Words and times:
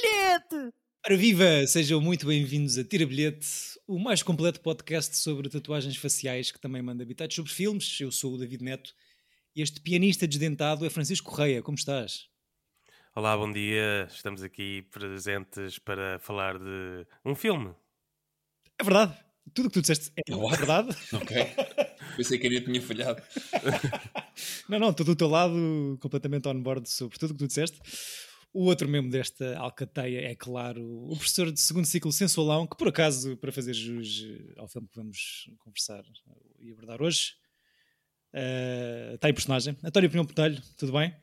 bilhete! 0.00 0.74
Ora 1.06 1.16
viva! 1.16 1.66
Sejam 1.66 2.00
muito 2.00 2.26
bem-vindos 2.26 2.78
a 2.78 2.84
Tira 2.84 3.06
Bilhete, 3.06 3.46
o 3.86 3.98
mais 3.98 4.22
completo 4.22 4.60
podcast 4.60 5.16
sobre 5.18 5.48
tatuagens 5.50 5.96
faciais 5.96 6.50
que 6.50 6.58
também 6.60 6.80
manda 6.80 7.02
habitados 7.02 7.36
sobre 7.36 7.52
filmes. 7.52 8.00
Eu 8.00 8.10
sou 8.10 8.34
o 8.34 8.38
David 8.38 8.62
Neto 8.64 8.94
e 9.54 9.60
este 9.60 9.80
pianista 9.80 10.26
desdentado 10.26 10.86
é 10.86 10.90
Francisco 10.90 11.30
Correia. 11.30 11.62
Como 11.62 11.76
estás? 11.76 12.28
Olá, 13.14 13.36
bom 13.36 13.50
dia. 13.52 14.08
Estamos 14.10 14.42
aqui 14.42 14.82
presentes 14.90 15.78
para 15.78 16.18
falar 16.18 16.58
de 16.58 17.06
um 17.24 17.34
filme. 17.34 17.74
É 18.78 18.84
verdade. 18.84 19.14
Tudo 19.52 19.66
o 19.66 19.68
que 19.68 19.74
tu 19.74 19.80
disseste 19.82 20.12
é 20.16 20.34
What? 20.34 20.56
verdade. 20.56 20.96
Ok. 21.12 21.36
Pensei 22.16 22.38
que 22.38 22.46
a 22.46 22.50
minha 22.50 22.62
tinha 22.62 22.80
falhado. 22.80 23.22
Não, 24.68 24.78
não, 24.78 24.90
estou 24.90 25.04
do 25.04 25.16
teu 25.16 25.28
lado 25.28 25.98
completamente 26.00 26.48
on 26.48 26.62
board 26.62 26.88
sobre 26.88 27.18
tudo 27.18 27.32
o 27.32 27.34
que 27.34 27.40
tu 27.40 27.46
disseste. 27.48 27.78
O 28.52 28.64
outro 28.64 28.88
membro 28.88 29.10
desta 29.10 29.56
alcateia 29.58 30.22
é, 30.28 30.34
claro, 30.34 30.82
o 30.84 31.16
professor 31.16 31.52
de 31.52 31.60
segundo 31.60 31.84
ciclo 31.84 32.10
Sensualão, 32.10 32.66
que 32.66 32.76
por 32.76 32.88
acaso, 32.88 33.36
para 33.36 33.52
fazer 33.52 33.72
jus 33.72 34.26
ao 34.56 34.66
filme 34.66 34.88
que 34.88 34.96
vamos 34.96 35.48
conversar 35.58 36.02
e 36.58 36.72
abordar 36.72 37.00
hoje, 37.00 37.34
eh, 38.32 39.12
está 39.14 39.30
em 39.30 39.34
personagem. 39.34 39.76
António 39.84 40.10
Pinhão 40.10 40.24
Botelho, 40.24 40.60
tudo 40.76 40.92
bem? 40.92 41.14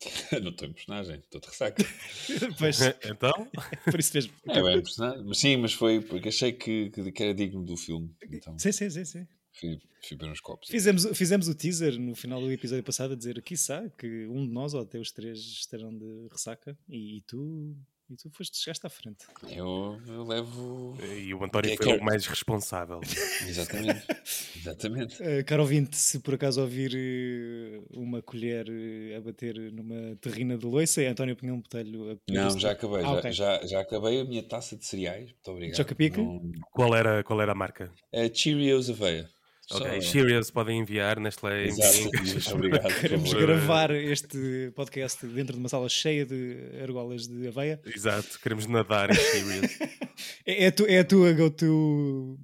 não 0.42 0.50
estou 0.50 0.68
em 0.68 0.72
personagem, 0.72 1.16
estou 1.16 1.40
de 1.40 1.48
ressaca. 1.48 1.84
Pois, 2.58 2.80
então, 3.04 3.50
por 3.84 3.98
isso 3.98 4.14
mesmo. 4.14 4.32
É 4.46 4.62
bem 4.62 4.78
em 4.78 4.82
personagem. 4.82 5.24
Mas 5.24 5.38
sim, 5.38 5.56
mas 5.56 5.72
foi 5.72 6.00
porque 6.00 6.28
achei 6.28 6.52
que, 6.52 6.90
que, 6.90 7.12
que 7.12 7.22
era 7.22 7.34
digno 7.34 7.64
do 7.64 7.76
filme. 7.76 8.14
Então 8.30 8.58
Sim, 8.58 8.72
sim, 8.72 8.90
sim, 8.90 9.04
sim. 9.04 9.26
Copos. 10.42 10.68
Fizemos, 10.68 11.06
fizemos 11.14 11.48
o 11.48 11.54
teaser 11.54 11.98
no 11.98 12.14
final 12.14 12.40
do 12.40 12.50
episódio 12.50 12.84
passado 12.84 13.12
a 13.12 13.16
dizer 13.16 13.38
aqui 13.38 13.56
sabe 13.56 13.90
que 13.98 14.26
um 14.26 14.46
de 14.46 14.52
nós 14.52 14.74
ou 14.74 14.80
até 14.82 14.98
os 14.98 15.10
três 15.12 15.38
estarão 15.38 15.96
de 15.96 16.28
ressaca 16.30 16.76
e, 16.88 17.18
e 17.18 17.20
tu 17.22 17.76
e 18.10 18.16
tu 18.16 18.30
foste, 18.30 18.56
chegaste 18.56 18.86
à 18.86 18.88
frente. 18.88 19.26
Eu, 19.54 20.00
eu 20.06 20.24
levo. 20.24 20.96
e 21.14 21.34
o 21.34 21.44
António 21.44 21.70
É 21.72 21.76
foi 21.76 21.86
que- 21.88 21.92
o 21.92 22.02
mais 22.02 22.26
responsável. 22.26 23.00
Exatamente. 23.46 24.02
Exatamente. 24.56 25.22
Uh, 25.22 25.44
caro 25.44 25.60
ouvinte, 25.62 25.94
se 25.94 26.18
por 26.20 26.32
acaso 26.32 26.58
ouvir 26.62 26.92
eh, 26.96 27.82
uma 27.90 28.22
colher 28.22 28.64
eh, 28.70 29.14
a 29.14 29.20
bater 29.20 29.58
numa 29.72 30.16
terrina 30.22 30.56
de 30.56 30.64
loiça, 30.64 31.02
é 31.02 31.08
António 31.08 31.36
Pinhão 31.36 31.60
Botelho 31.60 32.12
a 32.12 32.32
Não, 32.32 32.58
já 32.58 32.70
acabei. 32.70 33.00
Ah, 33.00 33.02
já, 33.02 33.12
ok. 33.18 33.32
já, 33.32 33.66
já 33.66 33.80
acabei 33.80 34.20
a 34.20 34.24
minha 34.24 34.42
taça 34.42 34.74
de 34.74 34.86
cereais. 34.86 35.24
Muito 35.30 35.50
obrigado. 35.50 35.76
Choca-pica? 35.76 36.16
Não- 36.22 36.50
Qual 36.72 36.94
era, 36.96 37.22
qual 37.22 37.42
era 37.42 37.52
a 37.52 37.54
marca? 37.54 37.92
É 38.10 38.32
Cheerios 38.32 38.88
Aveia. 38.88 39.28
Só- 39.70 39.84
Ok, 39.84 40.00
Cheerios 40.00 40.50
podem 40.50 40.80
enviar, 40.80 41.18
obrigado. 41.18 42.82
por 42.88 43.00
Queremos 43.00 43.32
gravar 43.34 43.90
este 43.90 44.72
podcast 44.74 45.26
dentro 45.26 45.52
de 45.52 45.58
uma 45.58 45.68
sala 45.68 45.88
cheia 45.90 46.24
de 46.24 46.56
argolas 46.82 47.26
de 47.28 47.48
aveia. 47.48 47.78
Exato, 47.84 48.40
queremos 48.42 48.66
nadar 48.66 49.10
em 49.10 49.14
Cheerios. 49.14 49.78
É, 50.44 50.64
é, 50.64 50.66
a 50.68 50.72
tu- 50.72 50.86
é 50.86 50.98
a 50.98 51.04
tua 51.04 51.32
go-to 51.32 52.36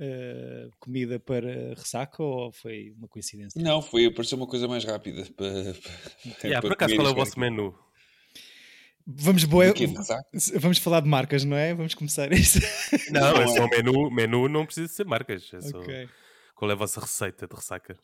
eh, 0.00 0.68
comida 0.78 1.20
para 1.20 1.74
ressaca 1.76 2.22
ou 2.22 2.50
foi 2.50 2.94
uma 2.96 3.06
coincidência? 3.08 3.60
Não, 3.62 3.82
foi 3.82 4.06
apareceu 4.06 4.38
uma 4.38 4.46
coisa 4.46 4.66
mais 4.66 4.84
rápida. 4.84 5.26
Para, 5.36 5.52
para, 5.52 6.48
Yeah, 6.48 6.60
para 6.60 6.62
por 6.62 6.72
acaso, 6.72 6.94
qual 6.96 7.08
é 7.08 7.10
o 7.10 7.14
vosso 7.14 7.38
menu? 7.38 7.74
Vamos, 9.06 9.44
boa, 9.44 9.66
vamos 10.60 10.78
falar 10.78 11.00
de 11.00 11.08
marcas, 11.08 11.44
não 11.44 11.56
é? 11.56 11.74
Vamos 11.74 11.94
começar 11.94 12.32
isto. 12.32 12.60
Não, 13.10 13.20
Não 13.34 13.40
é 13.42 13.44
é. 13.44 13.48
só 13.48 13.68
menu. 13.68 14.10
Menu 14.10 14.48
não 14.48 14.64
precisa 14.64 14.88
ser 14.88 15.04
marcas. 15.04 15.50
É 15.52 15.60
só... 15.60 15.78
ok. 15.78 16.08
Qual 16.60 16.70
é 16.70 16.74
a 16.74 16.76
vossa 16.76 17.00
receita 17.00 17.46
de 17.48 17.54
ressaca? 17.56 17.96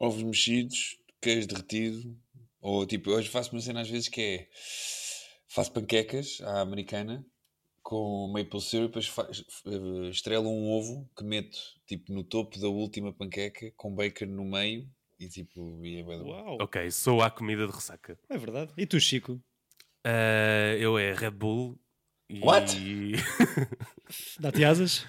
ovos 0.00 0.22
mexidos, 0.22 0.96
queijo 1.20 1.46
derretido, 1.48 2.16
ou 2.62 2.86
tipo, 2.86 3.10
hoje 3.10 3.28
faço 3.28 3.52
uma 3.52 3.60
cena 3.60 3.82
às 3.82 3.90
vezes 3.90 4.08
que 4.08 4.22
é 4.22 4.48
faço 5.50 5.70
panquecas 5.72 6.40
à 6.40 6.62
americana 6.62 7.22
com 7.82 8.26
maple 8.32 8.58
syrup, 8.62 8.86
depois 8.94 9.06
fa- 9.08 9.28
eh, 9.66 10.08
estrelo 10.08 10.48
um 10.48 10.70
ovo 10.70 11.10
que 11.14 11.22
meto 11.24 11.58
tipo 11.86 12.10
no 12.10 12.24
topo 12.24 12.58
da 12.58 12.68
última 12.68 13.12
panqueca 13.12 13.70
com 13.76 13.94
bacon 13.94 14.24
no 14.26 14.46
meio 14.46 14.88
e 15.20 15.28
tipo, 15.28 15.84
e 15.84 15.96
é 15.98 16.02
bom. 16.02 16.24
Uau, 16.30 16.56
Ok, 16.62 16.90
sou 16.90 17.20
a 17.20 17.30
comida 17.30 17.66
de 17.66 17.72
ressaca. 17.74 18.18
é 18.30 18.38
verdade. 18.38 18.72
E 18.78 18.86
tu, 18.86 18.98
Chico? 18.98 19.38
Ah, 20.06 20.74
eu 20.78 20.98
é 20.98 21.12
Red 21.12 21.32
Bull. 21.32 21.78
E... 22.30 22.40
What? 22.40 22.74
Dá-te 24.40 24.64
asas? 24.64 25.04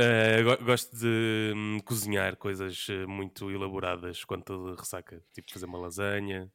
Uh, 0.00 0.44
go- 0.44 0.64
gosto 0.64 0.96
de 0.96 1.52
hum, 1.54 1.78
cozinhar 1.84 2.36
coisas 2.36 2.88
uh, 2.88 3.08
muito 3.08 3.50
elaboradas 3.50 4.24
quando 4.24 4.40
estou 4.40 4.70
de 4.74 4.80
ressaca, 4.80 5.22
tipo 5.34 5.52
fazer 5.52 5.66
uma 5.66 5.78
lasanha, 5.78 6.50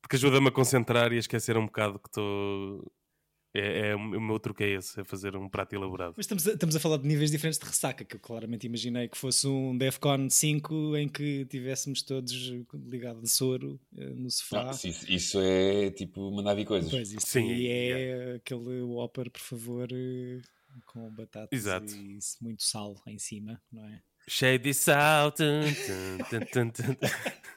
porque 0.00 0.16
ajuda-me 0.16 0.48
a 0.48 0.52
concentrar 0.52 1.12
e 1.12 1.16
a 1.16 1.18
esquecer 1.18 1.56
um 1.56 1.66
bocado 1.66 1.98
que 1.98 2.08
estou. 2.08 2.92
É, 3.52 3.88
é 3.88 3.96
o 3.96 3.98
o 3.98 4.20
meu 4.20 4.38
truque 4.38 4.62
é 4.64 4.68
esse, 4.74 5.00
é 5.00 5.04
fazer 5.04 5.34
um 5.34 5.48
prato 5.48 5.74
elaborado. 5.74 6.14
Mas 6.16 6.26
estamos 6.26 6.46
a, 6.46 6.52
estamos 6.52 6.76
a 6.76 6.80
falar 6.80 6.98
de 6.98 7.08
níveis 7.08 7.30
diferentes 7.30 7.58
de 7.58 7.64
ressaca, 7.64 8.04
que 8.04 8.14
eu 8.14 8.20
claramente 8.20 8.66
imaginei 8.66 9.08
que 9.08 9.16
fosse 9.16 9.46
um 9.48 9.76
DEFCON 9.76 10.28
5 10.30 10.96
em 10.96 11.08
que 11.08 11.44
tivéssemos 11.46 12.02
todos 12.02 12.32
ligados 12.72 13.22
de 13.22 13.28
soro 13.30 13.80
eh, 13.96 14.10
no 14.10 14.30
sofá. 14.30 14.68
Ah, 14.68 14.72
sim, 14.72 14.94
isso 15.08 15.40
é 15.40 15.90
tipo 15.90 16.30
mandar 16.30 16.54
vir 16.54 16.66
coisas. 16.66 16.90
Pois, 16.90 17.12
isso 17.12 17.26
Sim, 17.26 17.66
é 17.66 18.34
aquele 18.36 18.82
Whopper, 18.82 19.30
por 19.30 19.40
favor, 19.40 19.88
eh, 19.90 20.40
com 20.84 21.10
batatas 21.14 21.48
Exato. 21.58 21.94
e 21.94 22.18
muito 22.40 22.62
sal 22.62 23.00
em 23.06 23.18
cima, 23.18 23.60
não 23.72 23.84
é? 23.86 24.02
Cheio 24.28 24.58
de 24.58 24.74
sal. 24.74 25.30
tum, 25.32 25.44
tum, 25.62 26.40
tum, 26.40 26.70
tum, 26.70 26.70
tum. 26.70 26.96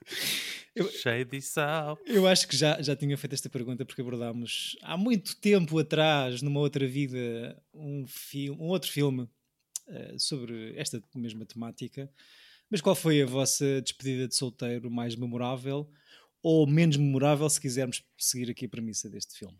Eu- 0.75 0.90
Cheio 0.91 1.25
de 1.25 1.41
sal. 1.41 1.97
Eu 2.06 2.28
acho 2.28 2.47
que 2.47 2.56
já, 2.56 2.81
já 2.81 2.96
tinha 2.96 3.18
feito 3.18 3.34
esta 3.34 3.50
pergunta 3.50 3.84
porque 3.85 4.02
abordámos 4.02 4.78
há 4.84 4.96
muito 4.96 5.35
tempo 5.38 5.78
atrás, 5.79 6.41
numa 6.41 6.59
outra 6.59 6.88
vida, 6.88 7.62
um, 7.74 8.06
fi- 8.08 8.52
um 8.52 8.68
outro 8.68 8.90
filme 8.91 9.28
eh, 9.88 10.16
sobre 10.18 10.75
esta 10.78 11.02
mesma 11.16 11.46
temática. 11.46 12.09
Mas 12.69 12.81
qual 12.81 12.96
foi 12.96 13.22
a 13.22 13.25
vossa 13.25 13.81
despedida 13.81 14.28
de 14.28 14.35
solteiro 14.35 14.91
mais 14.91 15.16
memorável 15.16 15.90
ou 16.41 16.66
menos 16.68 16.96
memorável, 16.97 17.50
se 17.50 17.59
quisermos 17.59 18.03
seguir 18.18 18.50
aqui 18.52 18.66
a 18.66 18.69
premissa 18.69 19.09
deste 19.09 19.38
filme? 19.38 19.58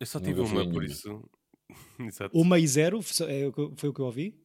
Eu 0.00 0.06
só 0.06 0.18
tive 0.20 0.40
uma, 0.40 0.68
por 0.68 0.84
isso. 0.84 1.30
Exato. 1.98 2.36
Uma 2.38 2.58
e 2.58 2.66
zero 2.66 3.00
foi 3.02 3.42
é 3.42 3.46
o 3.46 3.52
que- 3.52 3.72
foi 3.76 3.88
o 3.88 3.94
que 3.94 4.00
eu 4.00 4.06
ouvi? 4.06 4.40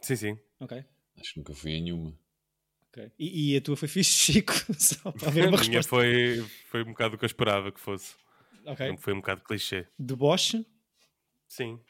Sim, 0.00 0.16
sim. 0.16 0.38
Ok. 0.58 0.84
Acho 1.18 1.32
que 1.34 1.38
nunca 1.40 1.54
fui 1.54 1.76
a 1.76 1.80
nenhuma. 1.80 2.18
ok. 2.88 3.12
E, 3.18 3.52
e 3.52 3.56
a 3.56 3.60
tua 3.60 3.76
foi 3.76 3.88
fixe, 3.88 4.10
Chico? 4.32 4.52
Só 4.78 5.12
para 5.12 5.28
haver 5.28 5.48
uma 5.48 5.60
A 5.60 5.64
minha 5.64 5.82
foi, 5.82 6.44
foi 6.70 6.82
um 6.82 6.86
bocado 6.92 7.14
o 7.16 7.18
que 7.18 7.24
eu 7.24 7.28
esperava 7.28 7.70
que 7.72 7.80
fosse. 7.80 8.14
Ok. 8.64 8.96
Foi 8.98 9.12
um 9.12 9.16
bocado 9.20 9.42
clichê. 9.42 9.86
De 9.98 10.14
Bosch. 10.14 10.54
Sim, 11.48 11.80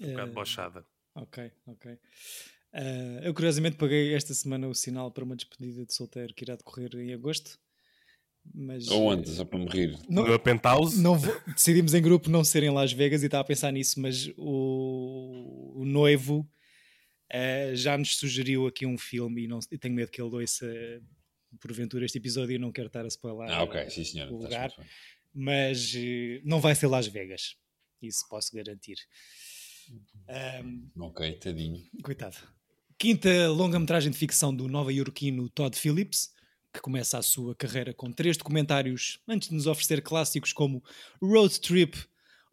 um 0.00 0.10
bocado 0.10 0.30
Eh, 0.30 0.34
bochada. 0.34 0.86
Ok, 1.14 1.52
ok. 1.66 1.98
Ah, 2.72 3.20
eu 3.22 3.32
curiosamente 3.32 3.76
paguei 3.76 4.14
esta 4.14 4.34
semana 4.34 4.66
o 4.66 4.74
sinal 4.74 5.10
para 5.12 5.22
uma 5.22 5.36
despedida 5.36 5.86
de 5.86 5.94
solteiro 5.94 6.34
que 6.34 6.44
irá 6.44 6.56
decorrer 6.56 6.92
em 6.96 7.12
agosto. 7.14 7.58
Mas 8.52 8.88
Aonde? 8.88 9.30
Só 9.30 9.44
para 9.44 9.58
me 9.58 9.66
rir. 9.66 9.98
não, 10.08 10.26
No 10.26 10.38
penthouse? 10.38 11.00
não 11.00 11.16
decidimos 11.46 11.94
em 11.94 12.02
grupo 12.02 12.28
não 12.30 12.44
ser 12.44 12.62
em 12.62 12.70
Las 12.70 12.92
Vegas 12.92 13.22
e 13.22 13.26
estava 13.26 13.42
a 13.42 13.44
pensar 13.46 13.72
nisso, 13.72 14.00
mas 14.00 14.28
o, 14.36 15.72
o 15.80 15.84
noivo 15.84 16.48
ah, 17.32 17.74
já 17.74 17.96
nos 17.98 18.16
sugeriu 18.16 18.66
aqui 18.66 18.86
um 18.86 18.98
filme 18.98 19.44
e, 19.44 19.46
não, 19.48 19.58
e 19.70 19.78
tenho 19.78 19.94
medo 19.94 20.10
que 20.10 20.20
ele 20.20 20.34
ouça 20.34 20.66
porventura 21.60 22.04
este 22.04 22.18
episódio 22.18 22.54
e 22.54 22.58
não 22.58 22.70
quero 22.72 22.88
estar 22.88 23.04
a 23.04 23.08
spoiler. 23.08 23.50
Ah, 23.50 23.62
ok, 23.62 23.88
sim 23.90 24.04
senhor. 24.04 24.28
o 24.30 24.36
lugar. 24.42 24.68
muito 24.68 24.80
bem. 24.80 24.86
Mas 25.32 25.92
eh, 25.96 26.40
não 26.44 26.60
vai 26.60 26.74
ser 26.74 26.86
Las 26.86 27.06
Vegas. 27.08 27.56
Isso 28.02 28.24
posso 28.28 28.54
garantir. 28.54 28.96
Ahm, 30.28 30.88
Ok, 30.98 31.32
tadinho. 31.38 31.82
Coitado. 32.02 32.36
Quinta 32.98 33.48
longa-metragem 33.50 34.10
de 34.12 34.18
ficção 34.18 34.54
do 34.54 34.68
nova-iorquino 34.68 35.48
Todd 35.48 35.76
Phillips, 35.76 36.32
que 36.74 36.80
começa 36.80 37.16
a 37.16 37.22
sua 37.22 37.54
carreira 37.54 37.94
com 37.94 38.10
três 38.10 38.36
documentários 38.36 39.20
antes 39.28 39.48
de 39.48 39.54
nos 39.54 39.68
oferecer 39.68 40.02
clássicos 40.02 40.52
como 40.52 40.82
Road 41.22 41.60
Trip, 41.60 41.96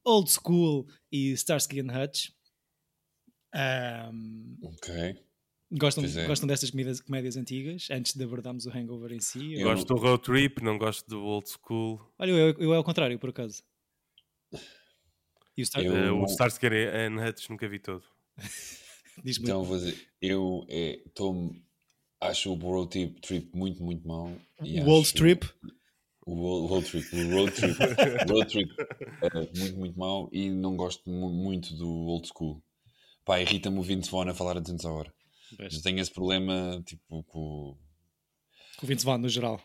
Old 0.06 0.30
School 0.32 0.88
e 1.12 1.32
Starsky 1.34 1.80
and 1.82 1.88
Hutch. 1.92 2.30
Ahm, 3.54 4.56
Ok. 4.62 5.20
gostam, 5.72 6.06
é. 6.06 6.28
gostam 6.28 6.48
destas 6.48 6.70
comidas- 6.70 7.02
comédias 7.02 7.36
antigas, 7.36 7.88
antes 7.90 8.14
de 8.16 8.24
abordarmos 8.24 8.66
o 8.68 8.70
Hangover 8.70 9.12
em 9.12 9.20
si? 9.20 9.56
Eu- 9.56 9.64
Gosto 9.70 9.88
do 9.88 10.00
road 10.00 10.24
trip, 10.24 10.64
não 10.64 10.78
gosto 10.78 11.08
do 11.10 11.22
old 11.24 11.50
school. 11.50 12.00
Olha, 12.20 12.30
eu, 12.32 12.56
eu 12.60 12.74
é 12.74 12.78
ao 12.78 12.84
contrário, 12.84 13.18
por 13.18 13.30
acaso. 13.32 13.64
E 15.58 15.64
o 15.64 15.66
Star... 15.66 15.84
Eu- 15.84 15.96
Eh, 15.96 16.12
o 16.12 16.26
Starsky 16.26 16.68
and 16.68 17.16
Hutch 17.28 17.50
nunca 17.50 17.68
vi 17.68 17.80
todo. 17.80 18.04
diz 19.24 19.38
muito. 19.40 19.50
Então 19.50 19.64
vou 19.64 19.78
dizer, 19.78 20.08
eu 20.22 20.64
é, 20.70 21.02
tô, 21.16 21.54
acho 22.22 22.52
o 22.52 22.56
road 22.56 22.90
trip, 22.90 23.20
trip 23.22 23.56
muito, 23.56 23.84
muito 23.84 24.08
mau. 24.08 24.32
o 24.62 25.00
acho 25.02 25.14
Trip, 25.14 25.50
O 26.26 26.34
road, 26.36 26.68
road 26.68 26.90
trip, 26.90 27.16
o 27.16 27.30
road 27.32 27.52
trip, 27.54 27.78
road 28.30 28.48
trip 28.52 28.72
é 29.24 29.58
muito, 29.60 29.78
muito 29.78 30.00
mau 30.00 30.30
e 30.32 30.50
não 30.50 30.76
gosto 30.76 31.10
mu- 31.10 31.30
muito 31.34 31.76
do 31.76 31.90
old 31.90 32.28
school. 32.28 32.62
Pá, 33.26 33.40
irrita-me 33.42 33.80
o 33.80 33.84
Vince 33.84 34.10
Vaughn 34.10 34.30
a 34.30 34.34
falar 34.34 34.58
a 34.58 34.60
200 34.60 34.86
a 34.86 34.92
hora. 34.92 35.14
Eu 35.60 35.82
tenho 35.82 36.00
esse 36.00 36.12
problema, 36.12 36.82
tipo, 36.86 37.24
com... 37.24 37.78
com 38.78 38.86
o 38.86 38.88
Vince 38.88 39.06
Vaughn 39.06 39.20
no 39.20 39.30
geral. 39.30 39.62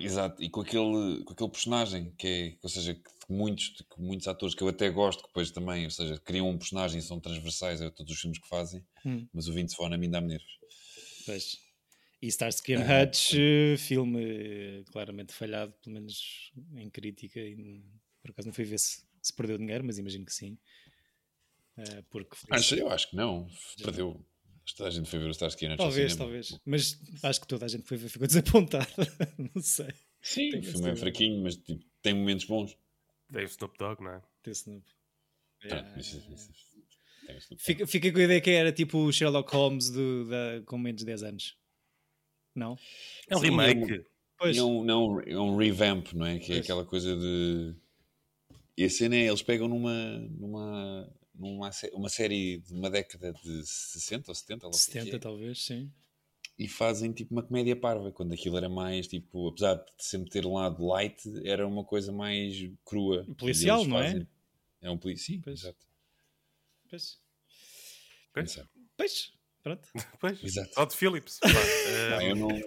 Exato, 0.00 0.40
e 0.42 0.48
com 0.48 0.60
aquele, 0.60 1.24
com 1.24 1.32
aquele 1.32 1.50
personagem 1.50 2.12
que 2.16 2.26
é, 2.28 2.56
ou 2.62 2.68
seja, 2.68 2.94
que 2.94 3.02
muitos, 3.28 3.70
que 3.70 4.00
muitos 4.00 4.28
atores 4.28 4.54
que 4.54 4.62
eu 4.62 4.68
até 4.68 4.88
gosto, 4.90 5.22
que 5.22 5.28
depois 5.28 5.50
também, 5.50 5.84
ou 5.84 5.90
seja, 5.90 6.20
criam 6.20 6.48
um 6.48 6.56
personagem 6.56 7.00
e 7.00 7.02
são 7.02 7.18
transversais 7.18 7.82
a 7.82 7.90
todos 7.90 8.12
os 8.12 8.20
filmes 8.20 8.38
que 8.38 8.48
fazem, 8.48 8.84
Hum. 9.04 9.26
mas 9.32 9.48
o 9.48 9.52
Vince 9.52 9.76
Vaughn 9.76 9.92
a 9.92 9.98
mim 9.98 10.08
dá-me 10.08 10.28
nervos. 10.28 10.46
Pois. 11.26 11.58
E 12.22 12.28
Starsky 12.28 12.74
and 12.74 12.84
Hutch, 13.02 13.34
filme 13.78 14.22
eh, 14.24 14.84
claramente 14.90 15.32
falhado, 15.34 15.72
pelo 15.82 15.94
menos 15.94 16.50
em 16.74 16.88
crítica. 16.88 17.38
E, 17.40 17.84
por 18.22 18.30
acaso 18.30 18.48
não 18.48 18.54
fui 18.54 18.64
ver 18.64 18.78
se, 18.78 19.02
se 19.20 19.32
perdeu 19.34 19.58
dinheiro, 19.58 19.84
mas 19.84 19.98
imagino 19.98 20.24
que 20.24 20.32
sim. 20.32 20.56
Eh, 21.76 22.02
porque 22.10 22.34
foi- 22.36 22.56
Acho, 22.56 22.74
eu 22.74 22.88
acho 22.90 23.10
que 23.10 23.16
não, 23.16 23.48
perdeu. 23.82 24.24
Toda 24.76 24.88
a 24.88 24.92
gente 24.92 25.08
foi 25.08 25.18
ver 25.20 25.26
o 25.26 25.30
Starsky 25.30 25.66
and 25.66 25.74
Hutch 25.74 25.78
talvez, 25.78 26.16
talvez. 26.16 26.60
Mas 26.64 26.98
acho 27.22 27.40
que 27.40 27.46
toda 27.46 27.66
a 27.66 27.68
gente 27.68 27.84
foi 27.84 27.96
ver, 27.96 28.08
ficou 28.08 28.26
desapontada. 28.26 28.86
não 29.54 29.62
sei. 29.62 29.92
Sim, 30.20 30.50
Tenho 30.50 30.62
o 30.62 30.66
filme 30.72 30.90
é 30.90 30.96
fraquinho, 30.96 31.42
mas 31.42 31.56
tipo, 31.56 31.84
tem 32.02 32.14
momentos 32.14 32.46
bons. 32.46 32.76
Tem 33.32 33.42
o 33.44 33.46
Snoop 33.46 33.76
Dogg, 33.78 34.02
não 34.02 34.10
é? 34.12 34.22
Desse 34.42 34.68
novo. 34.70 34.84
Ah, 35.70 35.94
isso- 35.98 36.16
isso- 36.18 36.32
isso- 36.32 36.46
tem 36.48 36.54
isso. 36.56 36.75
Fica, 37.58 37.86
fica 37.86 38.12
com 38.12 38.18
a 38.18 38.22
ideia 38.22 38.40
que 38.40 38.50
era 38.50 38.72
tipo 38.72 38.98
o 38.98 39.12
Sherlock 39.12 39.52
Holmes 39.54 39.90
do, 39.90 40.28
da, 40.28 40.62
com 40.66 40.78
menos 40.78 41.00
de 41.00 41.06
10 41.06 41.22
anos. 41.22 41.56
Não? 42.54 42.76
É 43.28 43.36
um 43.36 43.40
Sim, 43.40 43.46
remake. 43.46 44.04
Pois. 44.38 44.56
É 44.56 44.62
um, 44.62 44.84
não, 44.84 45.20
é 45.20 45.38
um 45.38 45.56
revamp, 45.56 46.12
não 46.12 46.26
é? 46.26 46.38
Que 46.38 46.52
é 46.52 46.54
Pois. 46.56 46.60
aquela 46.60 46.84
coisa 46.84 47.16
de. 47.16 47.74
E 48.76 48.84
a 48.84 48.90
cena 48.90 49.16
é, 49.16 49.28
eles 49.28 49.42
pegam 49.42 49.68
numa, 49.68 50.18
numa, 50.38 51.10
numa 51.34 51.70
uma 51.94 52.08
série 52.10 52.58
de 52.58 52.74
uma 52.74 52.90
década 52.90 53.32
de 53.32 53.66
60 53.66 54.30
ou 54.30 54.34
70, 54.34 54.66
lá 54.66 54.68
o 54.68 54.72
que 54.72 54.76
é 54.76 54.80
que 54.80 54.92
70 55.00 55.16
é, 55.16 55.18
talvez, 55.18 55.64
sim. 55.64 55.90
e 56.58 56.68
fazem 56.68 57.10
tipo 57.12 57.32
uma 57.32 57.42
comédia 57.42 57.74
parva, 57.74 58.12
quando 58.12 58.34
aquilo 58.34 58.58
era 58.58 58.68
mais 58.68 59.06
tipo, 59.08 59.48
apesar 59.48 59.76
de 59.76 59.84
sempre 59.98 60.28
ter 60.28 60.44
um 60.44 60.54
lado 60.54 60.86
light, 60.86 61.22
era 61.44 61.66
uma 61.66 61.84
coisa 61.84 62.12
mais 62.12 62.54
crua. 62.84 63.26
Policial, 63.38 63.86
não 63.86 63.98
é? 63.98 64.10
fazem- 64.10 64.28
É 64.82 64.90
um 64.90 64.98
policial, 64.98 65.36
sim, 65.36 65.40
Pois. 65.42 65.60
exato. 65.60 65.86
Pois. 66.88 67.18
Pois. 68.32 68.58
Pois. 68.96 69.32
Pronto. 69.62 69.88
Pois. 70.20 70.42
Exato. 70.44 70.74
Todd 70.74 70.94
Phillips. 70.96 71.38
pá. 71.40 71.48
Ah, 71.48 72.22
Eh, 72.22 72.30
eu 72.30 72.36
não. 72.36 72.48
não 72.48 72.56
O 72.56 72.58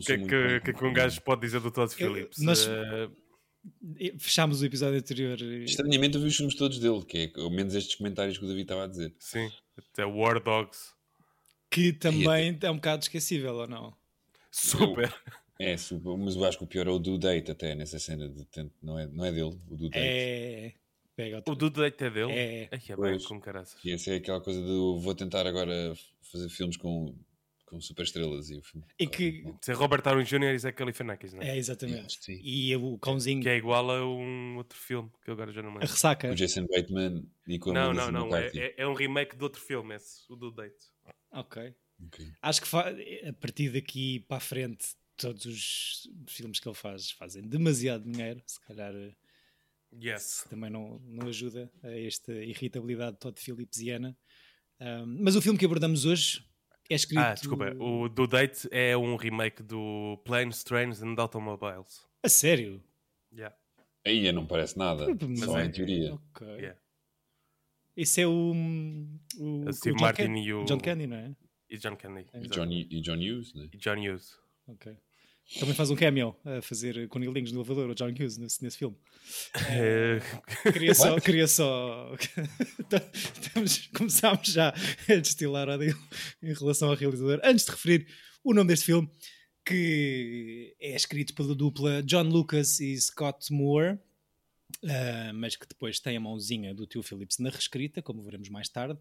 que 0.00 0.04
sou 0.04 0.14
é 0.14 0.18
muito 0.18 0.30
que, 0.30 0.60
que, 0.60 0.70
é 0.70 0.72
que 0.74 0.84
um 0.84 0.92
gajo 0.92 1.20
pode 1.22 1.40
dizer 1.42 1.60
do 1.60 1.70
Todd 1.70 1.90
Eu- 1.92 1.96
Phillips? 1.96 2.38
nós- 2.38 2.66
E 3.98 4.16
Fechámos 4.18 4.62
o 4.62 4.66
episódio 4.66 4.98
anterior. 4.98 5.40
e- 5.40 5.64
Estranhamente 5.64 6.14
eu 6.16 6.20
vi 6.22 6.28
os 6.28 6.36
filmes 6.36 6.54
todos 6.54 6.78
dele, 6.78 7.04
que 7.04 7.32
é 7.36 7.40
ao 7.40 7.50
menos 7.50 7.74
estes 7.74 7.94
comentários 7.96 8.38
que 8.38 8.44
o 8.44 8.48
David 8.48 8.62
estava 8.62 8.84
a 8.84 8.86
dizer. 8.86 9.14
sim, 9.18 9.50
até 9.76 10.04
War 10.04 10.40
Dogs. 10.42 10.94
Que 11.70 11.92
também 11.92 12.56
é 12.62 12.70
um 12.70 12.76
bocado 12.76 13.02
esquecível, 13.02 13.54
ou 13.56 13.66
não? 13.66 13.96
Super. 14.52 15.12
É, 15.58 15.76
super, 15.76 16.16
mas 16.16 16.36
eu 16.36 16.44
acho 16.44 16.58
que 16.58 16.64
o 16.64 16.66
pior 16.66 16.86
é 16.86 16.90
o 16.90 16.98
do 16.98 17.18
date 17.18 17.50
até 17.50 17.74
nessa 17.74 17.98
cena 17.98 18.28
de 18.28 18.46
não 18.82 18.98
é, 18.98 19.06
não 19.08 19.24
é 19.24 19.32
dele, 19.32 19.58
o 19.68 19.76
do 19.76 19.88
date. 19.88 19.98
É. 20.04 20.74
Pega 21.16 21.42
O 21.46 21.54
do 21.54 21.70
date 21.70 22.04
é 22.04 22.10
dele? 22.10 22.32
É. 22.32 22.68
Ai, 22.70 22.78
é 22.78 22.86
bem, 22.88 22.96
Pois. 22.96 23.26
com 23.26 23.40
caraças. 23.40 23.82
E 23.84 23.90
essa 23.90 24.10
é 24.10 24.16
aquela 24.16 24.40
coisa 24.40 24.60
do 24.60 24.98
vou 25.00 25.14
tentar 25.14 25.46
agora 25.46 25.94
fazer 26.20 26.48
filmes 26.50 26.76
com, 26.76 27.14
com 27.64 27.80
super 27.80 28.02
estrelas 28.02 28.50
e 28.50 28.56
o 28.58 28.62
filme. 28.62 28.86
E 28.98 29.06
que- 29.06 29.42
Bom, 29.42 29.58
Ser 29.62 29.72
Robert 29.76 30.02
Downey 30.02 30.24
Jr. 30.26 30.54
e 30.54 30.58
Zé 30.58 30.72
Galifianakis, 30.72 31.32
não 31.32 31.40
é? 31.42 31.50
É, 31.50 31.56
exatamente. 31.56 32.18
sim. 32.22 32.38
E 32.44 32.76
o 32.76 32.98
cãozinho. 32.98 33.42
Que 33.42 33.48
é 33.48 33.56
igual 33.56 33.90
a 33.90 34.06
um 34.06 34.56
outro 34.58 34.78
filme, 34.78 35.10
que 35.24 35.30
eu 35.30 35.34
agora 35.34 35.50
já 35.52 35.62
não 35.62 35.70
me 35.70 35.76
A 35.78 35.80
lembro. 35.80 35.94
ressaca. 35.94 36.30
O 36.30 36.34
Jason 36.34 36.66
Bateman 36.66 37.24
e 37.48 37.58
com 37.58 37.70
a 37.70 37.72
Não, 37.72 37.94
não, 37.94 38.10
não. 38.10 38.36
É, 38.36 38.48
é- 38.54 38.74
é 38.76 38.86
um 38.86 38.92
remake 38.94 39.36
de 39.36 39.42
outro 39.42 39.60
filme, 39.62 39.94
esse, 39.94 40.30
o 40.30 40.36
do 40.36 40.50
Date. 40.50 40.76
Ok. 41.32 41.74
Ok. 42.08 42.26
Acho 42.42 42.60
que 42.60 42.68
a 42.76 43.32
partir 43.32 43.70
daqui 43.70 44.20
para 44.28 44.36
a 44.36 44.40
frente, 44.40 44.86
todos 45.16 45.46
os 45.46 46.10
filmes 46.28 46.60
que 46.60 46.68
ele 46.68 46.76
faz 46.76 47.10
fazem 47.10 47.42
demasiado 47.42 48.04
dinheiro. 48.04 48.42
Se 48.46 48.60
calhar 48.60 48.94
eh, 48.94 49.14
Yes. 49.94 50.44
também 50.50 50.70
não, 50.70 50.98
não 51.04 51.28
ajuda 51.28 51.70
a 51.82 51.90
esta 51.90 52.32
irritabilidade 52.32 53.12
de 53.12 53.18
Todd 53.20 53.40
Phillipsiana. 53.40 54.16
Um, 54.80 55.22
mas 55.22 55.36
o 55.36 55.40
filme 55.42 55.58
que 55.58 55.64
abordamos 55.64 56.04
hoje 56.04 56.44
é 56.90 56.94
escrito. 56.94 57.20
Ah, 57.20 57.34
desculpa. 57.34 57.74
O 57.82 58.08
do 58.08 58.26
Date 58.26 58.68
é 58.70 58.96
um 58.96 59.16
remake 59.16 59.62
do 59.62 60.20
Planes, 60.24 60.62
Trains 60.62 61.02
and 61.02 61.14
Automobiles. 61.18 62.04
A 62.22 62.28
sério? 62.28 62.82
Yeah. 63.32 63.56
Aí 64.06 64.30
não 64.32 64.46
parece 64.46 64.76
nada, 64.78 65.06
Mas 65.28 65.40
só 65.40 65.58
é- 65.58 65.64
em 65.66 65.70
teoria. 65.70 66.14
Ok. 66.14 66.46
Yeah. 66.46 66.78
Esse 67.96 68.20
é 68.20 68.26
o. 68.26 68.52
o 69.38 69.68
A 69.68 69.72
Steve 69.72 69.94
o 69.94 69.96
John 69.96 70.00
Martin 70.04 70.22
Ken- 70.24 70.42
e 70.44 70.52
o- 70.52 70.64
John 70.66 70.78
Candy, 70.78 71.06
não 71.06 71.16
é? 71.16 71.34
E 71.70 71.78
John 71.78 71.96
Candy. 71.96 72.26
E 72.34 72.36
exato. 72.38 72.48
John, 72.54 72.70
e 72.70 73.00
John 73.00 73.14
Hughes, 73.16 73.54
né? 73.54 73.68
E 73.72 73.76
John 73.78 73.96
Hughes. 73.98 74.38
Ok. 74.68 74.96
Também 75.60 75.74
faz 75.74 75.90
um 75.90 75.96
cameo 75.96 76.36
a 76.44 76.60
fazer 76.60 77.08
conilinhos 77.08 77.52
no 77.52 77.60
elevador, 77.60 77.88
o 77.90 77.94
John 77.94 78.10
Hughes, 78.10 78.36
nesse, 78.36 78.62
nesse 78.62 78.76
filme. 78.76 78.96
Eh, 79.70 80.20
Queria 80.72 80.94
só. 80.94 81.20
queria 81.20 81.46
só... 81.46 82.14
Estamos, 83.40 83.86
começámos 83.94 84.48
já 84.48 84.74
a 85.08 85.14
destilar 85.14 85.68
ódio 85.68 85.96
em 86.42 86.52
relação 86.52 86.88
ao 86.88 86.96
realizador. 86.96 87.40
Antes 87.44 87.64
de 87.64 87.70
referir 87.70 88.06
o 88.42 88.52
nome 88.52 88.68
deste 88.68 88.86
filme, 88.86 89.08
que 89.64 90.74
é 90.80 90.96
escrito 90.96 91.34
pela 91.34 91.54
dupla 91.54 92.02
John 92.02 92.24
Lucas 92.24 92.80
e 92.80 93.00
Scott 93.00 93.52
Moore, 93.52 93.98
ah, 94.84 95.32
mas 95.32 95.56
que 95.56 95.66
depois 95.66 96.00
tem 96.00 96.16
a 96.16 96.20
mãozinha 96.20 96.74
do 96.74 96.86
tio 96.86 97.02
Phillips 97.02 97.38
na 97.38 97.50
reescrita, 97.50 98.02
como 98.02 98.22
veremos 98.22 98.48
mais 98.48 98.68
tarde. 98.68 98.98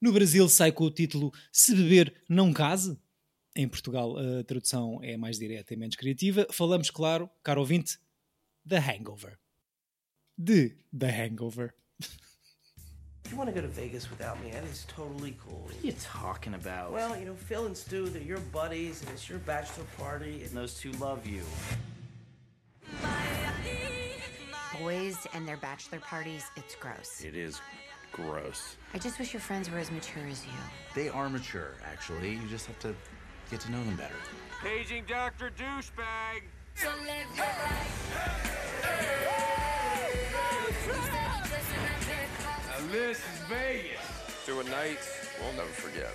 No 0.00 0.12
Brasil 0.12 0.48
sai 0.48 0.72
com 0.72 0.84
o 0.84 0.90
título 0.90 1.32
Se 1.50 1.74
Beber 1.74 2.14
Não 2.28 2.52
Case. 2.52 2.98
Em 3.54 3.68
Portugal 3.68 4.16
a 4.16 4.42
tradução 4.44 4.98
é 5.02 5.16
mais 5.16 5.38
direta 5.38 5.74
e 5.74 5.76
menos 5.76 5.94
criativa. 5.94 6.46
Falamos, 6.50 6.90
claro, 6.90 7.28
caro 7.42 7.60
ouvinte, 7.60 7.98
The 8.66 8.78
Hangover. 8.78 9.38
De 10.38 10.76
The 10.98 11.10
Hangover. 11.10 11.74
If 13.24 13.30
you 13.30 13.36
want 13.38 13.48
to 13.48 13.54
go 13.54 13.60
to 13.66 13.68
Vegas 13.72 14.10
without 14.10 14.42
me, 14.42 14.50
that 14.50 14.64
is 14.64 14.84
totally 14.88 15.36
cool. 15.44 15.62
What 15.64 15.74
are 15.82 15.86
you 15.86 15.92
talking 15.92 16.54
about? 16.54 16.92
Well, 16.92 17.16
you 17.16 17.24
know, 17.26 17.34
Phil 17.34 17.66
and 17.66 17.76
Stu, 17.76 18.08
they're 18.08 18.20
your 18.22 18.40
buddies, 18.52 19.00
and 19.02 19.10
it's 19.10 19.28
your 19.28 19.38
bachelor 19.40 19.84
party. 19.96 20.42
and 20.44 20.50
those 20.50 20.74
two 20.74 20.92
love 20.92 21.26
you. 21.26 21.42
Boys 24.78 25.16
and 25.34 25.46
their 25.46 25.56
bachelor 25.58 26.00
parties, 26.00 26.44
it's 26.56 26.74
gross. 26.74 27.22
It 27.24 27.36
is 27.36 27.60
gross. 28.10 28.76
I 28.92 28.98
just 28.98 29.18
wish 29.18 29.32
your 29.32 29.40
friends 29.40 29.70
were 29.70 29.78
as 29.78 29.90
mature 29.90 30.24
as 30.28 30.44
you. 30.44 30.52
They 30.94 31.08
are 31.08 31.28
mature, 31.28 31.74
actually. 31.90 32.32
You 32.32 32.48
just 32.48 32.66
have 32.66 32.78
to 32.80 32.94
get 33.52 33.60
to 33.60 33.70
know 33.70 33.84
them 33.84 33.96
better. 33.96 34.14
Paging 34.62 35.04
Dr. 35.06 35.50
Douchebag. 35.50 36.40
Now 42.66 42.86
this 42.90 43.18
is 43.18 43.24
Vegas. 43.50 44.00
Two 44.46 44.60
a 44.60 44.64
night 44.64 44.98
we'll 45.38 45.52
never 45.52 45.68
forget. 45.68 46.08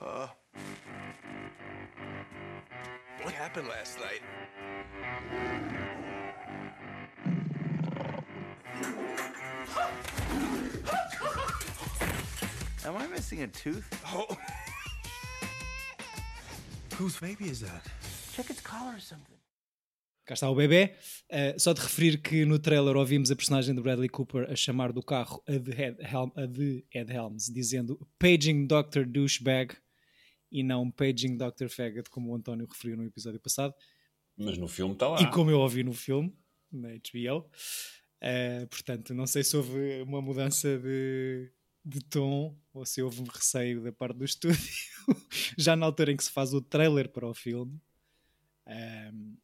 Uh, 0.00 0.28
what 3.22 3.34
happened 3.34 3.66
last 3.66 3.98
night? 3.98 4.22
Am 12.88 12.96
I 12.96 13.06
missing 13.06 13.42
a 13.42 13.48
tooth? 13.48 13.84
Oh, 14.14 14.34
Whose 16.98 17.20
baby 17.20 17.50
is 17.50 17.60
that? 17.60 17.82
Check 18.32 18.48
its 18.48 18.62
collar 18.62 18.94
or 18.94 19.00
something. 19.00 19.36
Cá 20.24 20.32
está 20.32 20.48
o 20.48 20.54
bebê. 20.54 20.94
Uh, 21.30 21.60
só 21.60 21.74
de 21.74 21.82
referir 21.82 22.16
que 22.22 22.46
no 22.46 22.58
trailer 22.58 22.96
ouvimos 22.96 23.30
a 23.30 23.36
personagem 23.36 23.74
de 23.74 23.82
Bradley 23.82 24.08
Cooper 24.08 24.50
a 24.50 24.56
chamar 24.56 24.90
do 24.90 25.02
carro 25.02 25.42
a 25.46 25.58
de 25.58 25.70
Ed, 25.70 25.98
Helm, 26.00 26.30
a 26.34 26.46
de 26.46 26.82
Ed 26.90 27.12
Helms, 27.12 27.52
dizendo 27.52 28.00
Paging 28.18 28.66
Dr. 28.66 29.04
Douchebag 29.04 29.76
e 30.50 30.62
não 30.62 30.90
Paging 30.90 31.36
Dr. 31.36 31.68
Faggot, 31.68 32.08
como 32.08 32.32
o 32.32 32.36
António 32.36 32.66
referiu 32.66 32.96
no 32.96 33.04
episódio 33.04 33.38
passado. 33.38 33.74
Mas 34.34 34.56
no 34.56 34.66
filme 34.66 34.94
está 34.94 35.08
lá. 35.08 35.20
E 35.20 35.30
como 35.30 35.50
eu 35.50 35.60
ouvi 35.60 35.84
no 35.84 35.92
filme, 35.92 36.34
na 36.72 36.88
HBO. 36.88 37.50
Uh, 38.22 38.66
portanto, 38.68 39.12
não 39.12 39.26
sei 39.26 39.44
se 39.44 39.54
houve 39.58 40.00
uma 40.06 40.22
mudança 40.22 40.78
de, 40.78 41.52
de 41.84 42.00
tom 42.00 42.56
ou 42.72 42.84
se 42.84 43.00
houve 43.02 43.20
um 43.22 43.24
receio 43.26 43.82
da 43.82 43.92
parte 43.92 44.16
do 44.18 44.24
estúdio, 44.24 44.58
já 45.56 45.74
na 45.76 45.86
altura 45.86 46.12
em 46.12 46.16
que 46.16 46.24
se 46.24 46.30
faz 46.30 46.52
o 46.52 46.60
trailer 46.60 47.08
para 47.08 47.26
o 47.26 47.34
filme. 47.34 47.80
Um, 48.66 49.36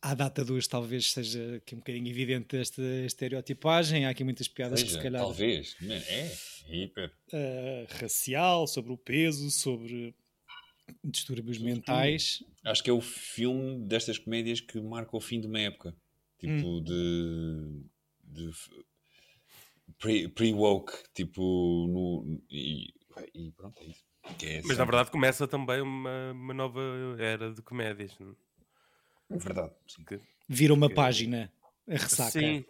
à 0.00 0.14
data 0.14 0.44
2 0.44 0.68
talvez 0.68 1.10
seja 1.10 1.56
aqui 1.56 1.74
um 1.74 1.78
bocadinho 1.78 2.06
evidente 2.08 2.56
esta 2.56 2.82
estereotipagem, 3.04 4.04
há 4.06 4.10
aqui 4.10 4.22
muitas 4.22 4.46
piadas 4.46 4.82
que 4.82 4.88
Seja, 4.88 4.98
se 5.00 5.02
calhar 5.02 5.22
Talvez. 5.22 5.76
É, 5.82 5.96
é 5.96 6.36
hiper. 6.84 7.10
uh, 7.32 7.86
racial, 8.00 8.66
sobre 8.66 8.92
o 8.92 8.98
peso, 8.98 9.50
sobre 9.50 10.14
distúrbios 11.02 11.58
mentais. 11.58 12.44
Acho 12.62 12.82
que 12.84 12.90
é 12.90 12.92
o 12.92 13.00
filme 13.00 13.78
destas 13.86 14.18
comédias 14.18 14.60
que 14.60 14.78
marca 14.80 15.16
o 15.16 15.20
fim 15.20 15.40
de 15.40 15.46
uma 15.46 15.58
época. 15.60 15.96
Tipo, 16.38 16.52
Hum. 16.52 16.82
de, 16.82 17.82
de 18.22 18.50
f- 19.88 19.94
pre- 19.98 20.28
pre-woke, 20.28 20.92
tipo, 21.14 21.40
no, 21.88 22.40
e, 22.50 22.92
e 23.34 23.52
pronto, 23.52 23.78
é 23.80 23.84
isso. 23.86 24.04
É 24.42 24.62
Mas 24.64 24.78
na 24.78 24.84
verdade 24.84 25.10
começa 25.10 25.46
também 25.46 25.80
uma, 25.82 26.32
uma 26.32 26.54
nova 26.54 26.80
era 27.18 27.52
de 27.52 27.60
comédias. 27.62 28.16
não 28.18 28.34
É 29.30 29.36
verdade, 29.38 29.72
sim. 29.86 30.02
Que- 30.04 30.20
Vira 30.48 30.72
uma 30.74 30.88
que- 30.88 30.94
página, 30.94 31.52
a 31.88 31.92
ressaca. 31.92 32.30
Sim, 32.30 32.64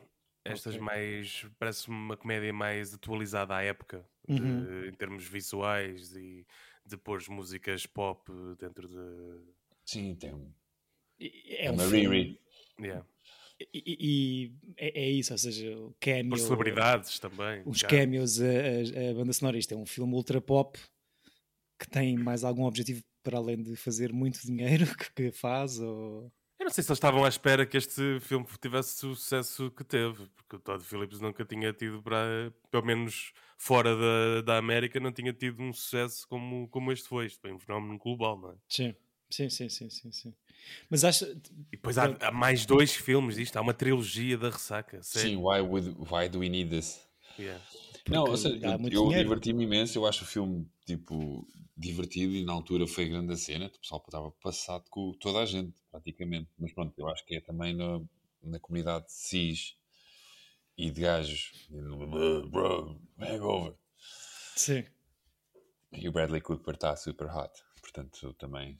estas 0.44 0.74
Ok. 0.74 0.84
mais. 0.84 1.46
Parece-me 1.58 1.96
uma 1.96 2.16
comédia 2.16 2.52
mais 2.52 2.92
atualizada 2.94 3.54
à 3.56 3.62
época, 3.62 4.04
de- 4.28 4.40
Uhum. 4.42 4.86
em 4.86 4.92
termos 4.94 5.24
visuais 5.26 6.14
e 6.16 6.44
de 6.84 6.96
pôr 6.96 7.22
músicas 7.28 7.86
pop 7.86 8.30
dentro 8.58 8.88
de. 8.88 9.40
Sim, 9.84 10.14
tem 10.16 10.30
É 11.20 11.66
é 11.66 11.70
um 11.70 11.74
uma 11.74 11.84
filme- 11.88 12.16
Riri. 12.16 12.40
Yeah. 12.80 13.06
E, 13.60 13.68
e- 13.72 14.52
é, 14.76 15.04
é 15.04 15.10
isso, 15.10 15.32
ou 15.32 15.38
seja, 15.38 15.78
o 15.78 15.94
cameo, 16.00 16.30
Por 16.30 16.38
celebridades 16.38 17.18
também. 17.18 17.62
os 17.64 17.82
cá. 17.82 17.88
cameos, 17.88 18.40
a, 18.40 18.44
a- 18.46 19.10
a 19.10 19.14
banda 19.14 19.32
sonora. 19.32 19.58
Isto 19.58 19.74
é 19.74 19.76
um 19.76 19.86
filme 19.86 20.12
ultra 20.14 20.40
pop 20.40 20.78
que 21.78 21.88
tem 21.88 22.16
mais 22.16 22.44
algum 22.44 22.64
objetivo 22.64 23.02
para 23.22 23.38
além 23.38 23.62
de 23.62 23.76
fazer 23.76 24.12
muito 24.12 24.40
dinheiro 24.44 24.84
que, 24.96 25.12
que 25.12 25.32
faz? 25.32 25.78
Ou... 25.78 26.32
Eu 26.58 26.64
não 26.66 26.70
sei 26.70 26.82
se 26.84 26.90
eles 26.90 26.98
estavam 26.98 27.24
à 27.24 27.28
espera 27.28 27.66
que 27.66 27.76
este 27.76 28.20
filme 28.20 28.46
tivesse 28.60 29.06
o 29.06 29.14
sucesso 29.14 29.70
que 29.70 29.84
teve, 29.84 30.26
porque 30.36 30.56
o 30.56 30.58
Todd 30.58 30.82
Phillips 30.84 31.20
nunca 31.20 31.44
tinha 31.44 31.72
tido, 31.72 32.02
para, 32.02 32.52
pelo 32.70 32.84
menos 32.84 33.32
fora 33.58 33.94
da, 33.96 34.40
da 34.42 34.56
América, 34.58 34.98
não 35.00 35.12
tinha 35.12 35.32
tido 35.32 35.62
um 35.62 35.72
sucesso 35.72 36.26
como, 36.28 36.68
como 36.68 36.90
este 36.92 37.08
foi. 37.08 37.26
Isto 37.26 37.40
foi 37.40 37.52
um 37.52 37.58
fenómeno 37.58 37.98
global, 37.98 38.38
não 38.38 38.50
é? 38.52 38.54
Sim. 38.68 38.94
Sim, 39.30 39.50
sim, 39.50 39.68
sim, 39.68 39.90
sim, 39.90 40.12
sim. 40.12 40.34
Mas 40.90 41.04
acho. 41.04 41.24
E 41.24 41.36
depois 41.72 41.98
há, 41.98 42.16
há 42.20 42.30
mais 42.30 42.66
dois 42.66 42.94
filmes 42.94 43.36
disto, 43.36 43.56
há 43.56 43.60
uma 43.60 43.74
trilogia 43.74 44.36
da 44.38 44.50
ressaca. 44.50 45.02
Sim, 45.02 45.18
Sério. 45.18 45.40
why, 45.40 45.60
would, 45.60 45.96
why 46.10 46.28
do 46.28 46.40
we 46.40 46.48
need 46.48 46.70
this? 46.70 47.00
Yeah. 47.38 47.62
Não, 48.08 48.24
ou 48.24 48.36
seja, 48.36 48.58
eu, 48.64 48.78
muito 48.78 48.94
eu 48.94 49.08
diverti-me 49.08 49.64
imenso, 49.64 49.98
eu 49.98 50.06
acho 50.06 50.24
o 50.24 50.26
filme, 50.26 50.68
tipo, 50.86 51.46
divertido 51.76 52.34
e 52.34 52.44
na 52.44 52.52
altura 52.52 52.86
foi 52.86 53.08
grande 53.08 53.32
a 53.32 53.36
cena, 53.36 53.66
o 53.66 53.80
pessoal 53.80 54.02
estava 54.06 54.30
passado 54.30 54.84
com 54.90 55.12
toda 55.18 55.38
a 55.38 55.46
gente, 55.46 55.74
praticamente. 55.90 56.50
Mas 56.58 56.72
pronto, 56.72 56.92
eu 56.98 57.08
acho 57.08 57.24
que 57.24 57.36
é 57.36 57.40
também 57.40 57.74
na, 57.74 58.00
na 58.42 58.60
comunidade 58.60 59.06
cis 59.08 59.74
e 60.76 60.90
de 60.90 61.00
gajos, 61.00 61.68
bro, 62.50 63.00
hangover. 63.18 63.74
Sim. 64.56 64.84
E 65.92 66.08
o 66.08 66.12
Bradley 66.12 66.40
Cooper 66.40 66.74
está 66.74 66.94
super 66.96 67.28
hot, 67.28 67.52
portanto 67.80 68.34
também 68.34 68.78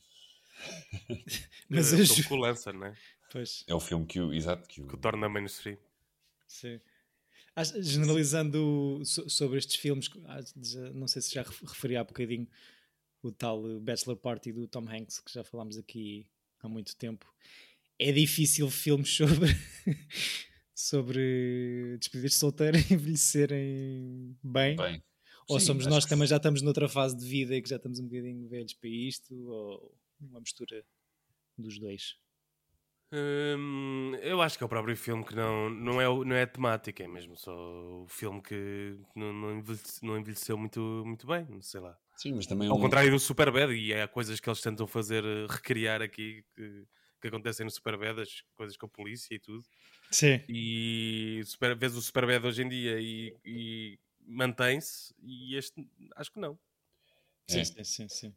Mas 1.69 1.89
filme 1.91 2.05
ju- 2.05 2.29
com 2.29 2.35
o 2.35 2.39
Lancer, 2.39 2.75
né? 2.75 2.97
Pois, 3.31 3.65
é 3.67 3.75
o 3.75 3.81
filme 3.81 4.07
que 4.07 4.21
o, 4.21 4.33
exato, 4.33 4.69
que 4.69 4.81
o, 4.81 4.87
Que 4.87 4.95
o 4.95 4.99
torna 4.99 5.29
mainstream. 5.29 5.77
sim. 6.47 6.81
Generalizando 7.81 9.01
so- 9.05 9.29
sobre 9.31 9.59
estes 9.59 9.77
filmes, 9.77 10.11
não 10.95 11.07
sei 11.07 11.23
se 11.23 11.33
já 11.35 11.43
ref- 11.43 11.63
referi 11.63 11.97
há 11.97 12.03
bocadinho 12.05 12.49
o 13.23 13.31
tal 13.31 13.81
Bachelor 13.81 14.17
Party 14.17 14.53
do 14.53 14.67
Tom 14.67 14.87
Hanks, 14.89 15.21
que 15.21 15.33
já 15.33 15.45
falámos 15.45 15.79
aqui 15.79 16.27
há 16.61 16.69
muito 16.69 16.97
tempo. 16.97 17.33
É 17.99 18.11
difícil 18.11 18.69
filmes 18.71 19.09
sobre, 19.15 19.51
sobre 20.75 21.97
despedidas 21.99 22.33
de 22.33 22.39
solteiro 22.39 22.77
envelhecerem 22.91 24.37
bem. 24.43 24.77
bem. 24.77 25.03
Ou 25.49 25.61
Sim, 25.61 25.67
somos 25.67 25.87
nós 25.87 26.05
que 26.05 26.09
que 26.09 26.15
também 26.15 26.27
já 26.27 26.37
estamos 26.39 26.63
noutra 26.63 26.89
fase 26.89 27.17
de 27.17 27.25
vida 27.27 27.55
e 27.55 27.63
que 27.63 27.69
já 27.69 27.77
estamos 27.77 27.99
um 28.01 28.05
bocadinho 28.05 28.49
velhos 28.49 28.73
para 28.75 28.89
isto, 28.89 29.35
ou 29.49 29.95
uma 30.21 30.41
mistura 30.41 30.87
dos 31.59 31.79
dois. 31.79 32.19
Hum, 33.13 34.13
eu 34.23 34.43
acho 34.43 34.59
que 34.59 34.65
é 34.65 34.67
o 34.67 34.69
próprio 34.69 34.97
filme 34.97 35.25
que 35.25 35.35
não, 35.37 35.71
não, 35.71 36.01
é, 36.01 36.05
não 36.25 36.35
é 36.35 36.43
a 36.43 36.47
temática, 36.47 37.05
é 37.05 37.07
mesmo 37.09 37.37
só 37.37 37.53
o 38.03 38.07
filme 38.09 38.43
que 38.43 38.99
não, 39.15 39.33
não, 39.33 39.59
envelhece- 39.59 40.05
não 40.05 40.19
envelheceu 40.19 40.59
muito, 40.59 40.81
muito 41.07 41.25
bem, 41.27 41.61
sei 41.63 41.81
lá. 41.81 41.97
Sim, 42.17 42.35
mas 42.35 42.47
também 42.47 42.69
é 42.69 42.71
Ao 42.71 42.79
um- 42.79 42.81
contrário 42.81 43.11
do 43.11 43.19
Superbad, 43.21 43.73
e 43.75 43.95
há 43.95 44.09
coisas 44.09 44.41
que 44.41 44.49
eles 44.49 44.61
tentam 44.63 44.87
fazer, 44.87 45.25
eh, 45.25 45.47
recriar 45.51 46.03
aqui, 46.03 46.45
que, 46.57 46.87
que 47.21 47.29
acontecem 47.29 47.65
no 47.65 47.71
Superbad, 47.71 48.21
as 48.21 48.43
coisas 48.57 48.77
com 48.77 48.87
a 48.87 48.89
polícia 48.91 49.35
e 49.35 49.39
tudo. 49.41 49.65
Sim. 50.11 50.41
E 50.49 51.43
super, 51.47 51.77
vês 51.79 51.97
o 51.97 52.03
Superbad 52.03 52.47
hoje 52.47 52.63
em 52.63 52.69
dia 52.69 53.01
e, 53.01 53.37
e 53.45 54.01
mantém-se, 54.21 55.15
e 55.21 55.57
este 55.57 55.87
acho 56.17 56.33
que 56.33 56.41
não. 56.41 56.59
Sim, 57.47 57.65
É. 57.65 57.65
sim, 57.65 57.85
sim, 57.85 58.09
sim. 58.09 58.37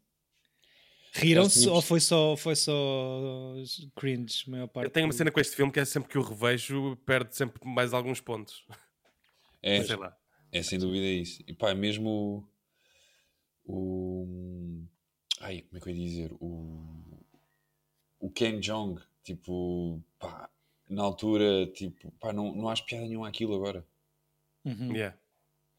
Riram-se 1.20 1.68
ou 1.68 1.82
foi 1.82 2.00
só, 2.00 2.36
foi 2.36 2.54
só 2.56 3.54
cringe, 3.96 4.44
a 4.46 4.50
maior 4.50 4.66
parte? 4.68 4.86
Eu 4.86 4.90
tenho 4.90 5.06
uma 5.06 5.12
cena 5.12 5.30
com 5.30 5.40
este 5.40 5.54
filme 5.56 5.72
que 5.72 5.80
é 5.80 5.84
sempre 5.84 6.08
que 6.10 6.18
o 6.18 6.22
revejo, 6.22 6.96
perde 7.04 7.34
sempre 7.36 7.60
mais 7.68 7.92
alguns 7.92 8.20
pontos. 8.20 8.64
é, 9.62 9.82
Sei 9.84 9.96
lá. 9.96 10.16
É 10.50 10.62
sem 10.62 10.78
dúvida 10.78 11.04
isso. 11.06 11.42
E 11.46 11.52
pá, 11.52 11.74
mesmo 11.74 12.46
o. 13.66 14.24
o- 14.24 14.86
ai, 15.40 15.62
como 15.62 15.78
é 15.78 15.80
que 15.80 15.90
eu 15.90 15.94
ia 15.94 16.04
dizer? 16.08 16.32
O. 16.40 16.84
O 18.20 18.30
Ken 18.30 18.58
Jong, 18.60 19.00
tipo, 19.22 20.02
pá, 20.18 20.50
na 20.88 21.02
altura, 21.02 21.66
tipo, 21.72 22.10
pá, 22.18 22.32
não, 22.32 22.52
não 22.54 22.68
acho 22.68 22.84
piada 22.84 23.06
nenhuma 23.06 23.28
aquilo 23.28 23.54
agora. 23.54 23.86
Uhum. 24.64 24.92
Yeah. 24.92 25.16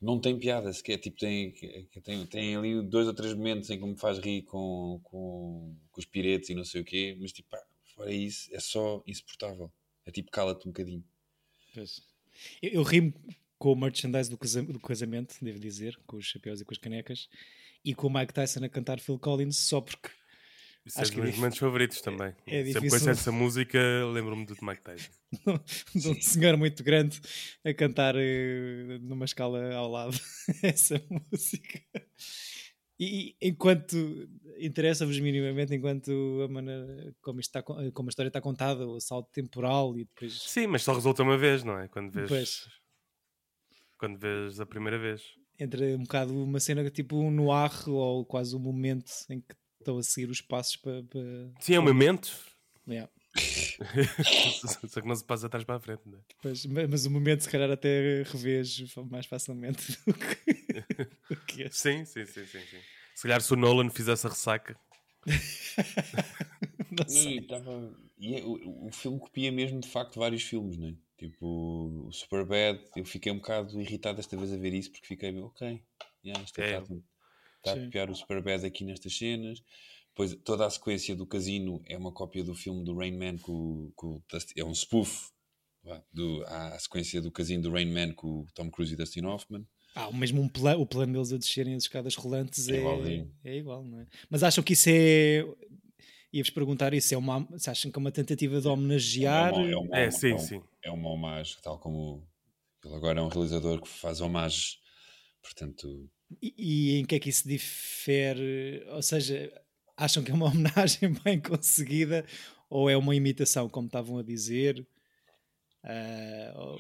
Não 0.02 0.20
tem 0.20 0.40
piada 0.40 0.72
sequer, 0.72 0.98
tipo, 0.98 1.18
tem, 1.18 1.52
tem, 2.04 2.26
tem 2.26 2.56
ali 2.56 2.82
dois 2.82 3.06
ou 3.08 3.14
três 3.14 3.34
momentos 3.34 3.70
em 3.70 3.78
que 3.78 3.86
me 3.86 3.98
faz 3.98 4.18
rir 4.20 4.44
com, 4.44 5.00
com, 5.04 5.76
com 5.92 6.00
os 6.00 6.06
piretes 6.06 6.50
e 6.50 6.56
não 6.56 6.64
sei 6.64 6.82
o 6.82 6.86
quê, 6.86 7.18
mas 7.20 7.34
tipo, 7.34 7.50
pá, 7.50 7.62
fora 7.96 8.12
isso, 8.12 8.50
é 8.54 8.60
só 8.60 9.04
insuportável. 9.06 9.70
É 10.06 10.12
tipo, 10.12 10.32
cala-te 10.32 10.68
um 10.68 10.72
bocadinho. 10.72 11.04
Pois. 11.74 12.02
Eu, 12.62 12.72
eu 12.72 12.84
rimo 12.84 13.14
com 13.58 13.74
o 13.74 13.76
merchandise 13.76 14.30
do, 14.30 14.38
casa- 14.38 14.64
do 14.64 14.80
casamento, 14.80 15.36
devo 15.42 15.60
dizer, 15.60 16.00
com 16.08 16.16
os 16.16 16.26
chapéus 16.26 16.62
e 16.62 16.66
com 16.66 16.74
as 16.74 16.78
canecas, 16.78 17.28
e 17.84 17.94
com 17.94 18.08
o 18.08 18.14
Mike 18.14 18.34
Tyson 18.34 18.64
a 18.64 18.70
cantar 18.70 19.02
Phil 19.02 19.20
Collins, 19.20 19.58
só 19.58 19.82
porque 19.82 20.10
Isso 20.90 20.98
é 21.00 21.02
Acho 21.04 21.12
dos 21.12 21.16
que 21.16 21.20
é 21.20 21.22
meus 21.22 21.30
dif- 21.32 21.40
momentos 21.40 21.58
favoritos 21.60 22.02
também. 22.02 22.28
é 22.48 22.52
Sempre 22.64 22.64
difícil. 22.82 22.94
ouço 22.98 23.10
essa 23.12 23.32
música, 23.32 23.80
lembro-me 24.12 24.46
do 24.46 24.56
Mike 24.62 24.82
Tyson. 24.82 25.12
de 25.96 26.08
um 26.10 26.22
senhor 26.22 26.58
muito 26.58 26.84
grande 26.84 27.22
a 27.64 27.74
cantar 27.74 28.16
eh, 28.18 28.98
numa 29.02 29.26
escala 29.26 29.74
ao 29.76 29.90
lado 29.90 30.18
essa 30.64 31.02
música. 31.10 31.80
E 33.00 33.36
enquanto 33.42 33.96
interessa-vos 34.60 35.18
minimamente, 35.20 35.74
enquanto 35.74 36.12
a 36.44 36.52
maneira 36.52 37.14
como, 37.22 37.40
está, 37.40 37.64
co- 37.64 37.76
como 37.94 38.10
a 38.10 38.12
história 38.12 38.28
está 38.30 38.42
contada, 38.42 38.86
o 38.86 39.00
salto 39.00 39.30
temporal 39.32 39.98
e 39.98 40.04
depois. 40.04 40.42
Sim, 40.42 40.68
mas 40.68 40.84
só 40.84 40.94
resulta 40.94 41.24
uma 41.24 41.38
vez, 41.38 41.64
não 41.64 41.80
é? 41.80 41.88
Quando 41.88 42.12
vês, 42.12 42.28
Pois. 42.28 42.68
quando 43.98 44.18
vês 44.20 44.60
a 44.60 44.66
primeira 44.66 44.98
vez. 45.00 45.22
Entra 45.58 45.86
um 45.96 46.04
bocado 46.04 46.44
uma 46.44 46.60
cena 46.60 46.90
tipo 46.90 47.18
um 47.18 47.30
noir 47.32 47.72
ou 47.88 48.26
quase 48.26 48.56
um 48.56 48.60
momento 48.60 49.12
em 49.30 49.40
que 49.42 49.56
estão 49.80 49.98
a 49.98 50.04
seguir 50.04 50.30
os 50.30 50.42
passos 50.42 50.76
para. 50.76 51.04
para... 51.04 51.22
Sim, 51.60 51.76
é 51.76 51.80
um 51.80 51.84
momento. 51.84 52.38
Yeah. 52.88 53.10
Só 54.90 55.02
que 55.02 55.08
não 55.08 55.16
se 55.16 55.24
passa 55.24 55.46
atrás 55.48 55.64
para 55.64 55.76
a 55.76 55.80
frente, 55.80 56.02
não 56.06 56.18
é? 56.18 56.22
Pois, 56.42 56.66
ma- 56.66 56.88
mas 56.88 57.06
o 57.06 57.12
momento, 57.12 57.42
se 57.42 57.50
calhar, 57.50 57.70
até 57.70 58.24
revês 58.24 58.84
mais 59.10 59.26
facilmente 59.26 59.98
do 60.06 60.14
que, 60.14 60.54
do 61.30 61.36
que 61.46 61.62
este. 61.64 61.78
Sim, 61.80 62.06
sim, 62.06 62.26
sim, 62.26 62.46
sim, 62.46 62.60
sim. 62.60 62.80
Se 63.16 63.24
calhar 63.24 63.42
se 63.42 63.54
o 63.54 63.56
Nolan 63.56 63.90
fizesse 63.90 64.26
a 64.26 64.30
ressaca. 64.30 64.80
Não 66.92 67.08
sei. 67.08 67.38
E, 67.38 67.42
tava- 67.48 67.94
e 68.18 68.36
é- 68.36 68.44
o, 68.44 68.88
o 68.88 68.92
filme 68.92 69.20
copia 69.20 69.52
mesmo 69.52 69.80
de 69.80 69.88
facto 69.88 70.20
vários 70.20 70.44
filmes, 70.44 70.78
né? 70.78 70.96
Tipo, 71.18 72.08
o 72.08 72.12
Superbad, 72.12 72.80
eu 72.96 73.06
fiquei 73.06 73.32
um 73.32 73.38
bocado 73.38 73.80
irritado 73.80 74.20
esta 74.20 74.36
vez 74.38 74.52
a 74.54 74.58
ver 74.58 74.74
isso 74.74 74.92
porque 74.92 75.06
fiquei, 75.06 75.38
ok, 75.40 75.84
yeah, 76.24 76.44
isto 76.44 76.60
É. 76.60 76.82
está 77.60 77.74
a 77.74 77.84
copiar 77.86 78.10
o 78.10 78.16
Superbad 78.16 78.66
aqui 78.66 78.84
nestas 78.84 79.18
cenas. 79.18 79.62
Depois 80.10 80.36
toda 80.44 80.66
a 80.66 80.70
sequência 80.70 81.16
do 81.16 81.26
casino 81.26 81.82
é 81.88 81.98
uma 81.98 82.12
cópia 82.12 82.44
do 82.44 82.54
filme 82.56 82.84
do 82.84 82.96
Rain 82.98 83.18
Man 83.18 83.38
com, 83.38 83.92
com 83.96 84.22
é 84.56 84.64
um 84.64 84.74
spoof 84.74 85.30
do, 86.12 86.44
à 86.48 86.78
sequência 86.80 87.22
do 87.22 87.32
casino 87.32 87.64
do 87.64 87.72
Rain 87.72 87.86
Man 87.92 88.14
com 88.14 88.42
o 88.42 88.48
Tom 88.54 88.70
Cruise 88.70 88.94
e 88.94 88.98
Dustin 88.98 89.26
Hoffman. 89.26 89.66
Ah, 89.96 90.12
mesmo 90.12 90.42
um 90.42 90.48
pla- 90.50 90.78
o 90.78 90.86
plano 90.86 91.14
deles 91.14 91.32
a 91.34 91.38
descerem 91.38 91.74
as 91.76 91.84
escadas 91.84 92.16
rolantes 92.16 92.68
É 92.68 92.76
é, 92.76 92.80
igualzinho. 92.80 93.34
é 93.44 93.58
igual, 93.58 93.84
não 93.84 94.00
é? 94.02 94.08
Mas 94.30 94.44
acham 94.44 94.64
que 94.64 94.74
isso 94.74 94.90
é. 94.90 95.46
Ia-vos 96.32 96.52
perguntar 96.52 96.94
isso, 96.94 97.12
é 97.14 97.18
uma, 97.18 97.48
se 97.58 97.72
acham 97.72 97.90
que 97.92 97.98
é 97.98 98.02
uma 98.02 98.12
tentativa 98.12 98.62
de 98.62 98.68
homenagear. 98.68 99.52
É, 99.52 99.58
uma, 99.58 99.72
é, 99.72 99.76
uma, 99.78 99.98
É, 99.98 100.12
sim, 100.12 100.30
é 100.32 100.36
um- 100.36 100.40
sim. 100.40 100.62
é 100.84 100.92
uma 100.92 101.10
homagem, 101.10 101.58
tal 101.64 101.80
como 101.80 102.24
ele 102.86 102.94
agora 102.94 103.20
é 103.20 103.24
um 103.24 103.30
realizador 103.30 103.82
que 103.82 103.88
faz 103.88 104.22
homagens, 104.22 104.78
portanto, 105.42 106.08
E, 106.42 106.54
e 106.58 107.00
em 107.00 107.06
que 107.06 107.16
é 107.16 107.20
que 107.20 107.30
isso 107.30 107.48
difere? 107.48 108.84
Ou 108.90 109.02
seja, 109.02 109.52
acham 109.98 110.24
que 110.24 110.32
é 110.32 110.34
uma 110.34 110.48
homenagem 110.52 111.14
bem 111.24 111.40
conseguida 111.40 112.26
ou 112.70 112.90
é 112.90 112.96
uma 112.96 113.16
imitação, 113.16 113.68
como 113.68 113.88
estavam 113.88 114.18
a 114.20 114.24
dizer? 114.24 114.86
Ou- 116.56 116.80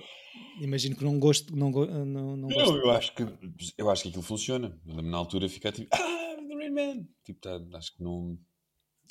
imagino 0.61 0.95
que 0.95 1.03
não 1.03 1.19
gosto. 1.19 1.55
Não, 1.55 1.71
não, 1.71 2.37
não 2.37 2.49
gosto. 2.49 2.77
eu 2.77 2.91
acho 2.91 3.15
que 3.15 3.23
eu 3.77 3.89
acho 3.89 4.03
que 4.03 4.09
aquilo 4.09 4.23
funciona. 4.23 4.79
Na 4.85 5.17
altura 5.17 5.49
ficar 5.49 5.71
tipo, 5.71 5.89
ah, 5.93 6.35
The 6.47 6.55
Rain 6.55 6.71
Man. 6.71 7.07
Tipo, 7.23 7.39
tá, 7.39 7.61
acho 7.77 7.95
que 7.95 8.03
não. 8.03 8.37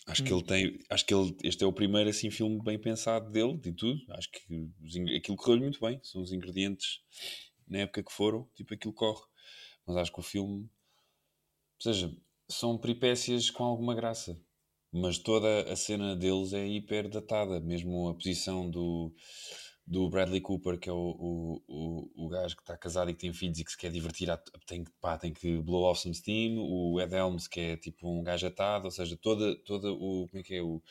Acho 0.06 0.24
que 0.24 0.32
ele 0.32 0.42
tem. 0.42 0.78
Acho 0.88 1.04
que 1.04 1.14
ele, 1.14 1.36
este 1.42 1.64
é 1.64 1.66
o 1.66 1.72
primeiro 1.72 2.08
assim, 2.08 2.30
filme 2.30 2.62
bem 2.62 2.78
pensado 2.78 3.30
dele, 3.30 3.58
de 3.58 3.72
tudo. 3.72 4.00
Acho 4.10 4.30
que 4.30 4.70
os 4.82 4.96
aquilo 5.16 5.36
correu 5.36 5.58
muito 5.58 5.80
bem. 5.80 6.00
São 6.02 6.22
os 6.22 6.32
ingredientes 6.32 7.00
na 7.66 7.78
época 7.80 8.02
que 8.02 8.12
foram, 8.12 8.48
tipo, 8.54 8.72
aquilo 8.72 8.94
corre. 8.94 9.20
Mas 9.88 9.96
acho 9.96 10.12
que 10.12 10.20
o 10.20 10.22
filme, 10.22 10.60
ou 10.62 11.80
seja, 11.80 12.14
são 12.46 12.76
peripécias 12.76 13.50
com 13.50 13.64
alguma 13.64 13.94
graça. 13.94 14.38
Mas 14.92 15.18
toda 15.18 15.72
a 15.72 15.76
cena 15.76 16.14
deles 16.14 16.52
é 16.52 16.66
hiper 16.66 17.08
datada, 17.08 17.58
mesmo 17.58 18.08
a 18.08 18.14
posição 18.14 18.70
do, 18.70 19.12
do 19.86 20.08
Bradley 20.10 20.40
Cooper, 20.42 20.78
que 20.78 20.90
é 20.90 20.92
o, 20.92 20.96
o, 20.96 21.62
o, 21.66 22.26
o 22.26 22.28
gajo 22.28 22.54
que 22.54 22.62
está 22.62 22.76
casado 22.76 23.10
e 23.10 23.14
que 23.14 23.20
tem 23.20 23.32
filhos 23.32 23.58
e 23.58 23.64
que 23.64 23.70
se 23.70 23.78
quer 23.78 23.90
divertir, 23.90 24.28
tem, 24.66 24.84
pá, 25.00 25.16
tem 25.16 25.32
que 25.32 25.58
blow 25.62 25.84
off 25.84 26.00
some 26.00 26.14
steam, 26.14 26.58
o 26.58 27.00
Ed 27.00 27.14
Helms, 27.14 27.48
que 27.48 27.60
é 27.60 27.76
tipo 27.76 28.08
um 28.08 28.22
gajo 28.22 28.46
atado, 28.46 28.84
ou 28.84 28.90
seja, 28.90 29.16
toda, 29.16 29.56
toda 29.64 29.90
o, 29.90 30.26
como 30.28 30.40
é 30.40 30.42
que 30.42 30.54
é, 30.54 30.62
o, 30.62 30.82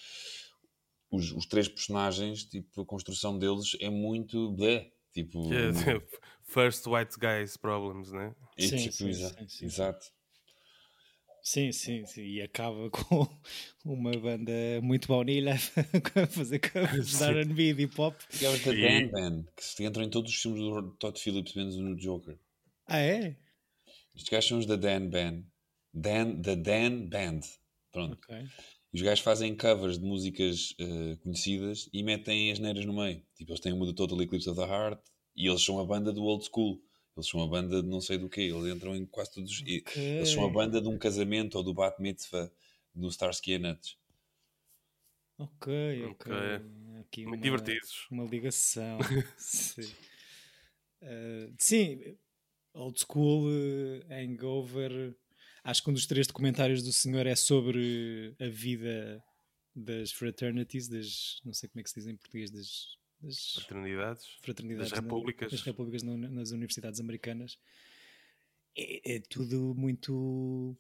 os, 1.12 1.32
os 1.32 1.46
três 1.46 1.68
personagens, 1.68 2.44
tipo, 2.46 2.82
a 2.82 2.86
construção 2.86 3.38
deles 3.38 3.76
é 3.80 3.90
muito 3.90 4.52
blé, 4.52 4.92
tipo, 5.24 5.50
é, 5.54 5.72
First 6.44 6.86
White 6.88 7.18
Guys 7.20 7.58
Problems, 7.58 8.12
né? 8.12 8.36
é 8.58 8.62
Sim, 8.68 8.78
tipo, 8.78 8.92
sim, 8.96 9.10
exa- 9.10 9.30
sim, 9.38 9.48
sim. 9.48 9.66
exato. 9.66 10.06
Sim, 11.42 11.72
sim, 11.72 12.06
sim. 12.06 12.24
E 12.24 12.42
acaba 12.42 12.90
com 12.92 13.28
uma 13.86 14.12
banda 14.12 14.52
muito 14.82 15.08
baunilha 15.08 15.54
a 16.22 16.28
fazer 16.28 16.60
covers 16.60 17.18
de. 17.18 17.24
R&B 17.24 17.70
e 17.70 17.74
de 17.74 17.84
hip 17.84 18.02
hop. 18.02 18.20
Gajos 18.42 18.66
da 18.66 18.74
E- 18.74 18.82
Dan 18.82 19.08
Band, 19.12 19.44
que 19.56 19.64
se 19.64 19.84
entram 19.86 20.04
em 20.04 20.10
todos 20.10 20.30
os 20.32 20.42
filmes 20.42 20.60
do 20.60 20.92
Todd 20.98 21.20
Phillips, 21.20 21.54
menos 21.56 21.78
no 21.78 21.96
Joker. 21.96 22.38
Ah, 22.88 23.00
é? 23.00 23.38
Estes 24.14 24.30
gajos 24.30 24.50
são 24.50 24.60
os 24.60 24.66
da 24.66 24.76
Dan 24.76 25.10
Band. 25.10 25.44
Dan, 25.94 26.42
da 26.42 26.56
Dan 26.56 27.08
Band. 27.08 27.40
Pronto. 27.92 28.18
Ok. 28.18 28.46
Os 28.98 29.04
gajos 29.04 29.24
fazem 29.24 29.56
covers 29.56 30.00
de 30.00 30.04
músicas 30.06 30.74
eh, 30.80 31.18
conhecidas 31.22 31.88
e 31.94 32.02
metem 32.02 32.52
as 32.52 32.58
neiras 32.58 32.84
no 32.84 32.94
meio. 32.94 33.24
Tipo, 33.36 33.52
eles 33.52 33.60
têm 33.60 33.72
uma 33.72 33.86
do 33.86 33.94
Total 33.94 34.20
Eclipse 34.24 34.50
of 34.50 34.60
the 34.60 34.66
Heart 34.66 35.00
e 35.36 35.46
eles 35.48 35.62
são 35.64 35.80
a 35.80 35.86
banda 35.86 36.12
do 36.12 36.24
old 36.24 36.44
school. 36.44 36.82
Eles 37.16 37.30
são 37.30 37.44
a 37.44 37.48
banda 37.48 37.84
de 37.84 37.88
não 37.88 38.02
sei 38.02 38.18
do 38.18 38.28
quê. 38.28 38.42
Eles 38.42 38.76
entram 38.76 38.96
em 38.96 39.06
quase 39.06 39.34
todos. 39.36 39.62
e- 39.68 39.84
Ok. 39.86 40.04
Eles 40.04 40.30
são 40.30 40.44
a 40.44 40.50
banda 40.50 40.82
de 40.82 40.88
um 40.88 40.98
casamento 40.98 41.60
ou 41.60 41.64
do 41.64 41.76
Bat 41.76 42.02
Mitzvah 42.02 42.52
no 42.96 43.08
Starsky 43.10 43.54
and 43.54 43.70
Hutch. 43.72 43.94
Ok, 45.38 46.04
ok. 46.06 46.32
Ok. 46.34 46.34
Aqui 47.02 47.22
Muito 47.28 47.36
uma- 47.36 47.44
divertidos. 47.44 48.08
Uma 48.10 48.24
ligação. 48.26 48.98
sim. 49.38 49.94
Eh, 51.04 51.52
sim, 51.60 52.18
old 52.74 53.00
school, 53.00 53.46
hangover. 54.10 55.16
Acho 55.68 55.84
que 55.84 55.90
um 55.90 55.94
dos 55.94 56.06
três 56.06 56.26
documentários 56.28 56.82
do 56.82 56.94
senhor 56.94 57.28
é 57.28 57.36
sobre 57.36 58.34
a 58.40 58.48
vida 58.48 59.22
das 59.76 60.14
fraternities, 60.14 60.88
das. 60.88 61.42
Não 61.44 61.54
sei 61.54 61.68
como 61.68 61.82
é 61.82 61.84
que 61.84 61.90
se 61.90 61.96
diz 62.00 62.08
em 62.08 62.16
português, 62.16 62.50
das. 62.52 62.98
das 63.20 63.54
Fraternidades. 63.56 64.26
fraternidades 64.42 64.92
Das 64.92 65.00
repúblicas. 65.02 65.52
das 65.52 65.62
repúblicas 65.62 66.04
nas 66.04 66.52
universidades 66.52 67.02
americanas 67.02 67.58
é, 68.78 69.16
é 69.16 69.20
tudo 69.20 69.74
muito 69.76 70.78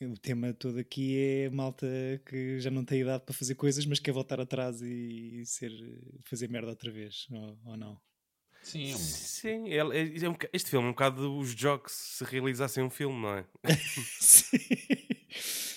o 0.00 0.18
tema 0.20 0.52
todo 0.52 0.78
aqui 0.78 1.16
é 1.16 1.50
malta 1.50 1.86
que 2.26 2.60
já 2.60 2.70
não 2.70 2.84
tem 2.84 3.00
idade 3.00 3.24
para 3.24 3.34
fazer 3.34 3.54
coisas 3.54 3.86
mas 3.86 3.98
quer 3.98 4.12
voltar 4.12 4.40
atrás 4.40 4.82
e 4.82 5.44
ser 5.46 5.72
fazer 6.24 6.48
merda 6.48 6.70
outra 6.70 6.90
vez 6.90 7.26
ou, 7.30 7.58
ou 7.64 7.76
não 7.76 8.00
Sim, 8.62 8.92
é. 8.92 8.96
Sim, 8.96 9.68
ele- 9.68 9.96
é- 9.98 10.24
é 10.24 10.28
um 10.30 10.36
este 10.52 10.70
filme 10.70 10.86
é 10.86 10.88
um 10.88 10.92
bocado 10.92 11.36
os 11.36 11.50
jogos 11.50 11.92
se 11.92 12.24
realizassem 12.24 12.82
um 12.84 12.90
filme, 12.90 13.20
não 13.20 13.36
é? 13.38 13.44
sim 14.20 14.58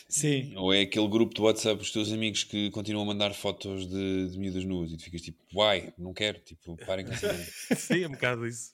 sim 0.08 0.56
Ou 0.56 0.74
é 0.74 0.82
aquele 0.82 1.08
grupo 1.08 1.34
de 1.34 1.42
WhatsApp, 1.42 1.82
os 1.82 1.92
teus 1.92 2.12
amigos 2.12 2.44
que 2.44 2.70
continuam 2.72 3.04
a 3.04 3.08
mandar 3.08 3.34
fotos 3.34 3.88
de, 3.88 4.30
de 4.30 4.38
miúdas 4.38 4.64
nuas 4.66 4.92
e 4.92 4.98
tu 4.98 5.04
ficas 5.04 5.22
tipo, 5.22 5.40
why? 5.54 5.92
Não 5.98 6.14
quero, 6.14 6.40
tipo, 6.40 6.78
parem 6.86 7.06
com. 7.06 7.12
Sim, 7.76 8.04
é 8.04 8.08
um 8.08 8.12
bocado 8.12 8.46
isso. 8.48 8.72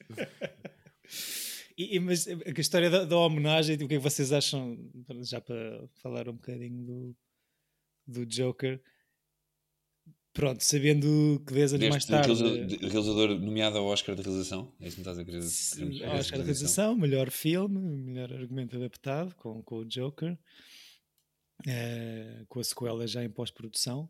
E- 1.78 1.96
e- 1.96 2.00
mas 2.00 2.28
a 2.28 2.32
a 2.34 2.60
história 2.60 2.90
da, 2.90 3.06
da 3.06 3.18
homenagem, 3.18 3.76
tipo, 3.76 3.86
o 3.86 3.88
que 3.90 3.96
é 3.96 3.98
que 3.98 4.04
vocês 4.04 4.32
acham, 4.32 4.78
já 5.22 5.40
para 5.42 5.88
falar 6.02 6.28
um 6.30 6.34
bocadinho 6.34 6.84
do, 6.86 7.16
do 8.08 8.26
Joker, 8.26 8.80
pronto, 10.34 10.64
sabendo 10.64 11.42
que 11.46 11.54
10 11.54 11.74
anos 11.74 11.90
mais 11.90 12.06
tarde. 12.06 12.28
realizador, 12.34 12.66
de- 12.66 12.78
realizador 12.88 13.40
nomeado 13.40 13.78
ao 13.78 13.86
Oscar 13.86 14.16
de 14.16 14.22
realização, 14.22 14.74
é 14.80 14.88
isso 14.88 14.96
que 14.98 15.02
me 15.02 15.10
estás 15.10 15.18
a 15.20 15.26
querer 15.26 15.42
queremos- 15.42 16.02
Oscar 16.20 16.40
de 16.40 16.44
realização, 16.46 16.96
melhor 16.96 17.30
filme, 17.32 17.80
melhor 17.80 18.32
argumento 18.34 18.76
adaptado 18.78 19.36
com, 19.36 19.62
com 19.64 19.78
o 19.78 19.86
Joker, 19.86 20.38
eh, 21.68 22.44
com 22.48 22.60
a 22.60 22.64
sequela 22.64 23.06
já 23.08 23.24
em 23.24 23.30
pós-produção. 23.30 24.10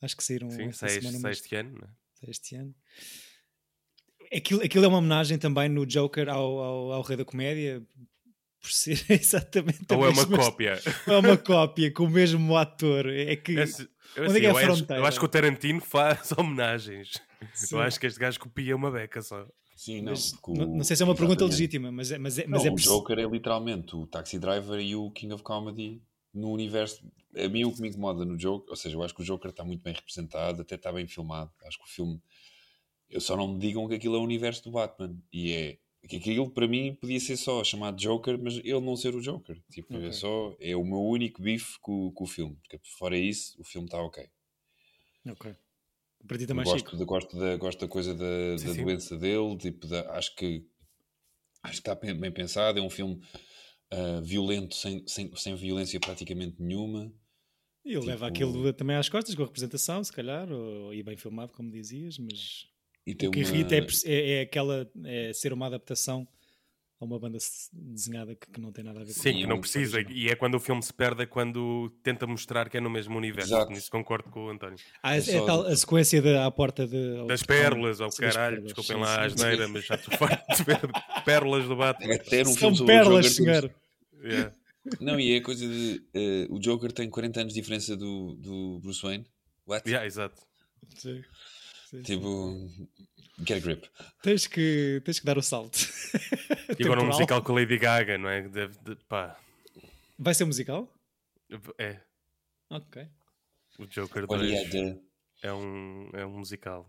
Acho 0.00 0.16
que 0.16 0.24
saíram 0.24 0.50
Sim, 0.50 0.64
esta 0.64 0.88
sai 0.88 1.00
semana, 1.00 1.18
mas- 1.20 1.38
este 1.38 1.54
ano, 1.56 1.76
é? 1.78 1.88
sai 2.14 2.30
este 2.30 2.56
ano. 2.56 2.74
Aquilo, 4.32 4.62
aquilo 4.62 4.84
é 4.84 4.88
uma 4.88 4.98
homenagem 4.98 5.38
também 5.38 5.68
no 5.68 5.84
Joker 5.84 6.28
ao, 6.28 6.58
ao, 6.58 6.92
ao 6.92 7.02
Rei 7.02 7.16
da 7.16 7.24
Comédia, 7.24 7.82
por 8.60 8.70
ser 8.70 9.04
exatamente 9.10 9.86
a 9.88 9.96
Ou 9.96 10.04
é 10.04 10.08
uma 10.10 10.22
mesma- 10.22 10.38
cópia? 10.38 10.80
É 11.06 11.16
uma 11.16 11.36
cópia 11.36 11.92
com 11.92 12.04
o 12.04 12.10
mesmo 12.10 12.56
ator. 12.56 13.06
É 13.08 13.36
que. 13.36 13.52
Esse- 13.52 13.88
eu, 14.16 14.24
Onde 14.24 14.32
é 14.32 14.32
assim, 14.32 14.40
que 14.40 14.46
é 14.46 14.48
a 14.48 14.52
eu 14.52 14.56
acho, 14.56 14.66
fronteira? 14.76 15.02
eu 15.02 15.06
acho 15.06 15.18
que 15.20 15.24
o 15.24 15.28
Tarantino 15.28 15.80
faz 15.80 16.32
homenagens. 16.36 17.12
Sim. 17.54 17.76
Eu 17.76 17.82
acho 17.82 17.98
que 18.00 18.06
este 18.06 18.18
gajo 18.18 18.38
copia 18.40 18.74
uma 18.76 18.90
beca 18.90 19.22
só. 19.22 19.46
Sim, 19.76 20.02
não. 20.02 20.10
Mas 20.12 20.32
o- 20.42 20.54
não, 20.54 20.66
não 20.76 20.84
sei 20.84 20.96
se 20.96 21.02
é 21.02 21.06
uma 21.06 21.14
pergunta 21.14 21.44
legítima, 21.44 21.90
mas 21.92 22.10
é, 22.10 22.18
mas 22.18 22.38
é, 22.38 22.46
mas 22.46 22.62
Não, 22.64 22.70
é 22.70 22.72
o 22.74 22.76
Joker 22.76 23.18
é 23.18 23.22
literalmente 23.26 23.96
o 23.96 24.06
Taxi 24.06 24.38
Driver 24.38 24.78
e 24.80 24.94
o 24.96 25.10
King 25.12 25.32
of 25.32 25.42
Comedy 25.42 26.02
no 26.34 26.50
universo. 26.52 27.02
A 27.36 27.48
mim 27.48 27.64
o 27.64 27.72
que 27.72 27.80
me 27.80 27.88
incomoda 27.88 28.24
no 28.24 28.36
Joker, 28.36 28.68
ou 28.68 28.76
seja, 28.76 28.96
eu 28.96 29.02
acho 29.04 29.14
que 29.14 29.22
o 29.22 29.24
Joker 29.24 29.50
está 29.52 29.64
muito 29.64 29.82
bem 29.82 29.94
representado, 29.94 30.62
até 30.62 30.74
está 30.74 30.92
bem 30.92 31.06
filmado. 31.06 31.50
Acho 31.64 31.78
que 31.78 31.84
o 31.84 31.88
filme. 31.88 32.20
Eu 33.08 33.20
só 33.20 33.36
não 33.36 33.48
me 33.54 33.58
digam 33.58 33.88
que 33.88 33.94
aquilo 33.94 34.16
é 34.16 34.18
o 34.18 34.22
universo 34.22 34.64
do 34.64 34.72
Batman. 34.72 35.16
E 35.32 35.52
é. 35.52 35.78
Que 36.08 36.16
aquilo 36.16 36.50
para 36.50 36.66
mim 36.66 36.94
podia 36.94 37.20
ser 37.20 37.36
só 37.36 37.62
chamado 37.62 37.96
Joker, 38.00 38.38
mas 38.42 38.56
ele 38.56 38.80
não 38.80 38.96
ser 38.96 39.14
o 39.14 39.20
Joker. 39.20 39.60
Tipo, 39.70 39.94
Ok. 39.96 40.08
é 40.08 40.12
só. 40.12 40.56
É 40.58 40.74
o 40.74 40.84
meu 40.84 41.00
único 41.00 41.40
bife 41.42 41.78
com, 41.80 42.10
com 42.12 42.24
o 42.24 42.26
filme. 42.26 42.56
Porque 42.56 42.78
fora 42.98 43.16
isso, 43.18 43.60
o 43.60 43.64
filme 43.64 43.86
está 43.86 44.00
ok. 44.02 44.26
Ok. 45.28 45.54
Para 46.26 46.38
ti 46.38 46.46
também, 46.46 46.64
gosto, 46.64 46.96
da, 46.96 47.04
gosto, 47.04 47.38
da, 47.38 47.56
gosto 47.56 47.80
da 47.80 47.88
coisa 47.88 48.14
da, 48.14 48.58
Sim, 48.58 48.66
da 48.66 48.74
sim. 48.74 48.84
doença 48.84 49.16
dele, 49.16 49.56
tipo, 49.56 49.86
da- 49.86 50.10
acho 50.16 50.34
que 50.36 50.66
acho 51.62 51.82
que 51.82 51.90
está 51.90 51.94
bem, 51.94 52.32
pensado, 52.32 52.78
é 52.78 52.82
um 52.82 52.90
filme 52.90 53.20
ah, 53.90 54.20
violento, 54.22 54.74
sem, 54.74 55.06
sem, 55.06 55.34
sem 55.36 55.54
violência 55.54 55.98
praticamente 56.00 56.56
nenhuma. 56.60 57.12
E 57.84 57.94
ele 57.94 58.06
leva 58.06 58.30
tipo- 58.30 58.44
aquilo 58.46 58.72
também 58.72 58.96
às 58.96 59.08
costas 59.08 59.34
com 59.34 59.42
a 59.42 59.46
representação, 59.46 60.02
se 60.04 60.12
calhar, 60.12 60.50
ou, 60.50 60.92
e 60.94 61.02
bem 61.02 61.16
filmado, 61.16 61.52
como 61.52 61.70
dizias, 61.70 62.18
mas 62.18 62.66
E 63.10 63.14
tem 63.14 63.28
o 63.28 63.32
que 63.32 63.40
uma- 63.44 63.48
irrita 63.48 63.74
é, 63.76 63.86
é, 64.06 64.30
é 64.32 64.40
aquela 64.42 64.90
é 65.04 65.32
ser 65.32 65.52
uma 65.52 65.66
adaptação 65.66 66.26
a 67.00 67.04
uma 67.06 67.18
banda 67.18 67.38
desenhada 67.72 68.34
que, 68.34 68.46
que 68.50 68.60
não 68.60 68.70
tem 68.70 68.84
nada 68.84 69.00
a 69.00 69.04
ver 69.04 69.14
com 69.14 69.20
Sim, 69.22 69.32
que 69.32 69.42
é 69.42 69.46
não 69.46 69.56
um 69.56 69.60
precisa. 69.60 69.96
original. 69.96 70.18
E 70.18 70.28
é 70.28 70.36
quando 70.36 70.54
o 70.56 70.60
filme 70.60 70.82
se 70.82 70.92
perde, 70.92 71.22
é 71.22 71.26
quando 71.26 71.88
tenta 72.02 72.26
mostrar 72.26 72.68
que 72.68 72.76
é 72.76 72.80
no 72.80 72.90
mesmo 72.90 73.16
universo. 73.16 73.54
Exato. 73.54 73.72
Nisso 73.72 73.90
concordo 73.90 74.28
com 74.30 74.44
o 74.46 74.50
António. 74.50 74.76
Ah, 75.02 75.14
é, 75.14 75.18
É 75.18 75.20
só- 75.22 75.46
tal, 75.46 75.62
a 75.66 75.74
sequência 75.74 76.20
da, 76.20 76.44
à 76.44 76.50
porta 76.50 76.86
de, 76.86 77.16
ao 77.16 77.26
Das 77.26 77.42
pérolas, 77.42 78.02
ao 78.02 78.10
Sim, 78.10 78.20
caralho, 78.22 78.56
pérolas, 78.56 78.74
desculpem 78.74 78.96
sim, 78.96 79.02
lá 79.02 79.24
a 79.24 79.28
sim. 79.30 79.34
asneira, 79.34 79.68
mas 79.68 79.84
já 79.86 79.94
estou 79.94 80.12
farto 80.18 80.56
de 80.56 80.62
ver 80.62 80.78
pérolas 81.24 81.64
do 81.66 81.74
Batman. 81.76 82.14
Até 82.16 82.44
num 82.44 82.52
São 82.52 82.84
pérolas, 82.84 83.34
senhor. 83.34 83.74
Yeah. 84.22 84.52
Não, 85.00 85.18
e 85.18 85.32
é 85.32 85.38
a 85.38 85.42
coisa 85.42 85.66
de 85.66 86.02
eh, 86.12 86.46
o 86.50 86.58
Joker 86.58 86.92
tem 86.92 87.08
40 87.08 87.40
anos 87.40 87.54
de 87.54 87.60
diferença 87.60 87.96
do, 87.96 88.34
do 88.34 88.78
Bruce 88.80 89.00
Wayne. 89.02 89.24
What? 89.66 89.88
Yeah, 89.88 90.06
exato. 90.06 90.36
Sim. 90.96 91.22
Sim, 91.90 92.04
sim. 92.04 92.16
Tipo, 92.16 92.68
get 93.44 93.56
a 93.56 93.60
grip. 93.60 93.88
Tens 94.22 94.46
que, 94.46 95.02
tens 95.04 95.18
que 95.18 95.26
dar 95.26 95.36
o 95.36 95.42
salto. 95.42 95.76
E 96.78 96.84
agora 96.84 97.02
um 97.02 97.06
musical 97.06 97.42
com 97.42 97.52
a 97.52 97.56
Lady 97.56 97.76
Gaga, 97.78 98.16
não 98.16 98.28
é? 98.28 98.48
Deve, 98.48 98.78
de, 98.78 98.94
pá, 99.06 99.36
Vai 100.18 100.32
ser 100.34 100.44
musical? 100.44 100.88
é. 101.78 102.00
Ok. 102.70 103.06
O 103.78 103.86
Joker 103.86 104.24
Olha, 104.28 104.42
2 104.42 104.52
é 104.52 104.64
de- 104.68 105.00
é 105.42 105.52
um, 105.52 106.08
é 106.12 106.24
um 106.24 106.38
musical 106.38 106.88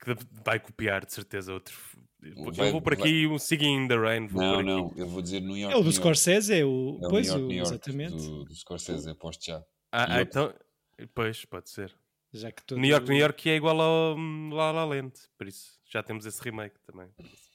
que 0.00 0.14
vai 0.44 0.60
copiar 0.60 1.04
de 1.04 1.12
certeza 1.12 1.52
outro. 1.52 1.76
Vai- 2.54 2.68
eu 2.68 2.72
vou 2.72 2.80
por 2.82 2.92
aqui 2.92 3.26
um 3.26 3.38
Singing 3.38 3.84
in 3.84 3.88
the 3.88 3.96
Rain. 3.96 4.26
Vou 4.28 4.40
Não, 4.40 4.62
não, 4.62 4.94
eu 4.96 5.08
vou 5.08 5.20
dizer 5.20 5.40
New 5.40 5.56
York. 5.56 5.74
É 5.74 5.78
o 5.78 5.82
do. 5.82 5.90
Scorsese, 5.92 6.54
é 6.54 6.64
o. 6.64 6.98
É 7.02 7.06
o 7.06 7.10
pois, 7.10 7.26
New 7.26 7.34
York, 7.34 7.44
o- 7.44 7.48
New 7.48 7.56
York, 7.58 7.74
exatamente. 7.74 8.16
Do, 8.16 8.44
do 8.44 8.54
Scorsese, 8.54 9.10
aposto 9.10 9.44
já. 9.44 9.58
Ah, 9.92 10.16
ah, 10.18 10.22
então, 10.22 10.54
pois, 11.14 11.44
pode 11.46 11.68
ser. 11.70 11.92
Já 12.36 12.52
que 12.52 12.62
todo... 12.62 12.78
New 12.78 12.90
York, 12.90 13.08
New 13.08 13.18
York 13.18 13.50
é 13.50 13.56
igual 13.56 13.80
ao 13.80 14.16
hum, 14.16 14.50
La 14.52 14.72
La 14.72 14.84
Land, 14.84 15.12
por 15.36 15.46
isso 15.48 15.78
já 15.84 16.02
temos 16.02 16.26
esse 16.26 16.42
remake 16.42 16.78
também. 16.84 17.08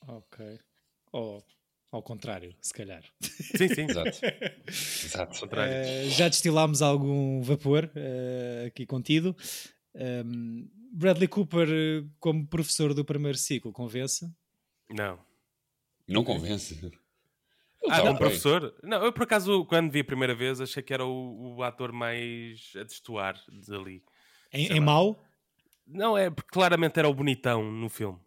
Ok. 0.07 0.59
Ou 1.11 1.43
ao 1.91 2.01
contrário, 2.01 2.55
se 2.61 2.73
calhar. 2.73 3.03
Sim, 3.21 3.67
sim, 3.67 3.85
Exato. 3.89 4.19
Exato. 4.65 5.39
contrário. 5.39 5.73
Eh, 5.73 6.09
já 6.09 6.29
destilámos 6.29 6.81
algum 6.81 7.41
vapor 7.41 7.91
eh, 7.95 8.65
aqui 8.67 8.85
contido. 8.85 9.35
Um, 9.93 10.69
Bradley 10.93 11.27
Cooper, 11.27 11.67
como 12.19 12.47
professor 12.47 12.93
do 12.93 13.03
primeiro 13.03 13.37
ciclo, 13.37 13.73
convence? 13.73 14.25
Não. 14.89 15.19
Não 16.07 16.23
convence. 16.23 16.79
Ah, 17.89 17.97
tá 17.97 18.03
um 18.03 18.13
ok. 18.13 18.17
professor? 18.17 18.75
Não, 18.83 19.03
eu 19.03 19.11
por 19.11 19.23
acaso, 19.23 19.65
quando 19.65 19.91
vi 19.91 19.99
a 19.99 20.05
primeira 20.05 20.35
vez, 20.35 20.61
achei 20.61 20.83
que 20.83 20.93
era 20.93 21.05
o, 21.05 21.55
o 21.57 21.63
ator 21.63 21.91
mais 21.91 22.71
a 22.75 22.83
destoar 22.83 23.41
dali. 23.67 24.03
Em, 24.53 24.67
em 24.67 24.79
mau? 24.79 25.23
Não, 25.87 26.17
é 26.17 26.29
porque 26.29 26.51
claramente 26.51 26.97
era 26.97 27.09
o 27.09 27.13
bonitão 27.13 27.71
no 27.71 27.89
filme. 27.89 28.19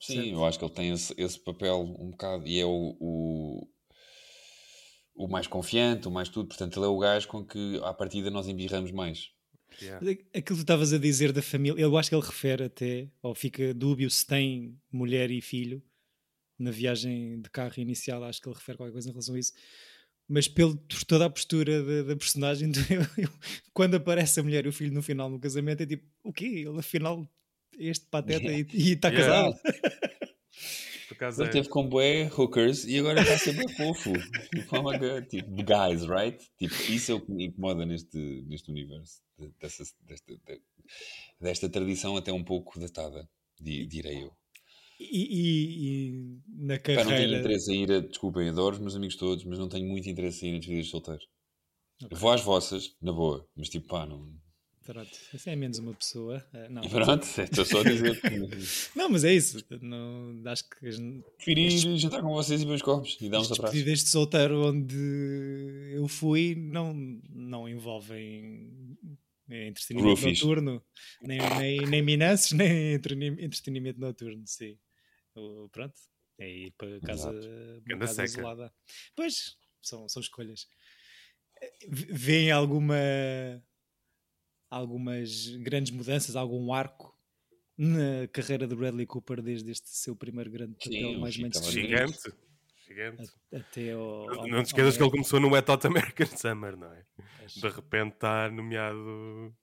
Sim, 0.00 0.14
Certo. 0.14 0.28
eu 0.30 0.44
acho 0.44 0.58
que 0.58 0.64
ele 0.64 0.74
tem 0.74 0.90
esse, 0.90 1.14
esse 1.16 1.38
papel 1.38 1.80
um 1.80 2.10
bocado 2.10 2.46
e 2.46 2.58
é 2.58 2.64
o, 2.64 2.96
o, 2.98 3.68
o 5.14 5.28
mais 5.28 5.46
confiante, 5.46 6.08
o 6.08 6.10
mais 6.10 6.28
tudo. 6.28 6.48
Portanto, 6.48 6.78
ele 6.78 6.86
é 6.86 6.88
o 6.88 6.98
gajo 6.98 7.28
com 7.28 7.44
que 7.44 7.80
à 7.84 7.94
partida 7.94 8.30
nós 8.30 8.48
embirramos 8.48 8.90
mais. 8.90 9.30
Yeah. 9.80 10.04
Aquilo 10.10 10.32
que 10.32 10.42
tu 10.42 10.54
estavas 10.54 10.92
a 10.92 10.98
dizer 10.98 11.32
da 11.32 11.40
família, 11.40 11.80
eu 11.80 11.96
acho 11.96 12.10
que 12.10 12.14
ele 12.14 12.26
refere 12.26 12.64
até, 12.64 13.08
ou 13.22 13.34
fica 13.34 13.72
dúbio 13.72 14.10
se 14.10 14.26
tem 14.26 14.76
mulher 14.90 15.30
e 15.30 15.40
filho 15.40 15.82
na 16.58 16.70
viagem 16.70 17.40
de 17.40 17.50
carro 17.50 17.74
inicial, 17.78 18.22
acho 18.24 18.40
que 18.40 18.48
ele 18.48 18.56
refere 18.56 18.76
qualquer 18.76 18.92
coisa 18.92 19.08
em 19.08 19.12
relação 19.12 19.34
a 19.34 19.38
isso. 19.38 19.52
Mas 20.28 20.48
pelo, 20.48 20.76
por 20.76 21.04
toda 21.04 21.26
a 21.26 21.30
postura 21.30 21.82
da, 21.82 22.02
da 22.08 22.16
personagem, 22.16 22.70
eu- 22.90 23.24
eu- 23.24 23.30
quando 23.74 23.96
aparece 23.96 24.40
a 24.40 24.42
mulher 24.42 24.64
e 24.64 24.68
o 24.68 24.72
filho 24.72 24.92
no 24.92 25.02
final 25.02 25.28
no 25.28 25.38
casamento, 25.38 25.82
é 25.82 25.86
tipo, 25.86 26.06
o 26.22 26.32
quê? 26.32 26.64
Ele 26.66 26.78
afinal 26.78 27.28
é 27.78 27.86
este 27.86 28.06
pateta 28.06 28.50
e- 28.52 28.66
e 28.72 28.92
está 28.92 29.08
Yeah. 29.08 29.52
casado. 29.52 29.60
Por 31.08 31.14
acaso 31.16 31.42
Ele 31.42 31.48
é. 31.48 31.52
teve 31.52 31.68
com 31.68 31.86
bué 31.86 32.30
hookers 32.36 32.84
e 32.84 32.98
agora 32.98 33.20
está 33.20 33.34
a 33.34 33.38
ser 33.38 33.52
bem 33.52 33.68
fofo. 33.68 34.12
Tipo, 34.54 34.78
oh 34.78 34.82
my 34.82 34.98
God, 34.98 35.26
tipo, 35.28 35.50
guys, 35.62 36.04
right? 36.08 36.38
Tipo, 36.58 36.74
isso 36.90 37.12
é 37.12 37.14
o 37.14 37.20
que 37.20 37.30
me 37.30 37.46
incomoda 37.46 37.84
neste, 37.84 38.16
neste 38.46 38.70
universo. 38.70 39.20
de- 39.38 39.52
Dessa, 39.60 39.84
desta, 40.06 40.32
de- 40.34 40.62
desta 41.40 41.68
tradição 41.68 42.16
até 42.16 42.32
um 42.32 42.42
pouco 42.44 42.78
datada, 42.80 43.28
di- 43.60 43.86
direi 43.86 44.22
eu. 44.22 44.32
E, 45.00 45.04
e- 45.04 46.08
e 46.08 46.38
na 46.64 46.78
Pá, 46.78 46.92
não 46.92 46.96
tenho 46.96 47.08
carreira. 47.08 47.38
interesse 47.38 47.72
em 47.72 47.82
ir 47.82 47.92
a. 47.92 48.00
Desculpem, 48.00 48.48
adoro 48.48 48.74
os 48.76 48.80
meus 48.80 48.94
amigos 48.96 49.16
todos, 49.16 49.44
mas 49.44 49.58
não 49.58 49.68
tenho 49.68 49.88
muito 49.88 50.08
interesse 50.08 50.46
em 50.46 50.50
ir 50.50 50.56
a 50.56 50.58
despedidas 50.58 50.84
de 50.86 50.90
solteiro. 50.90 51.20
Eu 52.10 52.16
vou 52.16 52.30
às 52.30 52.40
vossas, 52.40 52.96
na 53.00 53.12
boa, 53.12 53.46
mas 53.56 53.68
tipo, 53.68 53.88
pá, 53.88 54.04
não. 54.06 54.32
Pronto, 54.84 55.10
isso 55.32 55.48
é 55.48 55.54
menos 55.54 55.78
uma 55.78 55.94
pessoa. 55.94 56.44
eh, 56.52 56.68
Não, 56.68 56.82
pronto, 56.82 57.22
estou 57.40 57.64
só 57.64 57.80
a 57.80 57.84
dizer 57.84 58.20
não 58.96 59.08
mas 59.08 59.22
é 59.22 59.32
isso. 59.32 59.64
Não, 59.80 60.42
acho 60.46 60.68
que 60.68 60.88
as- 60.88 60.98
preferi 61.36 61.66
ir 61.68 61.98
jantar 61.98 62.20
com 62.20 62.32
vocês 62.34 62.60
e 62.62 62.66
os 62.66 62.82
copos 62.82 63.16
e 63.20 63.28
dar 63.28 63.38
uns 63.38 63.52
abraços. 63.52 63.72
despedidas 63.74 64.02
de 64.02 64.08
solteiro 64.10 64.66
onde 64.66 65.92
eu 65.94 66.08
fui 66.08 66.56
não, 66.56 66.92
não 67.30 67.68
envolvem 67.68 68.96
entretenimento 69.54 70.20
Roofies. 70.20 70.40
noturno, 70.40 70.84
nem, 71.22 71.38
nem, 71.58 71.86
nem 71.86 72.02
minanças, 72.02 72.52
nem 72.56 72.98
entretenimento 73.42 74.00
noturno, 74.00 74.42
sim. 74.46 74.78
O- 75.34 75.68
Pronto, 75.70 75.94
é 76.38 76.48
ir 76.50 76.72
para 76.72 77.00
casa, 77.00 77.30
uma 77.30 77.80
Ganda 77.86 78.06
casa 78.06 78.24
isolada. 78.24 78.74
Pois, 79.14 79.56
são, 79.80 80.08
são 80.08 80.20
escolhas. 80.20 80.66
Vêem 81.88 82.50
alguma 82.50 82.96
algumas 84.70 85.48
grandes 85.58 85.92
mudanças, 85.92 86.34
algum 86.34 86.72
arco 86.72 87.16
na 87.76 88.26
carreira 88.32 88.66
de 88.66 88.74
Bradley 88.74 89.06
Cooper 89.06 89.42
desde 89.42 89.70
este 89.70 89.88
seu 89.90 90.14
primeiro 90.16 90.50
grande 90.50 90.74
papel 90.74 90.92
Sim, 91.12 91.18
mais 91.18 91.34
estava 91.34 91.64
mainstream 91.66 91.88
Gigante. 91.88 92.32
Gigante. 92.86 93.30
até 93.52 93.92
ao, 93.92 94.28
ao- 94.30 94.46
Não 94.48 94.62
te 94.62 94.66
esqueças 94.66 94.94
ao- 94.94 94.98
que 94.98 95.02
ele 95.04 95.10
começou 95.10 95.40
no 95.40 95.50
Wet 95.50 95.70
Hot 95.70 95.86
American 95.86 96.26
Summer, 96.36 96.76
não 96.76 96.92
é? 96.92 97.04
De 97.54 97.68
repente 97.68 98.14
está 98.14 98.50
nomeado 98.50 99.54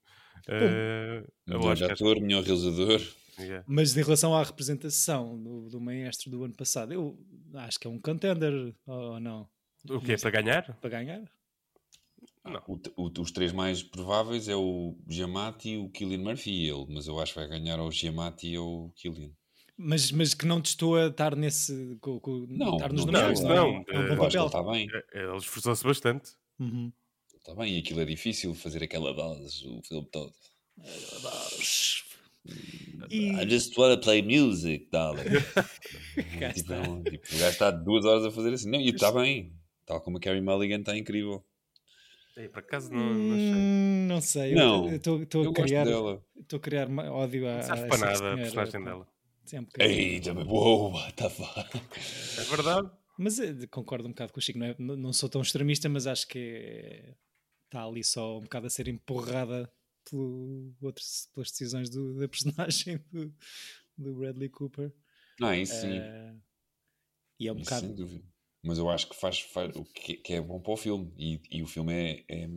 a 0.48 1.24
Melhor 1.48 1.72
Oscar. 1.74 1.92
ator, 1.92 2.20
melhor 2.22 2.44
realizador. 2.44 3.02
Yeah. 3.40 3.64
Mas 3.68 3.96
em 3.96 4.02
relação 4.04 4.36
à 4.36 4.44
representação 4.44 5.42
do, 5.42 5.70
do 5.70 5.80
maestro 5.80 6.30
do 6.30 6.44
ano 6.44 6.54
passado, 6.54 6.92
eu 6.94 7.18
acho 7.56 7.80
que 7.80 7.88
é 7.88 7.90
um 7.90 8.00
contender 8.00 8.74
ou 8.86 9.14
ou 9.14 9.20
não? 9.20 9.50
O 9.90 10.02
quê? 10.02 10.18
Para 10.18 10.30
ganhar? 10.42 10.78
Para 10.82 10.90
ganhar? 10.90 11.22
O 12.68 12.78
t- 12.78 12.92
o- 12.98 13.12
os 13.22 13.32
três 13.32 13.54
mais 13.54 13.82
prováveis 13.82 14.50
é 14.50 14.56
o 14.56 14.98
Giamatti, 15.08 15.78
o 15.78 15.90
Killian 15.90 16.18
Murphy 16.20 16.52
e 16.52 16.70
ele, 16.70 16.86
mas 16.90 17.08
eu 17.08 17.18
acho 17.20 17.34
que 17.34 17.40
vai 17.40 17.48
ganhar 17.48 17.80
ou 17.80 17.88
o 17.88 17.92
Giamatti 17.92 18.58
ou 18.58 18.88
o 18.88 18.92
Killian. 18.92 19.32
Mas, 19.82 20.12
mas 20.12 20.34
que 20.34 20.46
não 20.46 20.62
te 20.62 20.66
estou 20.72 20.98
a 20.98 21.08
estar 21.08 21.36
nesse. 21.38 21.98
Co, 22.02 22.20
co, 22.20 22.46
Não, 22.50 22.74
estar 22.76 22.92
nos 22.92 23.06
não, 23.06 23.14
nomeados, 23.14 23.40
não, 23.42 23.52
é? 23.52 23.56
não, 23.56 23.78
É 23.80 23.84
que 23.86 24.16
papel. 24.18 24.30
ele 24.42 24.46
está 24.46 24.64
bem, 24.64 24.88
Eh, 25.14 25.24
Ele 25.24 25.38
esforçou-se 25.38 25.84
bastante. 25.86 26.32
Uhum. 26.60 26.92
está 27.38 27.56
bem, 27.56 27.76
e 27.76 27.80
aquilo 27.80 28.02
é 28.02 28.06
difícil 28.06 28.54
fazer 28.54 28.84
aquela 28.84 29.14
voz 29.14 29.62
o 29.64 29.82
filme 29.82 30.06
todo. 30.12 30.34
E, 33.10 33.32
I 33.42 33.46
just 33.50 33.78
wanna 33.78 33.98
play 33.98 34.22
music, 34.22 34.90
darling. 34.92 35.24
Tipo, 36.56 36.72
não, 36.74 37.04
tipo, 37.04 37.28
o 37.36 37.40
gajo 37.40 37.52
está 37.52 37.72
duas 37.72 38.04
horas 38.06 38.26
a 38.26 38.32
fazer 38.32 38.54
assim. 38.54 38.70
Não, 38.70 38.80
e 38.80 38.90
está 38.90 39.12
bem. 39.12 39.54
Tal 39.86 40.02
como 40.02 40.18
a 40.18 40.20
Carrie 40.20 40.42
Mulligan 40.42 40.80
está 40.80 40.98
incrível. 40.98 41.44
Ei, 42.38 42.48
por 42.50 42.60
acaso 42.60 42.92
não, 42.92 43.14
não 43.14 43.38
sei. 43.38 43.54
Hum, 43.54 44.08
não 44.08 44.22
sei, 44.22 44.54
Não, 44.56 44.94
estou 44.96 45.50
a 45.50 45.54
criar, 45.54 45.84
dela. 45.86 46.24
estou 46.40 46.58
a 46.58 46.60
criar 46.60 46.90
ódio 47.12 47.48
a, 47.50 47.56
Não 47.58 47.64
serve 47.64 47.88
para 47.88 47.98
nada 47.98 48.34
a 48.34 48.38
personagem 48.38 48.84
dela. 48.84 49.08
Sim, 49.50 49.58
é 49.58 49.62
bocadinho. 49.62 50.00
Ei, 50.00 50.22
também, 50.22 50.46
wow, 50.48 50.94
what 50.94 51.14
the 51.14 51.30
fuck. 51.30 51.78
É 52.40 52.44
verdade. 52.56 52.90
Mas 53.18 53.40
eh, 53.40 53.68
concordo 53.68 54.08
um 54.08 54.12
bocado 54.12 54.32
com 54.32 54.40
o 54.40 54.42
Chico, 54.42 54.60
não, 54.60 54.66
é? 54.68 54.76
Não- 54.78 55.12
sou 55.14 55.28
tão 55.30 55.42
extremista, 55.42 55.90
mas 55.90 56.08
acho 56.08 56.28
que 56.28 57.16
está 57.66 57.84
ali 57.84 58.04
só 58.04 58.38
um 58.38 58.42
bocado 58.42 58.68
a 58.68 58.70
ser 58.70 58.88
empurrada 58.88 59.72
pelo, 60.10 60.74
outros, 60.82 61.28
pelas 61.34 61.52
decisões 61.52 61.90
do- 61.90 62.18
da 62.20 62.28
personagem 62.28 62.98
do, 63.12 63.34
do 63.98 64.16
Bradley 64.16 64.50
Cooper. 64.50 64.94
Não, 65.40 65.54
isso 65.54 65.74
sim. 65.82 65.98
Eh, 65.98 66.36
e 67.40 67.48
é 67.48 67.52
um 67.52 67.56
Isso 67.56 67.66
bocado. 67.66 67.88
sem 67.88 67.96
dúvida. 67.96 68.26
Mas 68.64 68.78
eu 68.78 68.90
acho 68.90 69.08
que 69.10 69.16
faz, 69.16 69.40
faz 69.40 69.74
o 69.76 69.84
que, 69.86 70.16
que 70.18 70.34
é 70.34 70.42
bom 70.42 70.60
para 70.60 70.74
o 70.74 70.78
filme. 70.78 71.14
E, 71.18 71.42
e 71.50 71.64
o 71.64 71.68
filme 71.68 71.94
é, 71.94 72.26
é- 72.28 72.48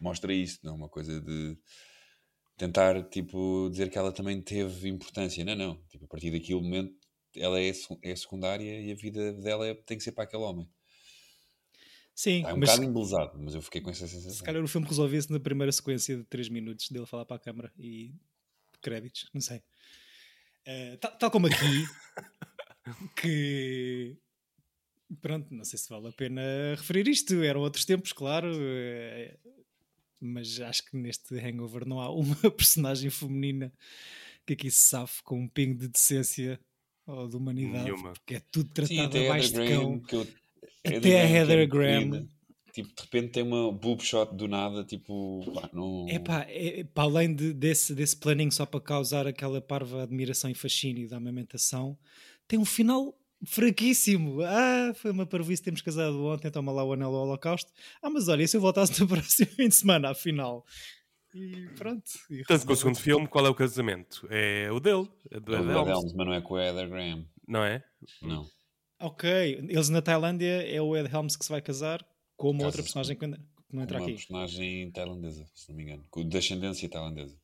mostra 0.00 0.32
isso, 0.32 0.58
não 0.62 0.72
é 0.72 0.76
uma 0.76 0.88
coisa 0.88 1.20
de 1.20 1.56
tentar 2.56 3.02
tipo, 3.08 3.68
dizer 3.70 3.90
que 3.90 3.98
ela 3.98 4.12
também 4.12 4.40
teve 4.42 4.88
importância. 4.88 5.44
Não, 5.44 5.54
não. 5.56 5.82
Tipo, 5.88 6.04
a 6.04 6.08
partir 6.08 6.30
daquele 6.30 6.60
momento 6.60 6.94
ela 7.36 7.60
é, 7.60 7.70
é 8.02 8.16
secundária 8.16 8.80
e 8.80 8.92
a 8.92 8.94
vida 8.94 9.32
dela 9.34 9.66
é- 9.66 9.74
tem 9.74 9.98
que 9.98 10.04
ser 10.04 10.12
para 10.12 10.24
aquele 10.24 10.42
homem. 10.44 10.68
Sim, 12.14 12.36
Está 12.42 12.54
um 12.54 12.60
mas 12.60 12.70
bocado 12.70 12.84
embelezado, 12.84 13.38
mas 13.38 13.54
eu 13.54 13.62
fiquei 13.62 13.80
com 13.80 13.90
essa 13.90 14.06
sensação. 14.06 14.32
se 14.36 14.42
calhar 14.42 14.62
o 14.62 14.68
filme 14.68 14.86
resolvia-se 14.86 15.32
na 15.32 15.40
primeira 15.40 15.72
sequência 15.72 16.16
de 16.16 16.24
3 16.24 16.48
minutos 16.48 16.88
dele 16.88 17.06
falar 17.06 17.24
para 17.24 17.36
a 17.36 17.40
câmara 17.40 17.72
e 17.76 18.14
créditos, 18.80 19.28
não 19.34 19.40
sei. 19.40 19.62
Eh, 20.66 20.96
tal, 21.00 21.18
tal 21.18 21.30
como 21.30 21.46
aqui, 21.46 21.84
que 23.16 24.16
pronto, 25.20 25.52
não 25.54 25.64
sei 25.64 25.78
se 25.78 25.88
vale 25.88 26.08
a 26.08 26.12
pena 26.12 26.42
referir 26.76 27.08
isto, 27.08 27.42
eram 27.42 27.60
outros 27.60 27.84
tempos, 27.84 28.12
claro, 28.12 28.48
eh, 28.52 29.36
mas 30.20 30.60
acho 30.60 30.84
que 30.86 30.96
neste 30.96 31.34
hangover 31.38 31.86
não 31.86 32.00
há 32.00 32.10
uma 32.14 32.36
personagem 32.50 33.10
feminina 33.10 33.72
que 34.46 34.52
aqui 34.54 34.70
se 34.70 34.88
safe 34.88 35.22
com 35.22 35.40
um 35.40 35.48
pingo 35.48 35.78
de 35.78 35.88
decência 35.88 36.60
ou 37.06 37.28
de 37.28 37.36
humanidade, 37.36 37.84
Nenhuma. 37.84 38.12
porque 38.12 38.34
é 38.36 38.40
tudo 38.50 38.68
Sim, 38.86 38.96
tratado 38.96 39.18
a 39.18 39.20
abaixo 39.22 39.48
de 39.48 39.54
Graham, 39.54 39.68
cão. 39.70 40.00
que 40.00 40.16
eu- 40.16 40.28
Até 40.84 40.96
a 40.96 41.00
que 41.00 41.08
é 41.12 41.30
Heather 41.30 41.68
Graham. 41.68 42.00
pequenina, 42.10 42.28
Tipo, 42.72 42.88
de 42.92 43.02
repente 43.02 43.28
tem 43.30 43.42
uma 43.44 43.70
boob 43.70 44.02
shot 44.02 44.34
do 44.34 44.48
nada, 44.48 44.82
tipo, 44.82 45.44
pá, 45.54 45.70
não... 45.72 46.06
Epá, 46.08 46.44
é, 46.48 46.82
para 46.82 47.04
além 47.04 47.32
de- 47.32 47.52
desse, 47.54 47.94
desse 47.94 48.16
planinho 48.16 48.50
só 48.50 48.66
para 48.66 48.80
causar 48.80 49.28
aquela 49.28 49.60
parva 49.60 50.02
admiração 50.02 50.50
e 50.50 50.54
fascínio 50.56 51.08
da 51.08 51.18
amamentação, 51.18 51.96
tem 52.48 52.58
um 52.58 52.64
final 52.64 53.16
fraquíssimo. 53.46 54.42
Ah, 54.42 54.92
foi 54.94 55.10
uma 55.10 55.26
parvoíce, 55.26 55.62
temos 55.62 55.82
casado 55.82 56.24
ontem, 56.24 56.50
toma 56.50 56.72
lá 56.72 56.84
o 56.84 56.92
anel 56.92 57.08
ao 57.14 57.26
holocausto. 57.26 57.72
Ah, 58.02 58.10
mas 58.10 58.28
olha, 58.28 58.42
e 58.42 58.48
se 58.48 58.56
eu 58.56 58.60
voltasse 58.60 58.92
no 59.00 59.08
próximo 59.08 59.50
fim 59.50 59.68
de 59.68 59.74
semana, 59.74 60.10
afinal? 60.10 60.64
E 61.34 61.68
pronto. 61.76 62.04
E 62.30 62.44
Tanto 62.44 62.64
que 62.66 62.72
o 62.72 62.76
segundo 62.76 62.96
filme, 62.98 63.26
qual 63.26 63.44
é 63.44 63.48
o 63.48 63.54
casamento? 63.54 64.26
É 64.30 64.70
o 64.70 64.78
dele. 64.78 65.08
É 65.30 65.40
do 65.40 65.54
É 65.54 65.60
o 65.60 65.86
mas 65.86 66.14
não 66.14 66.32
é 66.32 66.40
com 66.40 66.54
a 66.56 66.62
Heather 66.64 66.88
Graham. 66.88 67.26
Não 67.46 67.64
é? 67.64 67.82
Não. 68.22 68.48
Ok, 69.00 69.28
eles 69.68 69.88
na 69.88 70.00
Tailândia 70.00 70.62
é 70.62 70.80
o 70.80 70.96
Ed 70.96 71.12
Helms 71.12 71.36
que 71.36 71.44
se 71.44 71.50
vai 71.50 71.60
casar 71.60 72.06
com 72.36 72.50
uma 72.50 72.64
outra 72.64 72.82
personagem 72.82 73.16
que 73.16 73.26
não 73.26 73.82
entra 73.82 73.98
uma 73.98 74.04
aqui. 74.06 74.14
personagem 74.14 74.90
tailandesa, 74.92 75.44
se 75.54 75.68
não 75.68 75.76
me 75.76 75.82
engano. 75.82 76.04
Com 76.08 76.26
descendência 76.28 76.88
tailandesa. 76.88 77.36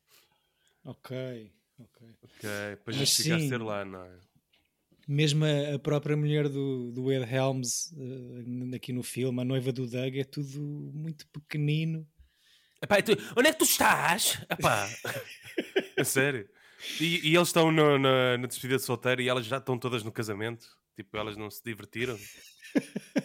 Ok, 0.84 1.52
ok. 1.78 2.08
Ok, 2.22 2.50
depois 2.70 2.96
Mas 2.96 3.08
justifica 3.08 3.36
a 3.36 3.40
sim. 3.40 3.48
ser 3.48 3.60
lá, 3.60 3.84
não 3.84 4.04
é? 4.04 4.18
Mesmo 5.12 5.44
a, 5.44 5.74
a 5.74 5.78
própria 5.80 6.16
mulher 6.16 6.48
do, 6.48 6.92
do 6.92 7.10
Ed 7.10 7.24
Helms, 7.34 7.92
eh, 7.98 8.76
aqui 8.76 8.92
no 8.92 9.02
filme, 9.02 9.40
a 9.40 9.44
noiva 9.44 9.72
do 9.72 9.84
Doug, 9.88 10.14
é 10.16 10.22
tudo 10.22 10.60
muito 10.94 11.26
pequenino. 11.28 12.06
Epá, 12.80 13.02
tu- 13.02 13.18
onde 13.36 13.48
é 13.48 13.52
que 13.52 13.58
tu 13.58 13.64
estás? 13.64 14.38
Epá. 14.48 14.88
a 15.98 16.04
sério. 16.04 16.48
E, 17.00 17.28
e 17.28 17.34
eles 17.34 17.48
estão 17.48 17.72
no- 17.72 17.98
na, 17.98 18.38
na 18.38 18.46
despedida 18.46 18.76
de 18.78 18.84
solteiro 18.84 19.20
e 19.20 19.28
elas 19.28 19.44
já 19.46 19.56
estão 19.58 19.76
todas 19.76 20.04
no 20.04 20.12
casamento. 20.12 20.64
Tipo, 20.94 21.16
elas 21.16 21.36
não 21.36 21.50
se 21.50 21.60
divertiram. 21.64 22.16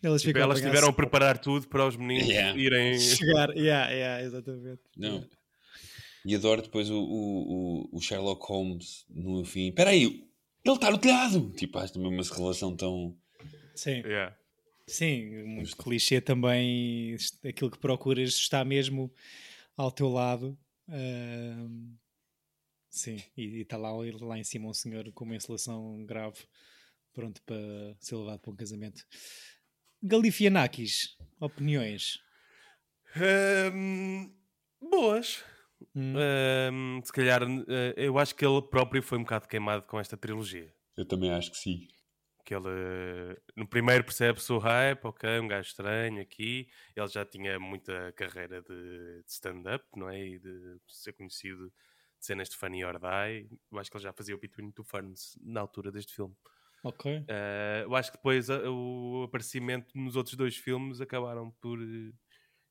Elas 0.00 0.22
Tipo, 0.22 0.38
elas 0.38 0.60
tiveram 0.60 0.88
a 0.88 0.92
preparar 0.92 1.38
tudo 1.38 1.66
para 1.66 1.84
os 1.84 1.96
meninos 1.96 2.28
Yeah. 2.28 2.56
irem. 2.58 2.98
chegar. 3.00 3.50
Yeah, 3.56 3.90
yeah, 3.90 4.22
exatamente. 4.24 4.80
Não. 4.96 5.26
E 6.24 6.34
adoro 6.36 6.62
depois 6.62 6.88
o, 6.88 6.96
o, 6.96 7.82
o- 7.82 7.96
o 7.96 8.00
Sherlock 8.00 8.40
Holmes 8.46 9.04
no 9.10 9.44
fim. 9.44 9.68
Espera 9.70 9.90
aí, 9.90 10.24
ele 10.64 10.74
está 10.74 10.90
no 10.90 10.98
telhado! 10.98 11.50
Tipo, 11.56 11.78
acho 11.78 11.92
também 11.94 12.12
uma 12.12 12.22
relação 12.22 12.76
tão... 12.76 13.16
Sim, 13.74 14.02
Yeah. 14.04 14.36
sim, 14.86 15.44
muito 15.44 15.76
clichê 15.76 16.20
também. 16.20 17.16
Aquilo 17.46 17.70
que 17.70 17.78
procuras 17.78 18.30
está 18.30 18.64
mesmo 18.64 19.12
ao 19.76 19.92
teu 19.92 20.08
lado. 20.08 20.58
Ahm, 20.88 21.94
Sim, 22.90 23.22
e 23.36 23.60
está 23.60 23.76
lá, 23.76 23.90
lá 23.92 24.38
em 24.38 24.42
cima 24.42 24.68
um 24.68 24.74
senhor 24.74 25.12
com 25.12 25.24
uma 25.24 25.36
insolação 25.36 26.04
grave, 26.04 26.38
pronto 27.12 27.40
para 27.42 27.56
ser 28.00 28.16
levado 28.16 28.40
para 28.40 28.50
um 28.50 28.56
casamento. 28.56 29.06
Galifianakis, 30.02 31.16
opiniões? 31.38 32.18
Ahm, 33.14 34.32
boas. 34.80 35.44
Hum. 35.94 36.14
Ahm, 36.14 37.00
se 37.04 37.12
calhar, 37.12 37.42
eh, 37.68 37.94
eu 37.96 38.18
acho 38.18 38.34
que 38.34 38.44
ele 38.44 38.62
próprio 38.62 39.02
foi 39.02 39.18
um 39.18 39.22
bocado 39.22 39.48
queimado 39.48 39.82
com 39.86 39.98
esta 40.00 40.16
trilogia. 40.16 40.74
Eu 40.98 41.06
também 41.08 41.32
acho 41.32 41.50
que 41.50 41.56
sim. 41.56 41.88
Que 42.44 42.54
ele 42.54 42.68
eh, 42.70 43.42
no 43.56 43.68
primeiro 43.68 44.04
percebe-se 44.04 44.50
o 44.52 44.58
hype, 44.58 45.04
ok, 45.04 45.38
um 45.40 45.48
gajo 45.48 45.68
estranho 45.68 46.20
aqui. 46.22 46.68
Ele 46.96 47.08
já 47.08 47.24
tinha 47.24 47.60
muita 47.60 48.12
carreira 48.12 48.62
de, 48.62 49.22
de 49.22 49.30
stand-up, 49.30 49.84
não 49.96 50.08
é? 50.08 50.18
E 50.26 50.38
de 50.38 50.78
ser 50.86 51.12
conhecido 51.12 51.66
de 51.68 51.72
cenas 52.26 52.48
de 52.48 52.56
Funny 52.56 52.84
or 52.84 52.98
Die. 52.98 53.50
Eu 53.70 53.78
acho 53.78 53.90
que 53.90 53.96
ele 53.98 54.04
já 54.04 54.12
fazia 54.14 54.34
o 54.34 54.38
Between 54.38 54.70
Two 54.72 54.84
Ferns 54.84 55.36
na 55.42 55.60
altura 55.60 55.92
deste 55.92 56.14
filme. 56.14 56.34
Ok. 56.82 57.06
Eh, 57.28 57.82
eu 57.84 57.94
acho 57.96 58.12
que 58.12 58.18
depois 58.18 58.50
a- 58.50 58.70
o 58.70 59.24
aparecimento 59.24 59.96
nos 59.98 60.16
outros 60.16 60.36
dois 60.36 60.56
filmes 60.56 61.00
acabaram 61.00 61.50
por. 61.60 61.78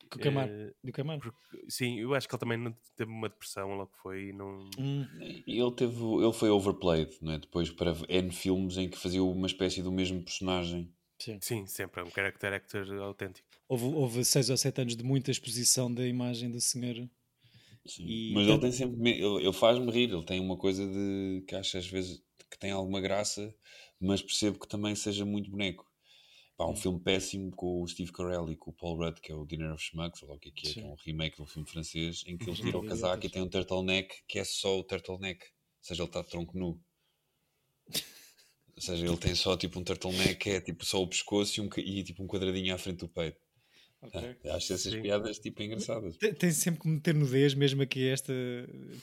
Eh, 0.08 0.14
Do 0.14 0.20
queimar. 0.20 0.50
eh, 0.50 0.74
Do 0.84 0.92
queimar. 0.94 1.20
porque- 1.20 1.66
sim, 1.70 2.00
eu 2.00 2.14
acho 2.14 2.28
que 2.28 2.36
ele 2.36 2.40
também 2.40 2.58
não 2.58 2.74
teve 2.96 3.12
uma 3.12 3.30
depressão 3.30 3.70
logo 3.78 3.92
que 3.94 4.00
foi 4.00 4.30
e 4.30 4.34
não. 4.34 4.70
Hum, 4.78 5.08
E 5.46 5.60
ele, 5.60 5.72
teve, 5.76 6.02
ele 6.04 6.34
foi 6.34 6.50
overplayed, 6.50 7.16
não 7.22 7.34
é? 7.34 7.38
Depois 7.40 7.70
para 7.70 7.94
N 8.10 8.32
filmes 8.32 8.78
em 8.78 8.90
que 8.90 8.98
fazia 8.98 9.24
uma 9.24 9.46
espécie 9.48 9.84
do 9.84 9.92
mesmo 9.92 10.24
personagem. 10.24 10.92
sim. 11.20 11.40
Sim, 11.42 11.66
sempre 11.68 12.02
é 12.02 12.04
um 12.04 12.10
character 12.12 12.54
actor 12.54 12.92
autêntico. 13.02 13.48
Houve, 13.68 13.86
houve 13.86 14.26
seis 14.26 14.50
ou 14.50 14.58
sete 14.58 14.82
anos 14.82 14.96
de 14.96 15.04
muita 15.04 15.32
exposição 15.32 15.94
da 15.94 16.06
imagem 16.08 16.50
do 16.50 16.60
senhor. 16.62 17.08
Sim. 17.86 18.06
E 18.08 18.34
Mas 18.34 18.48
ele 18.48 18.60
tem 18.60 18.72
sempre. 18.72 19.12
Ele, 19.12 19.44
ele 19.46 19.54
faz-me 19.54 19.90
rir, 19.92 20.12
ele 20.12 20.26
tem 20.26 20.40
uma 20.40 20.58
coisa 20.58 20.86
de 20.86 21.44
que 21.48 21.56
acho 21.56 21.78
às 21.78 21.88
vezes 21.88 22.22
que 22.50 22.58
tem 22.60 22.72
alguma 22.72 23.00
graça, 23.02 23.54
mas 24.00 24.22
percebo 24.22 24.60
que 24.60 24.68
também 24.68 24.96
seja 24.96 25.26
muito 25.26 25.50
boneco. 25.50 25.86
Pá, 26.58 26.66
um 26.66 26.76
filme 26.76 27.00
péssimo 27.00 27.52
com 27.52 27.84
o 27.84 27.88
Steve 27.88 28.12
Carell 28.12 28.50
e 28.52 28.56
com 28.56 28.72
o 28.72 28.74
Paul 28.74 28.98
Rudd, 28.98 29.22
que 29.22 29.32
é 29.32 29.36
o 29.36 29.46
Dinner 29.46 29.72
of 29.74 29.84
Schmucks, 29.84 30.24
ou 30.24 30.30
lá 30.30 30.36
o 30.36 30.40
que 30.40 30.50
é 30.50 30.52
que 30.52 30.70
é, 30.70 30.74
que 30.74 30.80
é 30.80 30.86
um 30.86 30.96
remake 30.96 31.36
de 31.36 31.42
um 31.44 31.46
filme 31.46 31.68
francês, 31.70 32.24
em 32.26 32.36
que 32.36 32.50
eles 32.50 32.60
Uhum. 32.60 32.66
tiram 32.66 32.80
o 32.80 32.84
Exato. 32.84 33.02
casaco 33.04 33.26
e 33.28 33.30
tem 33.30 33.42
um 33.44 33.48
turtleneck 33.50 34.16
que 34.28 34.40
é 34.40 34.44
só 34.44 34.80
o 34.80 34.84
turtleneck. 34.84 35.46
Ou 35.46 35.52
seja, 35.84 36.02
ele 36.02 36.10
está 36.10 36.22
de 36.24 36.30
tronco 36.30 36.58
nu. 36.58 36.82
Ou 38.76 38.82
seja, 38.82 39.06
ele 39.06 39.18
tem 39.18 39.36
só 39.36 39.56
tipo 39.56 39.80
um 39.80 39.84
turtleneck 39.84 40.36
que 40.36 40.50
é 40.50 40.62
tipo 40.62 40.84
só 40.84 41.02
o 41.02 41.08
pescoço 41.08 41.60
e, 41.60 41.64
um, 41.64 41.70
e 41.78 42.04
tipo 42.04 42.24
um 42.24 42.28
quadradinho 42.28 42.74
à 42.74 42.78
frente 42.80 43.00
do 43.00 43.08
peito. 43.08 43.40
Ok. 44.02 44.20
Ah, 44.46 44.56
Acho 44.56 44.74
essas 44.74 44.94
Sim. 44.94 45.02
piadas 45.02 45.40
tipo 45.40 45.62
engraçadas. 45.62 46.18
Tem, 46.18 46.34
tem 46.34 46.52
sempre 46.52 46.82
que 46.82 46.88
meter 46.88 47.14
nudez, 47.16 47.54
mesmo 47.54 47.82
aqui 47.84 48.08
esta. 48.08 48.34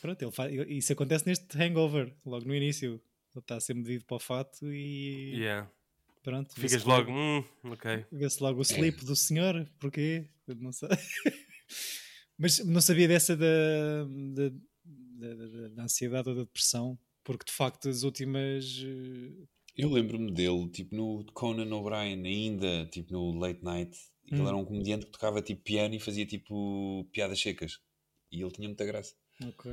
Pronto, 0.00 0.22
ele 0.22 0.32
faz, 0.32 0.52
isso 0.68 0.92
acontece 0.92 1.26
neste 1.26 1.56
hangover, 1.56 2.12
logo 2.26 2.44
no 2.46 2.54
início. 2.54 3.00
Ele 3.34 3.40
está 3.40 3.56
a 3.56 3.60
ser 3.60 3.74
medido 3.74 4.04
para 4.04 4.16
o 4.16 4.20
fato 4.20 4.72
e 4.72 5.36
Yeah. 5.36 5.68
Pronto. 6.24 6.52
Ficas 6.54 6.72
vê-se 6.72 6.86
logo, 6.88 7.12
hum, 7.12 7.44
ok. 7.64 8.04
Vê-se 8.10 8.42
logo 8.42 8.58
o 8.58 8.62
slip 8.62 9.04
do 9.04 9.14
senhor, 9.14 9.64
porquê? 9.78 10.28
Eu 10.48 10.56
Não 10.56 10.72
sei. 10.72 10.88
Mas 12.36 12.58
não 12.64 12.80
sabia 12.80 13.06
dessa 13.06 13.36
da, 13.36 13.46
da, 14.04 14.48
da- 14.88 15.34
da- 15.46 15.68
da 15.68 15.82
ansiedade 15.84 16.28
ou 16.28 16.34
da 16.34 16.42
depressão, 16.42 16.98
porque 17.22 17.44
de 17.46 17.52
facto 17.52 17.88
as 17.88 18.02
últimas. 18.02 18.82
eh, 18.84 19.46
Eu 19.76 19.90
lembro-me 19.90 20.32
dele, 20.32 20.68
tipo, 20.70 20.94
no 20.96 21.24
Conan 21.32 21.72
O'Brien, 21.74 22.24
ainda, 22.26 22.86
tipo, 22.86 23.12
no 23.12 23.38
Late 23.38 23.62
Night. 23.62 23.96
Ele 24.30 24.40
Hum. 24.40 24.48
era 24.48 24.56
um 24.56 24.64
comediante 24.64 25.04
que 25.06 25.12
tocava, 25.12 25.42
tipo, 25.42 25.62
piano 25.62 25.94
e 25.94 26.00
fazia, 26.00 26.24
tipo, 26.26 27.06
piadas 27.12 27.38
secas. 27.40 27.78
E 28.32 28.40
ele 28.42 28.50
tinha 28.50 28.66
muita 28.68 28.84
graça. 28.84 29.14
Ok, 29.46 29.70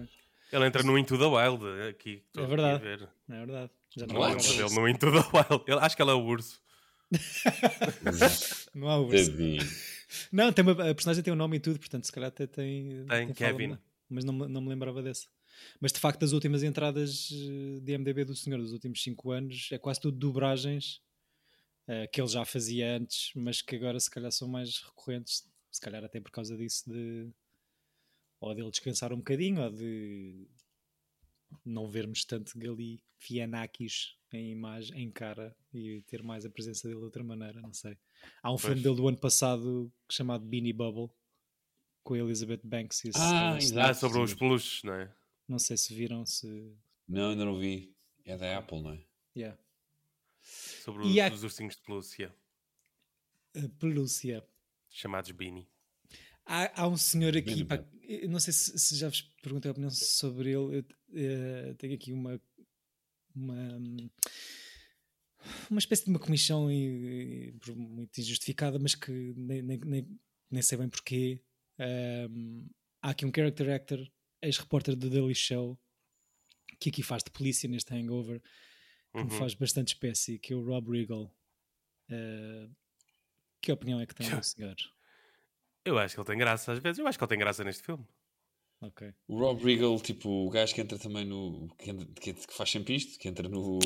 Ele 0.52 0.66
entra 0.68 0.84
no 0.84 0.98
Into 0.98 1.18
the 1.18 1.26
Wild 1.26 1.64
eh, 1.82 1.90
aqui. 1.90 2.24
estou 2.28 2.44
É 2.44 2.46
aqui 2.46 2.54
a 2.54 2.56
verdade. 2.56 2.84
ver. 2.84 3.10
é 3.30 3.40
verdade. 3.46 3.72
Já 3.96 4.08
Não 4.08 4.24
há 4.24 4.30
What? 4.30 4.48
dele 4.58 4.74
no 4.74 4.88
Into 4.88 5.08
the 5.12 5.18
Wild. 5.18 5.64
Ele- 5.68 5.80
acho 5.80 5.96
que 5.96 6.02
ele 6.02 6.12
é 6.12 6.14
o 6.14 6.24
urso. 6.24 6.62
não 8.74 8.90
há 8.90 8.98
urso. 9.00 9.32
Tadinho. 9.32 9.62
Não, 10.32 10.52
tem 10.52 10.64
uma, 10.64 10.72
a 10.72 10.96
personagem 10.96 11.24
tem 11.24 11.34
um 11.34 11.38
nome 11.38 11.58
e 11.58 11.60
tudo, 11.60 11.80
portanto, 11.80 12.06
se 12.06 12.12
calhar 12.12 12.30
até 12.30 12.48
tem. 12.48 13.06
Tem, 13.06 13.08
fala- 13.08 13.34
Kevin. 13.34 13.78
Mas 14.10 14.26
não, 14.26 14.34
me- 14.34 14.48
não 14.48 14.62
me 14.62 14.70
lembrava 14.70 15.02
dessa. 15.02 15.28
Mas 15.80 15.92
de 15.92 16.00
facto, 16.00 16.24
as 16.24 16.32
últimas 16.32 16.64
entradas 16.64 17.30
eh, 17.32 17.80
de 17.82 17.98
MDB 17.98 18.26
do 18.26 18.36
senhor 18.36 18.58
dos 18.60 18.72
últimos 18.74 19.02
5 19.04 19.32
anos 19.32 19.70
é 19.72 19.78
quase 19.78 20.00
tudo 20.02 20.18
dobragens 20.18 21.02
eh, 21.88 22.08
que 22.08 22.20
ele 22.20 22.28
já 22.28 22.44
fazia 22.46 22.96
antes, 22.98 23.32
mas 23.36 23.62
que 23.62 23.76
agora 23.76 24.00
se 24.00 24.10
calhar 24.10 24.32
são 24.32 24.48
mais 24.48 24.80
recorrentes. 24.82 25.44
Se 25.72 25.80
calhar 25.80 26.04
até 26.04 26.20
por 26.20 26.32
causa 26.32 26.58
disso 26.58 26.90
de. 26.90 27.30
Ou 28.42 28.54
dele 28.56 28.72
descansar 28.72 29.14
um 29.14 29.18
bocadinho, 29.18 29.62
ou 29.62 29.70
de 29.72 30.48
não 31.66 31.88
vermos 31.88 32.24
tanto 32.26 32.58
Galifianakis 32.58 34.16
em 34.34 34.52
imagem, 34.52 35.02
em 35.04 35.12
cara 35.12 35.56
e 35.74 36.02
ter 36.04 36.24
mais 36.24 36.46
a 36.46 36.50
presença 36.50 36.88
dele 36.88 37.00
de 37.00 37.06
outra 37.06 37.24
maneira, 37.24 37.60
não 37.62 37.74
sei. 37.74 37.98
Há 38.42 38.52
um 38.54 38.58
filme 38.58 38.82
dele 38.82 38.96
do 38.96 39.08
ano 39.08 39.18
passado 39.20 39.92
chamado 40.10 40.46
Beanie 40.46 40.74
Bubble 40.74 41.10
com 42.04 42.14
a 42.14 42.18
Elizabeth 42.20 42.62
Banks 42.64 43.04
e 43.06 43.12
Ah, 43.16 43.58
exato. 43.58 43.90
Ah, 43.90 43.94
sobre 43.94 44.20
os 44.20 44.34
peluches, 44.34 44.84
não 44.84 44.94
é? 44.94 45.14
não 45.48 45.60
sei 45.60 45.76
se 45.78 45.94
viram, 45.94 46.26
se. 46.26 46.74
Não, 47.08 47.32
ainda 47.32 47.44
não 47.46 47.60
vi. 47.60 47.94
É 48.24 48.38
da 48.38 48.58
Apple, 48.58 48.82
não 48.82 48.92
é? 48.94 49.04
Yeah. 49.36 49.60
Sobre 50.42 51.04
os, 51.06 51.18
há- 51.18 51.34
os 51.34 51.44
ursinhos 51.44 51.76
de 51.76 51.82
pelúcia, 51.82 52.34
A 53.56 53.68
pelúcia. 53.80 54.46
chamados 54.90 55.32
Beanie. 55.32 55.68
Há, 56.46 56.82
há 56.82 56.88
um 56.88 56.98
senhor 56.98 57.36
aqui, 57.38 57.64
pá, 57.64 57.84
eu 58.04 58.30
não 58.30 58.40
sei 58.40 58.52
se, 58.54 58.78
se 58.78 58.96
já 58.96 59.08
vos 59.08 59.22
perguntei 59.42 59.70
a 59.70 59.72
opinião 59.72 59.90
sobre 59.92 60.50
ele. 60.50 60.80
Eu, 60.80 60.86
eh, 61.14 61.74
tenho 61.78 61.94
aqui 61.96 62.14
uma. 62.14 62.42
Uma, 63.34 63.78
uma 65.70 65.80
espécie 65.80 66.04
de 66.04 66.10
uma 66.10 66.20
comissão 66.20 66.70
e- 66.70 67.54
e 67.68 67.72
muito 67.74 68.20
injustificada, 68.20 68.78
mas 68.78 68.94
que 68.94 69.12
nem, 69.38 69.62
nem, 69.62 69.78
nem, 70.50 70.62
sei 70.62 70.78
bem 70.78 70.90
porquê. 70.90 71.42
Ahm, 71.80 72.68
há 73.02 73.12
aqui 73.12 73.26
um 73.26 73.32
character 73.34 73.70
actor, 73.74 74.12
ex-repórter 74.42 74.96
do 74.96 75.10
Daily 75.10 75.34
Show, 75.34 75.80
que 76.80 76.90
aqui 76.90 77.02
faz 77.02 77.24
de 77.24 77.32
polícia 77.32 77.70
neste 77.70 77.94
hangover, 77.94 78.42
que 79.14 79.20
Uhum. 79.20 79.26
me 79.26 79.32
faz 79.32 79.54
bastante 79.54 79.90
espécie, 79.94 80.38
que 80.38 80.52
é 80.54 80.56
o 80.56 80.64
Rob 80.64 80.90
Riggle. 80.92 81.32
Ah, 82.10 82.70
que 83.62 83.72
opinião 83.72 84.00
é 84.00 84.06
que 84.06 84.16
tem 84.16 84.28
o 84.34 84.44
senhor? 84.44 84.76
Eu 85.86 85.98
acho 85.98 86.16
que 86.16 86.22
ele 86.22 86.28
tem 86.28 86.38
graça 86.38 86.72
às 86.74 86.80
vezes. 86.80 87.00
Eu 87.00 87.08
acho 87.08 87.18
que 87.18 87.24
ele 87.24 87.30
tem 87.30 87.40
graça 87.40 87.64
neste 87.64 87.84
filme. 87.84 88.06
Ok. 88.82 89.14
O 89.28 89.38
Rob 89.38 89.64
Riggle, 89.64 90.00
tipo, 90.00 90.28
o 90.30 90.50
gajo 90.50 90.74
que 90.74 90.82
entra 90.82 90.98
também 90.98 91.24
no... 91.24 91.70
Que, 91.78 91.92
entra- 91.92 92.08
que- 92.20 92.34
que 92.34 92.54
faz 92.54 92.72
sempre 92.72 92.96
isto, 92.96 93.20
que 93.20 93.28
entra 93.28 93.48
no... 93.48 93.80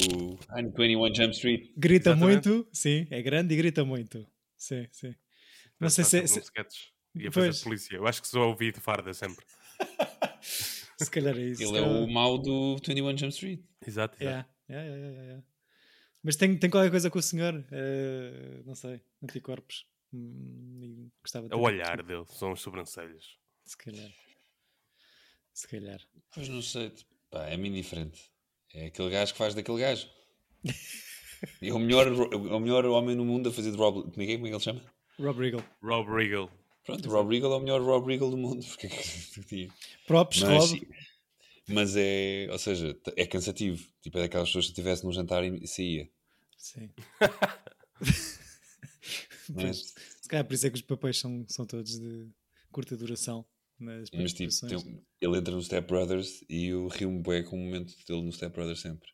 Ah, 0.49 0.61
no 0.61 0.71
21 0.71 1.13
Jump 1.13 1.31
Street. 1.31 1.71
Grita 1.75 2.11
Exatamente. 2.11 2.47
muito, 2.49 2.69
sim, 2.71 3.05
é 3.09 3.21
grande 3.21 3.53
e 3.53 3.57
grita 3.57 3.83
muito. 3.83 4.25
Sim, 4.55 4.87
sim. 4.91 5.13
Não 5.79 5.89
sei 5.89 6.05
se, 6.05 6.25
se, 6.27 6.39
e 7.15 7.27
a 7.27 7.31
fazer 7.31 7.47
Pois. 7.47 7.63
polícia. 7.63 7.95
Eu 7.97 8.07
acho 8.07 8.21
que 8.21 8.27
sou 8.27 8.55
de 8.55 8.71
farda 8.79 9.13
sempre. 9.13 9.45
se 10.41 11.11
calhar 11.11 11.35
é 11.37 11.41
isso. 11.41 11.61
Ele 11.63 11.77
é 11.77 11.81
o 11.81 12.07
mau 12.07 12.37
do 12.37 12.77
21 12.77 13.17
Jump 13.17 13.33
Street. 13.33 13.61
Exato. 13.85 14.15
exato. 14.15 14.23
Yeah, 14.23 14.47
yeah, 14.69 14.87
yeah, 14.87 15.07
yeah, 15.07 15.23
yeah. 15.23 15.43
Mas 16.23 16.35
tem, 16.37 16.57
tem 16.57 16.69
qualquer 16.69 16.89
coisa 16.89 17.09
com 17.09 17.19
o 17.19 17.21
senhor, 17.21 17.65
eh, 17.71 18.61
não 18.65 18.73
sei, 18.75 19.01
anticorpos. 19.21 19.85
Hum, 20.13 21.09
gostava 21.21 21.47
de 21.47 21.53
É 21.53 21.57
o 21.57 21.61
olhar 21.61 22.01
dele, 22.03 22.25
são 22.27 22.51
as 22.51 22.61
sobrancelhas. 22.61 23.37
Se 23.63 23.77
calhar. 23.77 24.11
Se 25.53 25.67
calhar. 25.67 26.01
Pois 26.33 26.49
não 26.49 26.61
sei, 26.61 26.89
tipo, 26.89 27.13
pá, 27.29 27.45
é-me 27.47 27.69
indiferente. 27.69 28.31
É 28.73 28.87
aquele 28.87 29.09
gajo 29.09 29.31
que 29.33 29.37
faz 29.37 29.55
daquele 29.55 29.79
gajo. 29.79 30.09
E 31.61 31.69
é 31.69 31.73
o 31.73 31.79
melhor, 31.79 32.07
é 32.07 32.35
o 32.35 32.59
melhor 32.59 32.85
homem 32.85 33.15
no 33.15 33.25
mundo 33.25 33.49
a 33.49 33.53
fazer 33.53 33.71
de 33.71 33.77
Rob... 33.77 34.11
Como 34.11 34.21
é 34.21 34.25
que 34.25 34.33
é? 34.33 34.35
Como 34.35 34.47
é 34.47 34.49
que 34.49 34.55
ele 34.55 34.63
chama? 34.63 34.81
Rob 35.17 35.39
Riggle. 35.39 35.63
Rob 35.81 36.09
Riggle. 36.11 36.49
Pronto, 36.85 37.09
Rob 37.09 37.29
Riggle 37.31 37.53
é 37.53 37.57
o 37.57 37.59
melhor 37.59 37.81
Rob 37.81 38.05
Riggle 38.07 38.29
do 38.29 38.37
mundo. 38.37 38.65
Porque... 38.67 38.87
é 38.87 39.69
Props, 40.05 40.43
mas, 40.43 40.71
Rob. 40.71 40.87
mas 41.69 41.95
é, 41.95 42.47
ou 42.51 42.59
seja, 42.59 42.97
é 43.15 43.25
cansativo. 43.25 43.83
Tipo, 44.01 44.19
é 44.19 44.21
daquelas 44.21 44.49
pessoas 44.49 44.65
que 44.65 44.71
estivesse 44.71 45.03
num 45.03 45.11
jantar 45.11 45.43
e 45.43 45.67
saía. 45.67 46.09
Sim. 46.57 46.89
Pois, 49.53 49.93
se 50.21 50.27
calhar 50.29 50.45
por 50.45 50.53
isso 50.53 50.67
é 50.67 50.69
que 50.69 50.75
os 50.75 50.81
papéis 50.81 51.17
são, 51.17 51.45
são 51.47 51.65
todos 51.65 51.99
de 51.99 52.29
curta 52.71 52.95
duração 52.97 53.45
nas 53.79 54.09
Mas 54.13 54.33
tipo, 54.33 54.51
tem- 54.67 55.03
ele 55.21 55.37
entra 55.37 55.53
no 55.55 55.61
Step 55.61 55.87
Brothers 55.87 56.43
e 56.49 56.67
eu 56.67 56.87
rio-me 56.87 57.21
bem 57.21 57.43
com 57.43 57.55
o 57.55 57.59
momento 57.59 57.93
dele 58.07 58.21
no 58.21 58.31
Step 58.31 58.53
Brothers 58.53 58.79
sempre. 58.81 59.09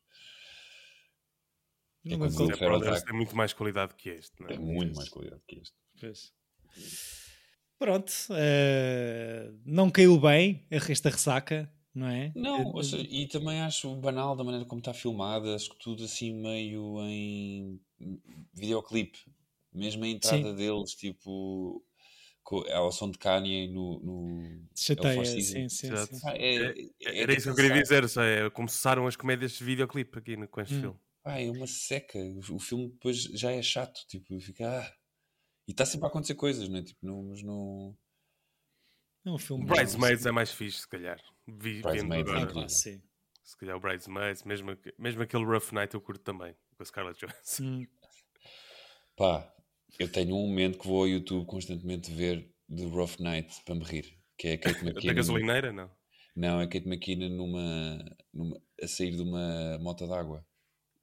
Não 2.04 2.24
é 2.24 2.28
o 2.28 2.32
Step 2.32 2.58
Brothers 2.60 3.04
tem 3.04 3.16
muito 3.16 3.36
mais 3.36 3.54
qualidade 3.54 3.96
que 3.96 4.10
este, 4.10 4.40
não 4.40 4.48
é? 4.48 4.50
Tem 4.50 4.60
muito 4.60 4.96
mais 4.96 5.10
qualidade 5.10 5.42
que 5.48 5.60
este. 5.60 5.76
Pois. 6.00 6.34
Pronto, 7.78 8.12
eh, 8.32 9.52
não 9.66 9.90
caiu 9.90 10.20
bem 10.20 10.66
esta 10.70 11.10
ressaca, 11.10 11.72
não 11.94 12.08
é? 12.08 12.32
Não, 12.36 12.60
Eh, 12.62 12.72
ou 12.74 12.84
seja, 12.84 13.08
e 13.10 13.28
também 13.28 13.60
acho 13.62 13.96
banal 13.96 14.36
da 14.36 14.44
maneira 14.44 14.66
como 14.66 14.80
está 14.80 14.94
filmada, 14.94 15.56
acho 15.56 15.72
que 15.72 15.80
tudo 15.80 16.04
assim 16.04 16.32
meio 16.32 17.00
em 17.02 17.80
videoclipe. 18.54 19.18
Mesmo 19.74 20.04
a 20.04 20.08
entrada 20.08 20.54
deles, 20.54 20.94
tipo, 20.96 21.84
com, 22.44 22.58
ao 22.74 22.92
som 22.92 23.10
de 23.10 23.18
Kanye 23.18 23.68
no. 23.70 24.00
no 24.00 24.68
Chateia, 24.76 25.24
sim, 25.26 25.42
sim, 25.42 25.70
sim. 25.70 25.90
É- 26.34 26.36
é- 26.36 27.20
Era 27.22 27.34
é 27.34 27.36
isso 27.38 27.44
que 27.46 27.50
eu 27.52 27.56
queria 27.56 27.74
pensar- 27.74 28.02
dizer. 28.02 28.10
Só 28.10 28.22
é, 28.24 28.50
começaram 28.50 29.08
as 29.08 29.16
comédias 29.16 29.54
de 29.54 29.64
videoclipe 29.64 30.18
aqui 30.20 30.36
no- 30.36 30.48
com 30.48 30.60
este 30.62 30.76
Hum. 30.76 30.82
filme. 30.82 31.00
Pá, 31.24 31.40
é 31.40 31.50
uma 31.52 31.68
seca. 31.68 32.18
O, 32.20 32.56
o 32.56 32.60
filme 32.60 32.90
depois 32.90 33.18
já 33.24 33.52
é 33.52 33.62
chato. 33.62 34.06
Tipo, 34.08 34.40
fica. 34.40 34.68
Ah. 34.82 34.94
E 35.68 35.72
está 35.72 35.86
sempre 35.86 36.06
a 36.06 36.10
acontecer 36.10 36.36
coisas, 36.36 36.68
não 36.68 36.80
é? 36.80 36.84
Tipo, 36.84 37.06
não, 37.06 37.24
mas 37.24 37.42
não. 37.44 37.96
É 39.24 39.30
um 39.30 39.38
filme. 39.38 39.66
Bridesmaids 39.66 40.26
é 40.26 40.32
mais 40.32 40.52
fixe, 40.52 40.80
se 40.82 40.88
calhar. 40.88 41.22
Vi, 41.48 41.82
Bridesmaids 41.82 42.32
é 42.34 42.36
Ah, 42.36 42.42
agora. 42.42 42.62
pá, 42.64 42.68
sim. 42.70 43.02
Se 43.44 43.56
calhar 43.58 43.78
o 43.78 43.80
Bridesmaids, 43.80 44.44
mesmo, 44.44 44.76
mesmo 44.98 45.22
aquele 45.22 45.46
Rough 45.46 45.72
Night 45.72 45.94
eu 45.94 46.02
curto 46.02 46.24
também, 46.24 46.56
com 46.76 46.82
a 46.84 46.86
Scarlett 46.86 47.20
Johansson. 47.20 47.64
Hum. 47.64 47.88
Pá, 49.16 49.54
eu 50.00 50.12
tenho 50.12 50.36
um 50.36 50.48
momento 50.48 50.80
que 50.80 50.88
vou 50.88 51.02
ao 51.02 51.08
YouTube 51.08 51.46
constantemente 51.46 52.12
ver 52.12 52.50
de 52.68 52.86
Rough 52.86 53.20
Night 53.20 53.62
para 53.66 53.76
me 53.76 53.84
rir. 53.84 54.18
Que 54.38 54.50
é 54.50 54.54
a 54.54 54.58
Kate 54.58 54.84
Da 55.04 55.12
McKinnon. 55.12 55.16
gasolineira, 55.16 55.72
não. 55.74 55.92
Não, 56.36 56.62
é 56.62 56.64
a 56.64 56.68
Kate 56.68 56.88
McKinnon 56.88 57.30
numa, 57.30 58.16
numa, 58.34 58.62
a 58.82 58.88
sair 58.88 59.16
de 59.16 59.22
uma 59.22 59.78
mota 59.80 60.08
d'água. 60.08 60.46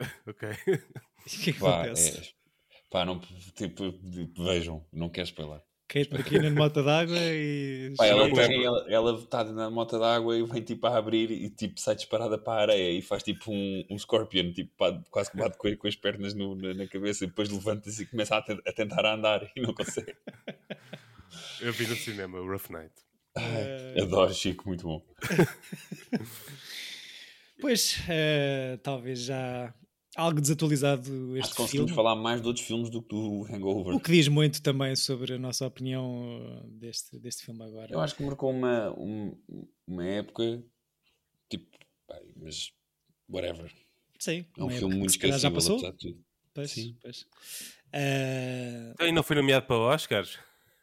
Ok. 0.27 0.49
O 1.27 1.43
que 1.43 1.51
é 1.51 1.53
que 1.53 1.61
Pá, 1.61 1.85
acontece? 1.85 2.19
é, 2.21 2.33
pá, 2.91 3.05
não, 3.05 3.21
tipo, 3.55 3.83
vejam, 4.45 4.87
não 4.93 5.11
quero 5.11 5.27
spoiler. 5.27 5.61
Kate 5.89 6.13
McKinnon, 6.15 6.51
mota 6.55 6.83
d'água 6.83 7.17
e. 7.19 7.95
Pá, 7.97 8.05
ela, 8.07 8.25
tem- 8.33 8.63
ela, 8.65 8.87
ela 8.91 9.19
está 9.19 9.43
na 9.45 9.71
mota 9.71 9.99
d'água 9.99 10.37
e 10.37 10.43
vem 10.45 10.63
tipo 10.63 10.87
a 10.87 10.97
abrir 10.99 11.31
e 11.31 11.49
tipo 11.49 11.81
sai 11.81 11.95
disparada 11.97 12.37
para 12.37 12.53
a 12.59 12.63
areia 12.63 12.99
e 12.99 13.01
faz 13.01 13.23
tipo 13.23 13.51
um, 13.51 13.85
um 13.91 13.99
scorpion, 13.99 14.53
tipo 14.53 14.71
pá, 14.77 15.01
quase 15.11 15.31
que 15.31 15.39
bate 15.39 15.57
com, 15.57 15.75
com 15.77 15.89
as 15.89 15.97
pernas 15.97 16.35
no- 16.35 16.55
na, 16.55 16.75
na 16.75 16.87
cabeça 16.87 17.25
e 17.25 17.27
depois 17.29 17.49
levanta-se 17.49 18.03
e 18.03 18.07
começa 18.07 18.37
a, 18.37 18.39
a 18.39 18.73
tentar 18.73 19.07
andar 19.07 19.51
e 19.57 19.61
não 19.63 19.73
consegue. 19.73 20.15
Eu 21.61 21.73
vi 21.73 21.87
no 21.87 21.97
cinema 21.97 22.39
o 22.39 22.47
Rough 22.47 22.71
Night. 22.71 22.93
Eh, 23.37 23.95
Adoro, 24.03 24.33
Chico, 24.35 24.69
muito 24.69 24.85
bom. 24.85 25.03
Pois, 27.61 27.99
eh, 28.09 28.79
talvez 28.85 29.19
já 29.21 29.75
algo 30.19 30.41
desatualizado 30.41 31.03
Acho 31.11 31.37
este 31.39 31.51
que 31.51 31.57
conseguimos 31.57 31.91
filme. 31.91 31.95
falar 31.95 32.17
mais 32.17 32.41
de 32.41 32.47
outros 32.49 32.67
filmes 32.67 32.91
do 32.91 33.01
que 33.03 33.09
do 33.09 33.45
Hangover. 33.51 33.95
O 33.95 34.01
que 34.01 34.11
diz 34.13 34.29
muito 34.29 34.61
também 34.63 34.95
sobre 34.97 35.35
a 35.35 35.39
nossa 35.39 35.67
opinião 35.67 36.63
eh, 36.65 36.67
deste, 36.71 37.19
deste 37.19 37.45
filme 37.45 37.63
agora. 37.63 37.93
Eu 37.93 38.01
acho 38.01 38.15
que 38.17 38.23
marcou 38.23 38.51
uma, 38.51 38.91
um- 38.99 39.37
uma 39.87 40.05
época 40.05 40.63
tipo, 41.49 41.67
pá, 42.07 42.19
mas 42.37 42.73
whatever. 43.29 43.73
Sim, 44.19 44.45
É 44.57 44.61
um 44.63 44.67
uma 44.67 44.71
filme 44.73 44.97
muito 44.97 45.19
calhar 45.19 45.39
já 45.39 45.51
passou. 45.51 45.77
apesar 45.77 45.93
de 45.93 45.99
tudo. 45.99 46.25
Pois, 46.53 46.71
Sim. 46.73 46.97
pois. 47.01 47.27
Eh, 47.93 48.91
Então, 48.95 49.07
E 49.07 49.13
não 49.13 49.23
foi 49.23 49.37
nomeado 49.37 49.67
para 49.67 49.77
Oscars? 49.77 50.39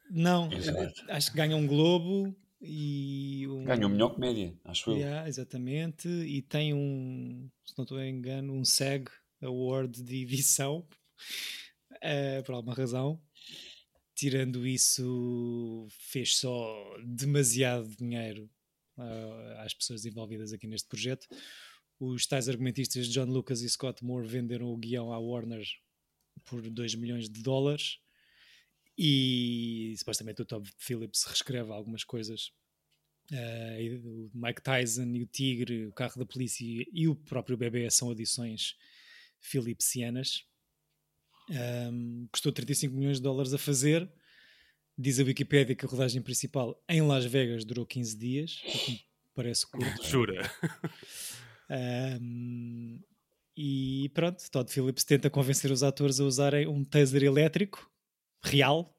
não, 0.10 0.52
Exato. 0.54 0.94
acho 1.10 1.32
que 1.32 1.38
ganha 1.38 1.56
um 1.58 1.68
Globo 1.68 2.34
e 2.62 3.46
um. 3.50 3.64
Ganhou 3.66 3.90
melhor 3.90 4.14
comédia, 4.14 4.58
acho 4.64 4.92
eu. 4.92 4.98
Yeah, 4.98 5.28
exatamente. 5.28 6.08
E 6.08 6.42
tem 6.42 6.74
um, 6.74 7.50
se 7.66 7.74
não 7.78 7.84
estou 7.84 8.00
em 8.00 8.16
engano, 8.16 8.54
um 8.54 8.64
SEG 8.64 9.10
Award 9.46 10.02
de 10.04 10.24
edição, 10.24 10.88
eh, 12.02 12.42
por 12.44 12.56
alguma 12.56 12.76
razão. 12.76 13.22
Tirando 14.16 14.66
isso, 14.66 15.88
fez 15.90 16.38
só 16.38 16.98
demasiado 17.04 17.88
dinheiro 17.98 18.50
ah, 18.98 19.64
às 19.66 19.74
pessoas 19.74 20.06
envolvidas 20.06 20.54
aqui 20.54 20.68
neste 20.68 20.88
projeto. 20.88 21.28
Os 22.00 22.26
tais 22.26 22.48
argumentistas 22.48 23.08
John 23.08 23.26
Lucas 23.26 23.62
e 23.62 23.70
Scott 23.70 24.04
Moore 24.04 24.28
venderam 24.28 24.68
o 24.68 24.78
guião 24.78 25.12
à 25.12 25.20
Warner 25.20 25.66
por 26.46 26.62
2 26.70 26.96
milhões 26.96 27.30
de 27.30 27.42
dólares 27.42 28.00
e 28.98 29.94
supostamente 29.98 30.42
o 30.42 30.46
Todd 30.46 30.70
Phillips 30.78 31.24
reescreve 31.24 31.72
algumas 31.72 32.04
coisas 32.04 32.52
Uh, 33.32 34.08
o 34.08 34.32
Mike 34.36 34.62
Tyson 34.62 35.08
e 35.16 35.24
o 35.24 35.26
Tigre, 35.26 35.88
o 35.88 35.92
carro 35.92 36.20
da 36.20 36.28
polícia 36.28 36.64
e 36.64 37.08
o 37.08 37.16
próprio 37.16 37.58
bebê 37.58 37.90
são 37.90 38.12
adições 38.12 38.78
philipsianas. 39.42 40.44
Um, 41.50 42.28
custou 42.32 42.52
35 42.52 42.94
milhões 42.96 43.18
de 43.18 43.24
dólares 43.24 43.54
a 43.54 43.58
fazer. 43.58 44.10
Diz 44.98 45.20
a 45.20 45.24
Wikipédia 45.24 45.76
que 45.76 45.86
a 45.86 45.90
rodagem 45.90 46.22
principal 46.22 46.82
em 46.88 47.02
Las 47.02 47.26
Vegas 47.26 47.66
durou 47.66 47.86
15 47.86 48.18
dias, 48.18 48.62
o 48.66 48.72
que 48.86 49.06
parece 49.36 49.68
curto. 49.70 50.04
Jura? 50.08 50.50
Um, 51.70 53.00
e 53.58 54.10
pronto, 54.14 54.42
Todd 54.52 54.72
Phillips 54.72 55.04
tenta 55.04 55.30
convencer 55.30 55.72
os 55.72 55.84
atores 55.84 56.20
a 56.20 56.24
usarem 56.24 56.68
um 56.68 56.84
taser 56.84 57.24
elétrico 57.24 57.92
real, 58.44 58.96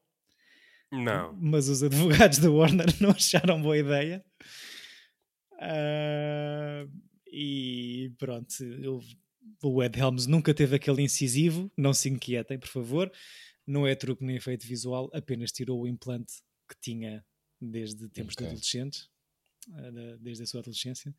Não. 0.91 1.33
mas 1.39 1.67
os 1.69 1.81
advogados 1.83 2.39
da 2.39 2.51
Warner 2.51 2.87
não 3.01 3.11
acharam 3.11 3.61
boa 3.61 3.77
ideia. 3.77 4.23
Ah, 5.59 6.85
e 7.31 8.11
pronto, 8.17 8.63
eu- 8.63 9.01
o 9.63 9.83
Ed 9.83 9.97
Helms 9.99 10.27
nunca 10.27 10.53
teve 10.53 10.75
aquele 10.75 11.01
incisivo, 11.01 11.71
não 11.77 11.93
se 11.93 12.09
inquietem, 12.09 12.59
por 12.59 12.69
favor. 12.69 13.11
Não 13.65 13.85
é 13.87 13.95
truque 13.95 14.23
nem 14.23 14.35
efeito 14.37 14.65
visual, 14.65 15.09
apenas 15.13 15.51
tirou 15.51 15.81
o 15.81 15.87
implante 15.87 16.33
que 16.69 16.75
tinha 16.79 17.25
desde 17.59 18.07
tempos 18.09 18.35
de 18.35 18.43
Ok. 18.43 18.47
adolescentes, 18.51 19.09
ah, 19.73 19.91
da- 19.91 20.15
desde 20.17 20.43
a 20.43 20.45
sua 20.47 20.59
adolescência. 20.61 21.13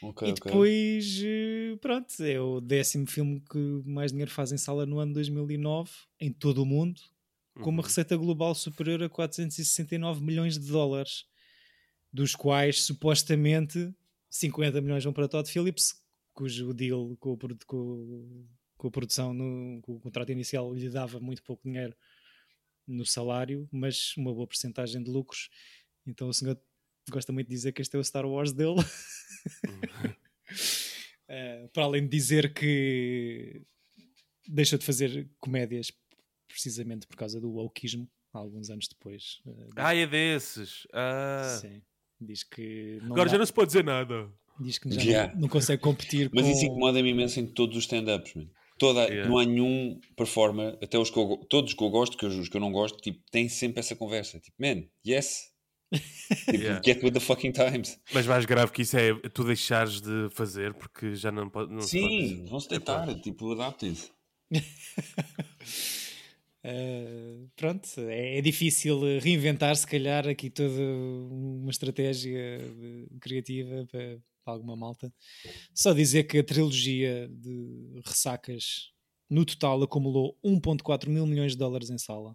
Ok, 0.00 0.28
E 0.28 0.32
depois, 0.32 1.20
eh, 1.24 1.76
pronto, 1.80 2.22
é 2.22 2.40
o 2.40 2.60
décimo 2.60 3.06
filme 3.06 3.40
que 3.40 3.58
mais 3.84 4.12
dinheiro 4.12 4.30
faz 4.30 4.52
em 4.52 4.56
sala 4.56 4.86
no 4.86 4.98
ano 5.00 5.12
2009, 5.12 5.90
em 6.20 6.32
todo 6.32 6.62
o 6.62 6.66
mundo, 6.66 7.00
com 7.60 7.70
uma 7.70 7.80
Uhum. 7.82 7.86
receita 7.86 8.16
global 8.16 8.54
superior 8.54 9.02
a 9.02 9.08
469 9.08 10.22
milhões 10.22 10.56
de 10.58 10.68
dólares, 10.70 11.24
dos 12.12 12.34
quais 12.36 12.82
supostamente 12.84 13.92
50 14.30 14.80
milhões 14.80 15.02
vão 15.04 15.12
para 15.12 15.28
Todd 15.28 15.50
Phillips, 15.50 16.00
cujo 16.38 16.72
deal 16.72 17.16
com, 17.18 17.32
o 17.32 17.38
com- 17.66 18.46
com 18.76 18.86
a 18.86 18.90
produção, 18.92 19.34
no, 19.34 19.80
com 19.82 19.96
o 19.96 20.00
contrato 20.00 20.30
inicial, 20.30 20.72
lhe 20.72 20.88
dava 20.88 21.18
muito 21.18 21.42
pouco 21.42 21.64
dinheiro 21.68 21.96
no 22.86 23.04
salário, 23.04 23.68
mas 23.72 24.16
uma 24.16 24.32
boa 24.32 24.46
porcentagem 24.46 25.02
de 25.02 25.10
lucros. 25.10 25.50
Então 26.06 26.28
o 26.28 26.32
senhor 26.32 26.56
gosta 27.10 27.32
muito 27.32 27.48
de 27.48 27.54
dizer 27.56 27.72
que 27.72 27.82
este 27.82 27.96
é 27.96 27.98
o 27.98 28.04
Star 28.04 28.24
Wars 28.24 28.52
dele. 28.52 28.76
Eh, 31.30 31.68
para 31.74 31.84
além 31.84 32.04
de 32.04 32.08
dizer 32.08 32.54
que 32.54 33.60
deixou 34.48 34.78
de 34.78 34.84
fazer 34.86 35.28
comédias 35.38 35.92
precisamente 36.48 37.06
por 37.06 37.16
causa 37.18 37.38
do 37.38 37.50
wokeismo, 37.50 38.08
alguns 38.32 38.70
anos 38.70 38.88
depois. 38.88 39.38
diz- 39.44 39.68
Ah, 39.76 39.94
é 39.94 40.06
desses. 40.06 40.86
Ah. 40.90 41.58
Sim. 41.60 41.82
Diz 42.18 42.42
que 42.42 42.98
Agora 43.02 43.26
dá- 43.26 43.32
já 43.32 43.36
não 43.38 43.44
se 43.44 43.52
pode 43.52 43.66
dizer 43.66 43.84
nada. 43.84 44.32
Diz 44.60 44.78
que 44.78 44.90
já 44.90 45.00
Yeah. 45.02 45.34
não, 45.34 45.42
não 45.42 45.48
consegue 45.48 45.82
competir 45.82 46.30
Mas 46.32 46.44
com... 46.44 46.50
isso 46.52 46.64
incomoda-me 46.64 47.10
imenso 47.10 47.40
em 47.40 47.46
todos 47.46 47.76
os 47.76 47.84
stand-ups. 47.84 48.34
Toda, 48.78 49.04
Yeah. 49.08 49.28
Não 49.28 49.38
há 49.38 49.44
nenhum 49.44 49.98
performer, 50.16 50.78
até 50.82 50.96
os 50.98 51.10
que 51.10 51.18
eu, 51.18 51.36
todos 51.48 51.74
que 51.74 51.82
eu 51.82 51.90
gosto, 51.90 52.16
que 52.16 52.24
eu- 52.24 52.28
os 52.30 52.48
que 52.48 52.56
eu 52.56 52.60
não 52.60 52.70
gosto, 52.70 52.98
tipo, 53.00 53.18
têm 53.30 53.48
sempre 53.48 53.80
essa 53.80 53.96
conversa. 53.96 54.38
Tipo, 54.38 54.56
man, 54.60 54.84
yes. 55.06 55.50
tipo, 56.44 56.52
Yeah. 56.56 56.80
get 56.84 57.02
with 57.02 57.12
the 57.12 57.20
fucking 57.20 57.52
times. 57.52 57.98
Mas 58.12 58.26
mais 58.26 58.44
grave 58.44 58.70
que 58.70 58.82
isso 58.82 58.96
é 58.96 59.14
tu 59.34 59.42
deixares 59.44 60.00
de 60.00 60.28
fazer 60.30 60.74
porque 60.74 61.14
já 61.16 61.32
não 61.32 61.48
pode. 61.48 61.72
Não 61.72 61.80
Sim, 61.80 62.36
pode. 62.36 62.50
vão-se 62.50 62.68
deitar, 62.68 63.20
tipo, 63.20 63.50
adapted. 63.52 63.98
Eh, 66.64 67.46
pronto, 67.56 67.88
é, 68.08 68.38
é 68.38 68.40
difícil 68.42 68.98
reinventar, 69.20 69.76
se 69.76 69.86
calhar, 69.86 70.26
aqui 70.28 70.50
toda 70.50 70.68
uma 71.30 71.70
estratégia 71.70 72.58
criativa 73.20 73.86
para, 73.90 74.18
para 74.48 74.54
alguma 74.54 74.74
malta. 74.74 75.12
Só 75.74 75.92
dizer 75.92 76.24
que 76.24 76.38
a 76.38 76.44
trilogia 76.44 77.28
de 77.28 78.00
ressacas 78.06 78.90
no 79.28 79.44
total 79.44 79.82
acumulou 79.82 80.38
1,4 80.42 81.08
mil 81.10 81.26
milhões 81.26 81.52
de 81.52 81.58
dólares 81.58 81.90
em 81.90 81.98
sala. 81.98 82.34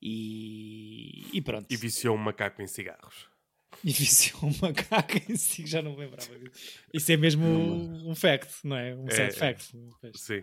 E, 0.00 1.26
e 1.34 1.42
pronto. 1.42 1.66
E 1.70 1.76
viciou 1.76 2.16
um 2.16 2.18
macaco 2.18 2.62
em 2.62 2.66
cigarros. 2.66 3.28
E 3.84 3.92
viciou 3.92 4.50
um 4.50 4.54
macaco 4.62 5.18
em 5.30 5.36
si, 5.36 5.66
já 5.66 5.82
não 5.82 5.92
me 5.92 5.98
lembrava 5.98 6.38
disso. 6.38 6.80
Isso 6.94 7.12
é 7.12 7.16
mesmo 7.18 7.44
um 7.46 8.14
fact, 8.14 8.66
não 8.66 8.76
é? 8.76 8.96
Um 8.96 9.06
É, 9.08 9.10
sad 9.10 9.28
é. 9.28 9.32
fact. 9.32 9.72
Sim. 10.14 10.42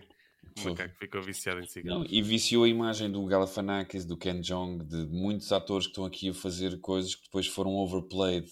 O 0.56 0.70
macaco 0.70 0.94
ficou 0.98 1.22
viciado 1.22 1.58
em 1.58 1.62
Não, 1.62 1.68
cigarros. 1.68 2.06
e 2.10 2.22
viciou 2.22 2.62
a 2.64 2.68
imagem 2.68 3.10
do 3.10 3.24
Galifianakis, 3.26 4.04
do 4.04 4.16
Ken 4.16 4.40
Jeong, 4.42 4.84
de 4.84 5.06
muitos 5.06 5.50
atores 5.52 5.86
que 5.86 5.90
estão 5.90 6.04
aqui 6.04 6.28
a 6.28 6.34
fazer 6.34 6.78
coisas 6.80 7.14
que 7.16 7.24
depois 7.24 7.46
foram 7.48 7.74
overplayed 7.76 8.48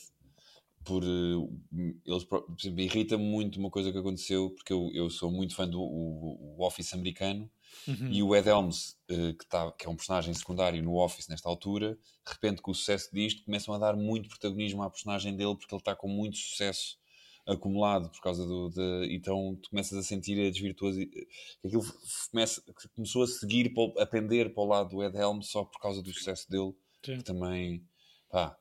por 0.86 1.02
eh, 1.02 1.96
eles 2.06 2.24
por 2.24 2.46
exemplo, 2.58 2.80
irrita-me 2.80 3.24
muito 3.24 3.58
uma 3.58 3.70
coisa 3.70 3.92
que 3.92 3.98
aconteceu 3.98 4.50
porque 4.50 4.72
eu, 4.72 4.90
eu 4.94 5.10
sou 5.10 5.30
muito 5.30 5.54
fã 5.54 5.68
do 5.68 5.80
o, 5.80 6.56
o 6.56 6.64
Office 6.64 6.94
americano 6.94 7.50
Uhum. 7.86 8.10
e 8.10 8.22
o 8.22 8.34
Ed 8.34 8.48
Helms 8.48 8.96
eh, 9.08 9.32
que, 9.38 9.46
tá, 9.46 9.70
que 9.72 9.86
é 9.86 9.90
um 9.90 9.96
personagem 9.96 10.32
secundário 10.32 10.82
no 10.82 10.96
Office 10.96 11.28
nesta 11.28 11.48
altura 11.48 11.94
de 12.24 12.32
repente 12.32 12.62
com 12.62 12.70
o 12.70 12.74
sucesso 12.74 13.10
disto 13.12 13.44
começam 13.44 13.74
a 13.74 13.78
dar 13.78 13.96
muito 13.96 14.28
protagonismo 14.28 14.82
à 14.82 14.88
personagem 14.90 15.36
dele 15.36 15.56
porque 15.56 15.74
ele 15.74 15.80
está 15.80 15.94
com 15.94 16.08
muito 16.08 16.36
sucesso 16.36 16.98
acumulado 17.46 18.10
por 18.10 18.20
causa 18.20 18.46
do 18.46 18.70
de, 18.70 19.14
então 19.14 19.56
tu 19.62 19.70
começas 19.70 19.96
a 19.98 20.02
sentir 20.02 20.40
a 20.40 20.50
desvirtuosidade 20.50 21.10
que 21.10 21.28
aquilo 21.66 21.84
começa, 22.30 22.62
começou 22.94 23.22
a 23.22 23.26
seguir 23.26 23.72
a 23.98 24.06
pender 24.06 24.52
para 24.54 24.62
o 24.62 24.66
lado 24.66 24.90
do 24.90 25.04
Ed 25.04 25.16
Helms 25.16 25.48
só 25.48 25.64
por 25.64 25.80
causa 25.80 26.02
do 26.02 26.12
sucesso 26.12 26.50
dele 26.50 26.74
que 27.02 27.22
também, 27.22 27.84
pá, 28.28 28.56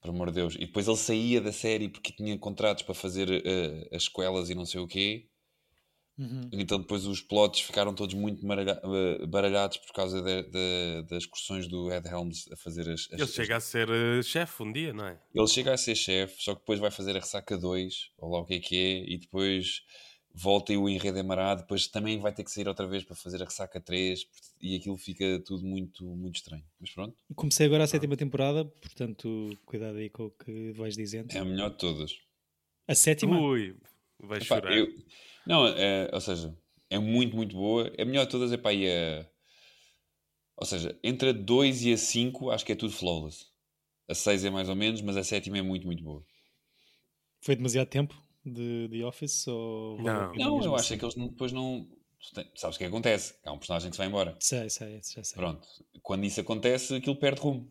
por 0.00 0.10
amor 0.10 0.28
de 0.28 0.34
Deus. 0.36 0.54
E 0.56 0.60
depois 0.66 0.86
ele 0.88 0.96
saía 0.96 1.40
da 1.40 1.52
série 1.52 1.88
porque 1.88 2.12
tinha 2.12 2.36
contratos 2.38 2.82
para 2.82 2.94
fazer 2.94 3.28
eh, 3.44 3.88
as 3.94 4.04
sequelas 4.04 4.48
e 4.50 4.54
não 4.54 4.64
sei 4.66 4.80
o 4.80 4.86
quê. 4.86 5.26
Uhum. 6.18 6.50
Então 6.52 6.78
depois 6.78 7.06
os 7.06 7.22
plots 7.22 7.60
ficaram 7.62 7.94
todos 7.94 8.14
muito 8.14 8.44
maralha- 8.44 8.78
eh, 8.84 9.26
baralhados 9.26 9.78
por 9.78 9.92
causa 9.94 10.20
de- 10.20 10.42
de- 10.50 11.02
das 11.08 11.22
excursões 11.22 11.66
do 11.66 11.90
Ed 11.90 12.06
Helms 12.06 12.50
a 12.52 12.56
fazer 12.56 12.90
as... 12.90 13.08
as- 13.12 13.18
Ele 13.20 13.26
chega 13.26 13.56
a 13.56 13.60
ser 13.60 13.88
eh, 13.88 14.22
chefe 14.22 14.62
um 14.62 14.70
dia, 14.70 14.92
não 14.92 15.06
é? 15.06 15.18
Ele 15.34 15.46
chega 15.46 15.72
a 15.72 15.78
ser 15.78 15.94
chefe, 15.94 16.42
só 16.42 16.54
que 16.54 16.60
depois 16.60 16.78
vai 16.78 16.90
fazer 16.90 17.12
a 17.16 17.20
Ressaca 17.20 17.56
2, 17.56 18.10
ou 18.18 18.30
lá 18.32 18.40
o 18.40 18.44
que 18.44 18.54
é 18.54 18.58
que 18.60 18.76
é, 18.76 19.12
e 19.14 19.18
depois 19.18 19.80
volta 20.32 20.72
e 20.72 20.76
o 20.76 20.88
enredo 20.88 21.18
é 21.18 21.22
marado, 21.22 21.62
depois 21.62 21.86
também 21.88 22.18
vai 22.20 22.32
ter 22.32 22.44
que 22.44 22.50
sair 22.50 22.68
outra 22.68 22.86
vez 22.86 23.02
para 23.04 23.16
fazer 23.16 23.42
a 23.42 23.44
Ressaca 23.44 23.80
3, 23.80 24.26
e 24.60 24.76
aquilo 24.76 24.96
fica 24.96 25.40
tudo 25.44 25.64
muito, 25.66 26.04
muito 26.04 26.36
estranho. 26.36 26.64
Mas 26.80 26.90
pronto, 26.90 27.16
Comecei 27.34 27.66
agora 27.66 27.84
a 27.84 27.86
sétima 27.86 28.16
temporada, 28.16 28.64
portanto, 28.64 29.56
cuidado 29.66 29.96
aí 29.98 30.08
com 30.10 30.26
o 30.26 30.30
que 30.30 30.72
vais 30.72 30.94
dizendo. 30.96 31.32
é 31.32 31.38
a 31.38 31.44
melhor 31.44 31.70
de 31.70 31.78
todas. 31.78 32.12
A 32.86 32.94
sétima? 32.94 33.40
Ui, 33.40 33.76
vai 34.18 34.38
Epá, 34.38 34.56
chorar. 34.56 34.76
eu- 34.76 34.88
Não, 35.46 35.66
é, 35.66 36.10
ou 36.12 36.20
seja, 36.20 36.56
é 36.88 36.98
muito, 36.98 37.34
muito 37.36 37.54
boa. 37.56 37.90
A 37.98 38.04
melhor 38.04 38.24
de 38.24 38.30
todas 38.30 38.52
é 38.52 38.56
para 38.56 38.70
aí 38.70 38.88
a... 38.90 39.26
Ou 40.56 40.66
seja, 40.66 40.98
entre 41.02 41.30
a 41.30 41.32
2 41.32 41.82
e 41.84 41.92
a 41.92 41.96
5 41.96 42.50
acho 42.50 42.64
que 42.66 42.72
é 42.72 42.76
tudo 42.76 42.92
flawless. 42.92 43.46
A 44.08 44.14
6 44.14 44.44
é 44.44 44.50
mais 44.50 44.68
ou 44.68 44.76
menos, 44.76 45.00
mas 45.00 45.16
a 45.16 45.24
sétima 45.24 45.56
é 45.58 45.62
muito, 45.62 45.86
muito 45.86 46.02
boa. 46.02 46.24
Foi 47.40 47.56
demasiado 47.56 47.88
tempo 47.88 48.14
de, 48.44 48.88
de 48.88 49.04
Office? 49.04 49.46
Ou 49.48 50.00
Não. 50.02 50.32
Não, 50.34 50.62
eu 50.62 50.74
acho 50.74 50.84
assim? 50.86 50.94
é 50.94 50.98
que 50.98 51.04
eles 51.04 51.16
não- 51.16 51.28
depois 51.28 51.52
não... 51.52 51.86
Sabes 52.54 52.76
o 52.76 52.78
que 52.78 52.84
acontece? 52.84 53.34
Há 53.44 53.52
um 53.52 53.58
personagem 53.58 53.88
que 53.90 53.96
se 53.96 53.98
vai 53.98 54.06
embora. 54.06 54.36
Sei, 54.40 54.68
sei, 54.68 55.00
já 55.02 55.24
sei. 55.24 55.36
Pronto. 55.36 55.66
Quando 56.02 56.24
isso 56.24 56.38
acontece, 56.40 56.94
aquilo 56.94 57.16
perde 57.16 57.40
rumo. 57.40 57.66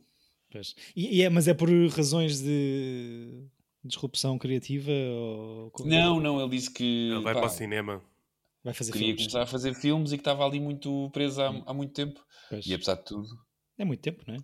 Pois. 0.52 0.76
E, 0.96 1.18
e 1.18 1.22
é, 1.22 1.30
mas 1.30 1.48
é 1.48 1.54
por 1.54 1.70
razões 1.90 2.42
de 2.42 3.46
disrupção 3.84 4.40
criativa? 4.40 4.92
Ou... 4.92 5.72
Não, 5.86 6.20
não, 6.20 6.42
ele 6.42 6.50
disse 6.50 6.72
que 6.72 7.12
Ele 7.12 7.22
vai 7.22 7.36
pá, 7.36 7.42
para 7.42 7.50
o 7.50 7.54
cinema. 7.54 8.02
Vai 8.64 8.74
fazer 8.74 8.92
queria 8.92 9.08
filmes. 9.10 9.22
começar 9.24 9.44
a 9.44 9.46
fazer 9.46 9.76
filmes 9.76 10.12
e 10.12 10.18
que 10.18 10.22
estava 10.22 10.44
ali 10.44 10.60
muito 10.60 11.10
preso 11.14 11.42
há, 11.44 11.50
há 11.68 11.74
muito 11.74 11.94
tempo. 11.94 12.20
Pois. 12.50 12.66
E 12.66 12.74
apesar 12.74 12.96
de 12.96 13.06
tudo, 13.06 13.28
É 13.78 13.86
muito 13.86 14.02
tempo, 14.02 14.24
não 14.28 14.34
é? 14.34 14.38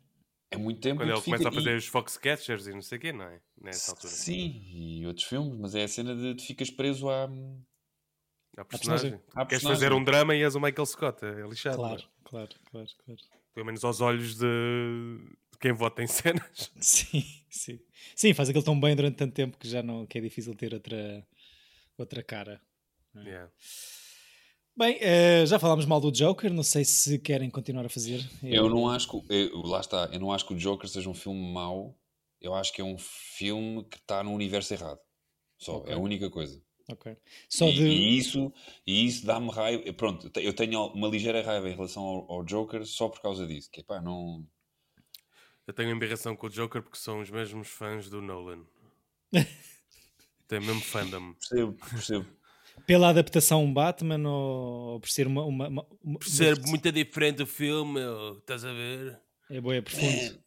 É 0.55 0.57
muito 0.57 0.79
tempo. 0.81 1.01
Quando 1.01 1.11
ele 1.11 1.21
começa 1.21 1.49
a 1.49 1.51
fazer 1.51 1.73
e- 1.73 1.77
os 1.77 1.87
Foxcatchers 1.87 2.67
e 2.67 2.73
não 2.73 2.81
sei 2.81 2.97
o 2.97 3.01
quê, 3.01 3.11
não 3.13 3.25
é? 3.25 3.39
Nessa 3.61 3.91
altura. 3.91 4.11
Sim, 4.11 4.61
e 4.73 5.05
outros 5.05 5.25
filmes, 5.25 5.57
mas 5.59 5.75
é 5.75 5.83
a 5.83 5.87
cena 5.87 6.15
de 6.15 6.35
tu 6.35 6.43
ficas 6.45 6.69
preso 6.69 7.09
à. 7.09 7.23
A 8.57 8.63
personagem. 8.63 9.11
personagem. 9.11 9.13
À 9.33 9.45
Queres 9.45 9.63
personagem. 9.63 9.75
fazer 9.83 9.93
um 9.93 10.03
drama 10.03 10.35
e 10.35 10.41
és 10.41 10.55
o 10.55 10.59
Michael 10.61 10.85
Scott. 10.85 11.25
É 11.25 11.41
lixado. 11.47 11.75
Claro, 11.77 12.01
é? 12.01 12.05
claro, 12.29 12.49
claro, 12.71 12.87
claro. 13.05 13.21
Pelo 13.53 13.65
menos 13.65 13.83
aos 13.83 14.01
olhos 14.01 14.35
de, 14.37 14.45
de 15.51 15.57
quem 15.59 15.71
vota 15.73 16.01
em 16.03 16.07
cenas. 16.07 16.71
Sim, 16.79 17.23
sim. 17.49 17.79
Sim, 18.15 18.33
faz 18.33 18.49
aquilo 18.49 18.63
tão 18.63 18.79
bem 18.79 18.95
durante 18.95 19.15
tanto 19.17 19.33
tempo 19.33 19.57
que 19.57 19.67
já 19.67 19.81
não 19.83 20.05
que 20.05 20.17
é 20.17 20.21
difícil 20.21 20.53
ter 20.55 20.73
outra, 20.73 21.25
outra 21.97 22.23
cara. 22.23 22.61
Yeah. 23.15 23.49
Bem, 24.77 24.97
eh, 24.99 25.45
já 25.45 25.57
falámos 25.57 25.85
mal 25.85 26.01
do 26.01 26.11
Joker, 26.11 26.51
não 26.53 26.63
sei 26.63 26.83
se 26.83 27.17
querem 27.19 27.49
continuar 27.49 27.85
a 27.85 27.89
fazer. 27.89 28.27
Eu 28.43 28.69
não 28.69 28.89
acho 28.89 29.07
que. 29.09 29.33
eu- 29.33 29.61
lá 29.61 29.79
está, 29.79 30.09
eu 30.11 30.19
não 30.19 30.33
acho 30.33 30.45
que 30.45 30.53
o 30.53 30.57
Joker 30.57 30.89
seja 30.89 31.09
um 31.09 31.13
filme 31.13 31.53
mau. 31.53 31.97
Eu 32.41 32.53
acho 32.53 32.73
que 32.73 32.81
é 32.81 32.83
um 32.83 32.97
filme 32.97 33.83
que 33.85 33.97
está 33.97 34.21
no 34.21 34.33
universo 34.33 34.73
errado. 34.73 34.99
Só, 35.57 35.77
Ok. 35.77 35.93
é 35.93 35.95
a 35.95 35.99
única 35.99 36.29
coisa. 36.29 36.61
Ok. 36.91 37.15
Só 37.49 37.65
e, 37.69 37.73
de. 37.73 37.87
e 37.87 38.17
isso, 38.17 38.53
e 38.85 39.05
isso 39.05 39.25
dá-me 39.25 39.49
raiva. 39.49 39.91
Pronto, 39.93 40.29
eu 40.39 40.53
tenho 40.53 40.87
uma 40.87 41.07
ligeira 41.07 41.41
raiva 41.41 41.69
em 41.69 41.73
relação 41.75 42.03
ao, 42.03 42.31
ao 42.33 42.43
Joker 42.43 42.85
só 42.85 43.07
por 43.07 43.21
causa 43.21 43.47
disso. 43.47 43.69
Que 43.71 43.81
pá, 43.81 44.01
não. 44.01 44.45
Eu 45.65 45.73
tenho 45.73 45.89
embirração 45.89 46.35
com 46.35 46.47
o 46.47 46.49
Joker 46.49 46.83
porque 46.83 46.97
são 46.97 47.21
os 47.21 47.31
mesmos 47.31 47.69
fãs 47.69 48.09
do 48.09 48.21
Nolan. 48.21 48.65
Tem 50.47 50.59
mesmo 50.59 50.81
fandom. 50.81 51.33
Percebo, 51.33 51.73
percebo. 51.89 52.27
Pela 52.85 53.09
adaptação 53.09 53.71
Batman 53.73 54.29
ou, 54.29 54.99
por 54.99 55.09
ser 55.09 55.25
uma. 55.27 55.43
uma, 55.43 55.67
uma, 55.67 55.85
uma- 56.03 56.19
Por 56.19 56.27
ser 56.27 56.59
muito 56.67 56.91
diferente 56.91 57.41
o 57.43 57.47
filme, 57.47 57.93
meu, 57.93 58.37
estás 58.37 58.63
a 58.63 58.71
ver? 58.73 59.19
É 59.49 59.59
boa, 59.61 59.75
é 59.75 59.81
profundo. 59.81 60.39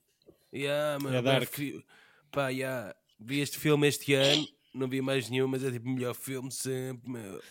Yeah, 0.54 1.02
mano, 1.02 1.16
É 1.16 1.22
dark. 1.22 1.48
fi- 1.52 1.84
Pá, 2.30 2.48
yeah. 2.50 2.94
Vi 3.20 3.40
este 3.40 3.58
filme 3.58 3.88
este 3.88 4.14
ano, 4.14 4.46
não 4.74 4.88
vi 4.88 5.00
mais 5.02 5.28
nenhum, 5.28 5.48
mas 5.48 5.64
é 5.64 5.70
tipo 5.70 5.88
o 5.88 5.92
melhor 5.92 6.14
filme 6.14 6.50
sempre, 6.52 7.10
meu. 7.10 7.42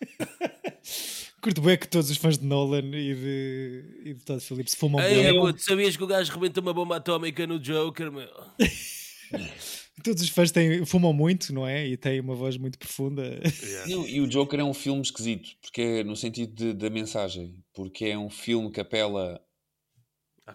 Curto 1.40 1.60
bem 1.60 1.76
que 1.78 1.88
todos 1.88 2.08
os 2.10 2.16
fãs 2.16 2.38
de 2.38 2.44
Nolan 2.46 2.78
e 2.96 3.14
de, 3.14 4.00
e 4.04 4.14
de 4.14 4.24
Todd 4.24 4.40
Phillips 4.44 4.74
fumam 4.74 5.00
Ei, 5.00 5.32
bué. 5.32 5.40
puto, 5.52 5.62
sabias 5.62 5.96
que 5.96 6.02
o 6.04 6.06
gajo 6.06 6.32
rebenta 6.32 6.60
uma 6.60 6.72
bomba 6.72 6.96
atómica 6.96 7.46
no 7.46 7.58
Joker, 7.58 8.10
meu? 8.12 8.28
Todos 10.02 10.22
os 10.22 10.30
fãs 10.30 10.50
têm, 10.50 10.84
fumam 10.86 11.12
muito, 11.12 11.52
não 11.52 11.66
é? 11.66 11.86
E 11.86 11.96
têm 11.96 12.20
uma 12.20 12.34
voz 12.34 12.56
muito 12.56 12.78
profunda. 12.78 13.40
Yeah. 13.62 13.88
Não, 13.88 14.08
e 14.08 14.20
o 14.20 14.26
Joker 14.26 14.58
é 14.58 14.64
um 14.64 14.72
filme 14.74 15.02
esquisito, 15.02 15.50
porque 15.60 15.80
é 15.82 16.04
no 16.04 16.16
sentido 16.16 16.54
de- 16.54 16.72
da 16.72 16.88
mensagem, 16.88 17.62
porque 17.74 18.06
é 18.06 18.18
um 18.18 18.30
filme 18.30 18.70
que 18.70 18.80
apela, 18.80 19.40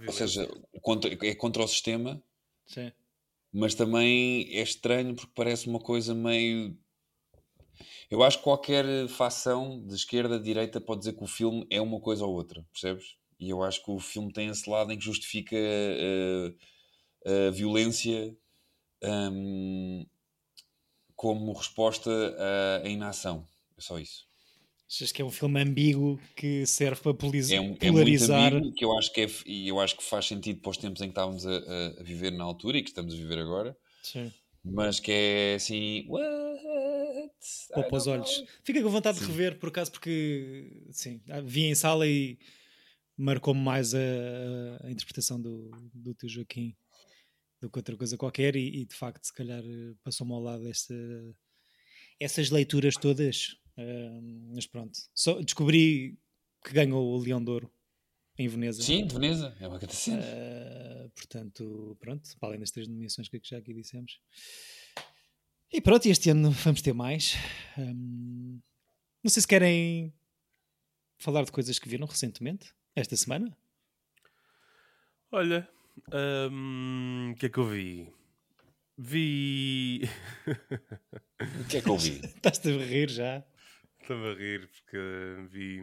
ou 0.06 0.12
seja, 0.12 0.50
contra, 0.82 1.14
é 1.26 1.36
contra 1.36 1.64
o 1.64 1.68
sistema, 1.68 2.22
Sim. 2.66 2.92
mas 3.54 3.76
também 3.76 4.50
é 4.54 4.62
estranho 4.62 5.16
porque 5.16 5.32
parece 5.36 5.68
uma 5.68 5.80
coisa 5.80 6.16
meio. 6.16 6.76
Eu 8.10 8.24
acho 8.24 8.40
que 8.40 8.44
qualquer 8.44 9.08
facção 9.08 9.86
de 9.86 9.94
esquerda, 9.94 10.40
de 10.40 10.46
direita, 10.46 10.82
pode 10.82 11.00
dizer 11.00 11.14
que 11.14 11.24
o 11.24 11.28
filme 11.28 11.66
é 11.70 11.80
uma 11.80 12.00
coisa 12.00 12.26
ou 12.26 12.34
outra, 12.34 12.66
percebes? 12.72 13.16
E 13.40 13.50
eu 13.52 13.62
acho 13.62 13.84
que 13.84 13.92
o 13.92 14.00
filme 14.00 14.34
tem 14.34 14.50
esse 14.50 14.68
lado 14.68 14.92
em 14.92 14.98
que 14.98 15.06
justifica 15.06 15.56
eh, 15.56 16.54
a 17.48 17.52
violência 17.52 18.36
hum, 19.04 20.06
como 21.16 21.54
resposta 21.54 22.10
à, 22.84 22.88
inação. 22.88 23.46
É 23.78 23.82
só 23.82 24.00
isso. 24.00 24.26
Achas 24.90 25.12
que 25.12 25.22
é 25.22 25.26
um 25.26 25.32
filme 25.32 25.62
ambíguo 25.62 26.18
que 26.36 26.66
serve 26.66 27.02
para 27.02 27.14
poliz- 27.14 27.52
É, 27.52 27.60
um- 27.60 27.64
é 27.66 27.68
muito 27.68 27.80
polarizar? 27.92 28.54
ambíguo, 28.54 28.74
que 28.74 28.86
eu 28.86 28.98
acho 28.98 29.12
que 29.12 29.22
é, 29.22 29.28
e 29.46 29.68
eu 29.68 29.80
acho 29.82 29.98
que 29.98 30.04
faz 30.04 30.26
sentido 30.26 30.62
para 30.62 30.70
os 30.72 30.78
tempos 30.78 31.02
em 31.02 31.06
que 31.06 31.12
estávamos 31.12 31.46
a, 31.46 31.58
a- 31.58 32.04
viver 32.04 32.32
na 32.32 32.44
altura 32.46 32.78
e 32.78 32.82
que 32.84 32.90
estamos 32.90 33.14
a 33.14 33.18
viver 33.18 33.38
agora, 33.40 33.78
Sim. 34.02 34.32
mas 34.64 35.00
que 35.00 35.12
é 35.12 35.56
assim. 35.56 36.06
What? 36.08 36.26
Poupa 37.74 37.98
os 37.98 38.08
olhos. 38.08 38.38
know. 38.38 38.48
Fica 38.64 38.82
com 38.82 38.90
vontade 38.90 39.20
de 39.20 39.26
rever, 39.26 39.58
por 39.60 39.70
acaso, 39.70 39.92
porque 39.92 40.82
sim, 40.92 41.22
vi 41.44 41.66
em 41.66 41.76
sala 41.76 42.08
e 42.08 42.38
marcou-me 43.18 43.60
mais 43.60 43.94
a, 43.94 44.00
a 44.84 44.92
interpretação 44.92 45.40
do, 45.42 45.70
do 45.94 46.14
teu 46.16 46.28
Joaquim 46.30 46.76
do 47.60 47.70
que 47.70 47.80
outra 47.80 47.96
coisa 47.96 48.18
qualquer, 48.18 48.56
e, 48.56 48.82
e, 48.82 48.86
de 48.86 48.96
facto, 48.96 49.26
se 49.26 49.34
calhar 49.34 49.64
eh, 49.64 49.96
passou-me 50.04 50.34
ao 50.34 50.42
lado 50.42 50.68
esta, 50.68 50.96
essas 52.20 52.50
leituras 52.50 52.96
todas. 52.96 53.58
Ah, 53.78 54.20
mas 54.54 54.66
pronto, 54.66 54.98
só 55.14 55.42
descobri 55.42 56.18
que 56.64 56.74
ganhou 56.74 57.06
o 57.06 57.18
Leão 57.18 57.44
de 57.44 57.52
Ouro 57.52 57.72
em 58.38 58.48
Veneza. 58.48 58.82
Sim, 58.82 59.06
de 59.06 59.14
Veneza. 59.14 59.56
É 59.60 59.68
uma 59.68 59.78
grande 59.78 59.96
cena. 59.96 60.22
Uh, 60.22 61.10
portanto, 61.10 61.98
pronto, 62.00 62.30
para 62.40 62.50
além 62.50 62.60
das 62.60 62.72
três 62.72 62.88
nomeações 62.88 63.30
que 63.30 63.40
já 63.44 63.58
aqui 63.58 63.74
dissemos. 63.74 64.20
E 65.72 65.82
pronto, 65.82 66.06
este 66.08 66.30
ano 66.30 66.52
vamos 66.52 66.82
ter 66.82 66.94
mais. 66.94 67.36
Um, 67.78 68.60
não 69.24 69.30
sei 69.30 69.42
se 69.42 69.48
querem 69.48 70.14
falar 71.18 71.44
de 71.44 71.52
coisas 71.52 71.80
que 71.80 71.90
viram 71.90 72.06
recentemente, 72.06 72.74
esta 72.96 73.16
semana. 73.16 73.58
Olha, 75.32 75.68
o 77.32 77.36
que 77.36 77.46
é 77.46 77.50
que 77.50 77.58
eu 77.58 77.66
vi? 77.66 78.14
Vi. 78.98 80.02
O 81.60 81.66
que 81.66 81.78
é 81.78 81.82
que 81.82 81.90
eu 81.90 81.98
vi? 81.98 82.20
Estás-te 82.36 82.70
a 82.70 82.78
rir 82.78 83.10
já. 83.10 83.44
Estava 84.02 84.32
a 84.32 84.34
rir 84.34 84.68
porque 84.70 84.98
vi, 85.50 85.82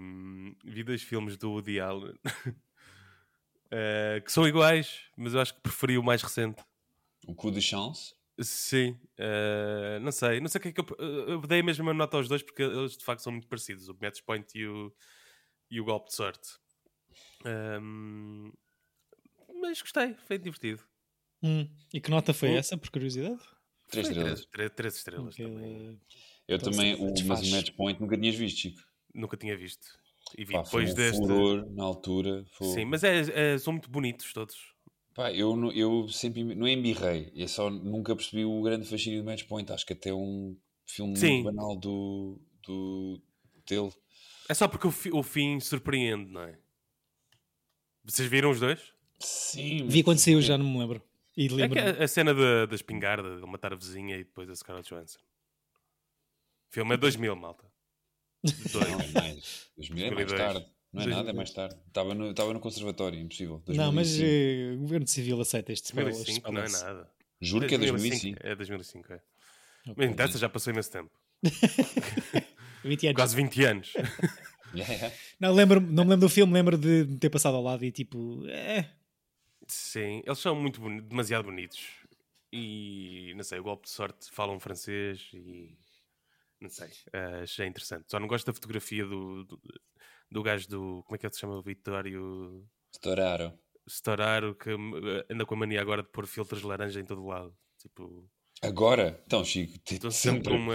vi 0.65 0.83
dois 0.83 1.03
filmes 1.03 1.37
do 1.37 1.51
Woody 1.51 1.79
Allen 1.79 2.15
eh, 3.71 4.23
que 4.25 4.33
são 4.33 4.49
iguais, 4.49 5.03
mas 5.17 5.35
eu 5.35 5.41
acho 5.41 5.55
que 5.55 5.61
preferi 5.61 5.99
o 5.99 6.03
mais 6.03 6.23
recente. 6.23 6.63
O 7.27 7.35
Coup 7.35 7.53
de 7.53 7.61
Chance. 7.61 8.15
Sim, 8.41 8.99
eh, 9.17 9.99
não 10.01 10.11
sei, 10.11 10.41
não 10.41 10.49
sei 10.49 10.59
o 10.59 10.63
que 10.63 10.69
é 10.69 10.73
que 10.73 10.81
eu, 10.81 10.87
eu 10.99 11.41
dei 11.43 11.61
a 11.61 11.63
mesma 11.63 11.95
nota 11.95 12.17
aos 12.17 12.29
dois 12.29 12.43
porque 12.43 12.63
eles 12.63 12.97
de 12.97 13.05
facto 13.05 13.21
são 13.21 13.31
muito 13.33 13.47
parecidos, 13.47 13.89
o 13.89 13.97
Match 14.01 14.23
Point 14.23 14.59
e 14.59 14.67
o, 14.67 14.93
e 15.71 15.81
o 15.81 15.85
Golpe 15.85 16.09
de 16.09 16.17
Sorte. 16.17 16.49
Ahm, 17.45 18.51
mas 19.69 19.81
gostei, 19.83 20.15
foi 20.27 20.39
divertido. 20.39 20.83
Hum, 21.43 21.69
E 21.93 22.01
que 22.01 22.11
nota 22.11 22.33
foi 22.33 22.51
Oh. 22.55 22.57
essa, 22.59 22.77
por 22.77 22.91
curiosidade? 22.91 23.39
Três 23.91 24.07
Foi 24.07 24.17
estrelas. 24.17 24.47
Três, 24.47 24.71
três- 24.73 24.97
estrelas 24.97 25.35
Aquele- 25.35 25.51
também. 25.51 26.01
Eu 26.49 26.57
Então, 26.57 26.71
também, 26.73 26.95
o, 26.97 27.13
mas 27.27 27.43
o 27.43 27.51
Match 27.51 27.71
Point 27.73 28.01
nunca 28.01 28.17
tinhas 28.19 28.35
visto, 28.35 28.59
Chico. 28.61 28.81
Nunca 29.15 29.37
tinha 29.37 29.57
visto. 29.57 29.87
E 30.37 30.45
vi 30.45 30.53
Pá, 30.55 30.65
foi 30.65 30.85
depois 30.87 30.93
um 30.93 30.97
deste. 30.97 31.19
furor 31.19 31.71
na 31.73 31.85
altura. 31.85 32.45
Foi... 32.53 32.67
Sim, 32.69 32.85
mas 32.87 33.05
é, 33.05 33.53
é- 33.55 33.59
são 33.59 33.73
muito 33.75 33.91
bonitos 33.91 34.33
todos. 34.33 34.57
Pá, 35.15 35.31
eu, 35.33 35.71
eu 35.73 36.09
sempre 36.09 36.43
não 36.43 36.67
embirrei, 36.67 37.31
eu 37.37 37.47
só 37.47 37.71
nunca 37.71 38.17
percebi 38.17 38.45
o 38.45 38.63
grande 38.63 38.87
fascínio 38.89 39.21
do 39.23 39.27
Match 39.27 39.45
Point. 39.45 39.71
Acho 39.73 39.87
que 39.87 39.93
até 39.93 40.13
um 40.13 40.57
filme 40.87 41.17
Sim. 41.17 41.43
muito 41.43 41.55
banal 41.55 41.77
do, 41.77 42.41
do 42.67 43.23
dele. 43.67 43.93
É 44.49 44.55
só 44.55 44.67
porque 44.67 44.87
o, 44.87 44.91
fi- 44.91 45.13
o 45.13 45.23
fim 45.23 45.61
surpreende, 45.61 46.31
não 46.33 46.43
é? 46.43 46.59
Vocês 48.03 48.29
viram 48.29 48.51
os 48.51 48.61
dois? 48.61 48.93
Sim. 49.19 49.87
Vi 49.89 50.03
quando 50.03 50.19
saiu, 50.19 50.41
já 50.43 50.57
não 50.59 50.67
me 50.71 50.79
lembro. 50.79 51.03
E 51.37 51.47
É 51.47 51.49
que 51.49 51.55
lembro 51.55 51.81
a, 51.81 52.05
a 52.05 52.09
cena 52.09 52.33
da, 52.35 52.67
da 52.67 52.75
espingarda, 52.75 53.29
ele 53.29 53.47
matar 53.47 53.73
a 53.73 53.77
vizinha 53.77 54.17
e 54.17 54.25
depois 54.25 54.49
a 54.49 54.55
Scarlett 54.55 54.89
Johansson. 54.89 55.19
O 55.19 56.75
filme 56.75 56.95
é 56.95 56.97
2000, 56.97 57.35
malta. 57.37 57.65
Dois. 58.73 58.89
Não, 58.91 59.01
é 59.01 59.09
mais. 59.09 59.67
2000 59.77 60.07
é 60.07 60.11
mais 60.11 60.27
2002. 60.27 60.41
tarde. 60.41 60.67
Não 60.93 61.03
é 61.03 61.07
nada, 61.07 61.31
é 61.31 61.33
2002. 61.33 61.37
mais 61.37 61.51
tarde. 61.53 61.77
Estava 61.89 62.15
no, 62.15 62.31
estava 62.31 62.53
no 62.53 62.61
conservatório, 62.61 63.19
impossível. 63.19 63.63
Não, 63.69 63.91
mas 63.93 64.09
2005. 64.17 64.25
eh, 64.25 64.75
o 64.77 64.79
governo 64.81 65.07
civil 65.07 65.41
aceita 65.41 65.73
estes 65.73 65.91
spoilers. 65.91 66.17
2005 66.19 66.53
não 66.53 66.63
é 66.63 66.69
nada. 66.69 67.11
Juro 67.41 67.67
que 67.67 67.75
é 67.75 67.79
2005. 67.79 68.39
É 68.47 68.55
2005, 68.55 69.13
é. 69.13 69.17
Ok. 69.17 69.95
Mas 69.97 70.11
interessa, 70.11 70.39
já 70.39 70.49
passou 70.49 70.73
imenso 70.73 70.91
tempo. 70.91 71.11
20 72.85 73.07
anos. 73.09 73.17
Quase 73.17 73.37
20 73.37 73.65
anos. 73.65 73.93
Yeah, 74.75 74.93
yeah. 74.93 75.15
Não, 75.39 75.53
lembro, 75.55 75.81
não 75.81 76.03
me 76.03 76.11
lembro 76.11 76.27
do 76.27 76.29
filme, 76.29 76.53
lembro 76.53 76.77
de 76.77 77.07
ter 77.21 77.31
passado 77.31 77.55
ao 77.55 77.63
lado 77.63 77.85
e 77.85 77.93
tipo. 77.93 78.45
É, 78.49 78.91
Sim, 79.69 80.23
eles 80.25 80.39
são 80.39 80.55
muito 80.55 80.81
boni- 80.81 81.01
demasiado 81.01 81.45
bonitos. 81.45 82.05
E 82.53 83.33
não 83.37 83.43
sei, 83.43 83.59
o 83.59 83.63
golpe 83.65 83.85
de 83.85 83.91
sorte 83.91 84.31
falam 84.31 84.61
francês 84.61 85.31
e 85.33 85.77
não 86.61 86.69
sei, 86.69 86.89
eh, 87.13 87.41
achei 87.43 87.67
interessante. 87.67 88.05
Só 88.09 88.21
não 88.21 88.29
gosto 88.29 88.47
da 88.47 88.53
fotografia 88.55 89.05
do, 89.05 89.45
do, 89.45 89.61
do 90.31 90.43
gajo 90.43 90.69
do. 90.69 91.03
Como 91.05 91.17
é 91.17 91.19
que 91.19 91.27
ele 91.27 91.33
se 91.35 91.41
chama? 91.41 91.61
Vitório 91.63 92.65
Estouraram. 92.93 93.59
Storaro, 93.89 94.55
que 94.55 94.71
anda 95.29 95.45
com 95.45 95.55
a 95.55 95.59
mania 95.59 95.81
agora 95.81 96.03
de 96.03 96.09
pôr 96.09 96.27
filtros 96.27 96.61
de 96.63 96.67
laranja 96.67 97.01
em 97.01 97.05
todo 97.05 97.23
o 97.23 97.27
lado. 97.27 97.55
Tipo, 97.79 98.27
Agora? 98.63 99.21
Então, 99.27 99.45
Chico, 99.45 99.75
estão 99.91 100.11
sempre 100.11 100.45
com 100.51 100.57
uma. 100.57 100.75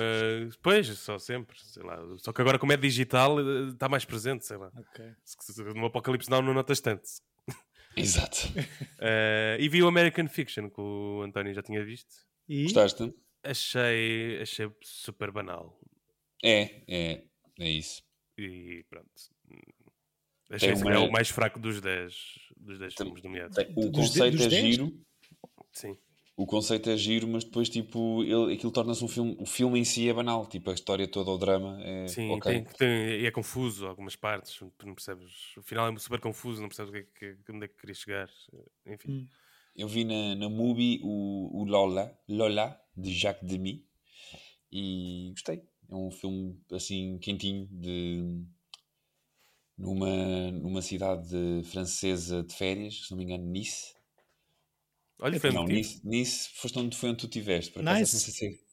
Pois, 0.61 0.85
só 0.99 1.17
sempre, 1.17 1.57
sei 1.59 1.81
lá. 1.81 1.97
Só 2.17 2.31
que 2.33 2.41
agora, 2.41 2.59
como 2.59 2.71
é 2.73 2.77
digital, 2.77 3.39
eh, 3.39 3.69
está 3.69 3.87
mais 3.89 4.05
presente, 4.05 4.45
sei 4.45 4.57
lá. 4.57 4.69
ok. 4.75 5.05
Se- 5.23 5.53
se- 5.53 5.63
No 5.63 5.85
Apocalipse 5.87 6.29
não, 6.29 6.41
não 6.41 6.53
notas 6.53 6.79
tanto. 6.81 7.03
Exato. 7.95 8.37
Eh, 8.99 9.57
e 9.59 9.69
vi 9.69 9.81
o 9.83 9.87
American 9.87 10.27
Fiction, 10.27 10.69
que 10.69 10.79
o 10.81 11.21
António 11.23 11.53
já 11.53 11.61
tinha 11.61 11.83
visto. 11.83 12.13
E 12.47 12.63
Gostaste? 12.63 13.13
Achei, 13.43 14.41
achei 14.41 14.69
super 14.81 15.31
banal. 15.31 15.79
É, 16.43 16.81
é, 16.87 17.23
é 17.59 17.69
isso. 17.69 18.03
E 18.37 18.83
pronto. 18.89 19.09
Achei 20.51 20.73
que 20.73 20.81
uma- 20.81 20.93
é 20.93 20.97
o 20.97 21.11
mais 21.11 21.29
fraco 21.29 21.59
dos 21.59 21.79
10 21.81 22.15
dos 22.57 22.79
10 22.79 22.95
Tem- 22.95 23.05
filmes 23.05 23.23
nomeados. 23.23 23.55
Tem- 23.55 23.71
O 23.75 23.89
Dos 23.89 24.11
de- 24.13 24.19
conceito 24.19 24.37
dos 24.37 24.45
é 24.45 24.49
10? 24.49 24.75
giro. 24.75 25.05
Sim. 25.71 25.97
O 26.39 26.45
conceito 26.45 26.89
é 26.89 26.95
giro, 26.95 27.27
mas 27.27 27.43
depois, 27.43 27.67
tipo, 27.67 28.23
ele, 28.23 28.53
aquilo 28.53 28.71
torna-se 28.71 29.03
um 29.03 29.09
filme. 29.09 29.35
O 29.37 29.45
filme 29.45 29.77
em 29.77 29.83
si 29.83 30.07
é 30.07 30.13
banal. 30.13 30.45
Tipo, 30.47 30.71
a 30.71 30.73
história 30.73 31.05
toda, 31.05 31.31
o 31.31 31.37
drama 31.37 31.77
é. 31.83 32.07
Sim, 32.07 32.31
ok. 32.31 32.53
tem, 32.53 32.63
tem- 32.77 33.25
é 33.25 33.29
confuso 33.29 33.85
algumas 33.85 34.15
partes, 34.15 34.55
tu 34.55 34.87
não 34.87 34.95
percebes. 34.95 35.57
O 35.57 35.61
final 35.61 35.93
é 35.93 35.99
super 35.99 36.21
confuso, 36.21 36.61
não 36.61 36.69
percebes 36.69 36.91
o 36.91 36.93
que 36.93 37.25
é 37.25 37.35
que, 37.35 37.51
onde 37.51 37.65
é 37.65 37.67
que 37.67 37.75
queria 37.75 37.93
chegar. 37.93 38.29
Enfim. 38.85 39.11
Hum. 39.11 39.27
Eu 39.75 39.89
vi 39.89 40.05
na, 40.05 40.33
na 40.35 40.47
Mubi 40.47 41.01
o, 41.03 41.61
o 41.61 41.65
Lola, 41.65 42.17
Lola, 42.29 42.79
de 42.95 43.13
Jacques 43.13 43.45
Demy, 43.45 43.85
e 44.71 45.31
gostei. 45.31 45.61
É 45.89 45.95
um 45.95 46.09
filme 46.09 46.57
assim 46.71 47.17
quentinho 47.17 47.67
de 47.69 48.45
numa, 49.77 50.51
numa 50.51 50.81
cidade 50.81 51.63
francesa 51.65 52.43
de 52.43 52.55
férias, 52.55 53.07
se 53.07 53.11
não 53.11 53.17
me 53.17 53.25
engano, 53.25 53.43
Nice. 53.43 53.98
Olha, 55.19 55.39
foi 55.39 55.51
Não. 55.51 55.65
Nice, 55.65 56.01
nice 56.03 56.49
foste 56.55 56.79
onde, 56.79 56.95
foi 56.95 57.09
onde 57.09 57.19
tu 57.19 57.25
estiveste. 57.25 57.71
Por 57.73 57.81
acaso, 57.81 57.99
Nice. 57.99 58.13
não 58.13 58.21
sei 58.21 58.33
se 58.33 58.69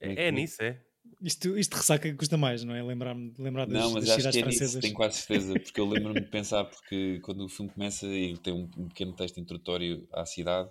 É, 0.00 0.28
é 0.28 0.30
nisso, 0.30 0.62
é. 0.62 0.80
isto, 1.22 1.58
isto 1.58 1.74
ressaca 1.74 2.14
custa 2.14 2.36
mais, 2.36 2.62
não 2.62 2.74
é? 2.74 2.82
Lembrar-me 2.82 3.34
lembrar 3.38 3.66
das, 3.66 3.72
Não, 3.74 3.90
mas 3.92 4.04
das 4.04 4.10
acho 4.10 4.18
cidades 4.20 4.36
que 4.36 4.42
é 4.42 4.46
nisso, 4.46 4.58
francesas. 4.58 4.82
tenho 4.82 4.94
quase 4.94 5.16
certeza, 5.18 5.58
porque 5.58 5.80
eu 5.80 5.86
lembro-me 5.88 6.20
de 6.20 6.30
pensar, 6.30 6.64
porque 6.64 7.20
quando 7.20 7.44
o 7.44 7.48
filme 7.48 7.72
começa 7.72 8.06
e 8.06 8.36
tem 8.38 8.52
um, 8.52 8.70
um 8.76 8.88
pequeno 8.88 9.12
texto 9.14 9.40
introdutório 9.40 10.06
à 10.12 10.24
cidade, 10.24 10.70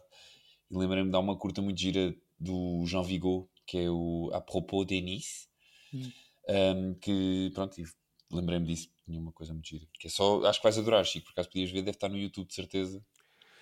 e 0.71 0.77
lembrei-me 0.77 1.07
de 1.09 1.11
dar 1.11 1.19
uma 1.19 1.37
curta 1.37 1.61
muito 1.61 1.79
gira 1.79 2.15
do 2.39 2.85
Jean 2.85 3.03
Vigo, 3.03 3.49
que 3.65 3.77
é 3.79 3.89
o 3.89 4.29
A 4.33 4.39
Propos 4.41 4.85
de 4.85 5.01
Nice, 5.01 5.47
Hum. 5.93 6.11
um, 6.49 6.93
que 6.95 7.49
pronto, 7.53 7.79
e 7.79 7.85
lembrei-me 8.31 8.65
disso, 8.67 8.89
tinha 9.05 9.19
uma 9.19 9.31
coisa 9.31 9.53
muito 9.53 9.67
gira, 9.67 9.85
que 9.99 10.07
é 10.07 10.09
só, 10.09 10.43
acho 10.45 10.59
que 10.59 10.63
vais 10.63 10.77
adorar, 10.77 11.03
Chico, 11.05 11.25
por 11.27 11.31
acaso 11.31 11.49
podias 11.49 11.71
ver, 11.71 11.81
deve 11.81 11.91
estar 11.95 12.09
no 12.09 12.17
YouTube 12.17 12.47
de 12.47 12.53
certeza. 12.55 13.01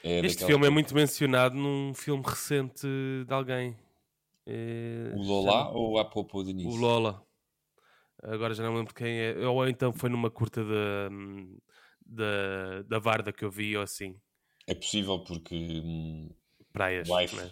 É 0.08 0.20
Este 0.20 0.45
filme 0.45 0.68
é 0.68 0.70
muito 0.70 0.93
mencionado 0.93 1.56
num 1.56 1.91
filme 1.93 2.22
recente 2.24 2.86
de 3.28 3.34
alguém. 3.34 3.76
É, 4.45 5.12
O 5.16 5.22
Lola 5.24 5.51
chama- 5.51 5.72
ou 5.72 5.97
A 5.97 6.06
Propos 6.06 6.45
de 6.45 6.53
Nice? 6.53 6.68
O 6.70 6.76
Lola. 6.80 7.26
Agora 8.22 8.53
já 8.53 8.64
não 8.64 8.72
me 8.72 8.78
lembro 8.78 8.93
de 8.93 8.99
quem 8.99 9.18
é. 9.20 9.47
Ou 9.47 9.68
então 9.68 9.91
foi 9.91 10.10
numa 10.10 10.30
curta 10.30 10.64
da, 10.64 11.10
da, 12.06 12.82
da 12.84 12.99
Varda 12.99 13.34
que 13.34 13.43
eu 13.43 13.49
vi, 13.49 13.76
ou 13.76 13.82
assim. 13.84 14.16
É 14.68 14.76
possível 14.76 15.20
porque 15.24 15.56
hum, 15.84 16.30
Praias. 16.72 17.10
Wife. 17.10 17.36
né? 17.36 17.51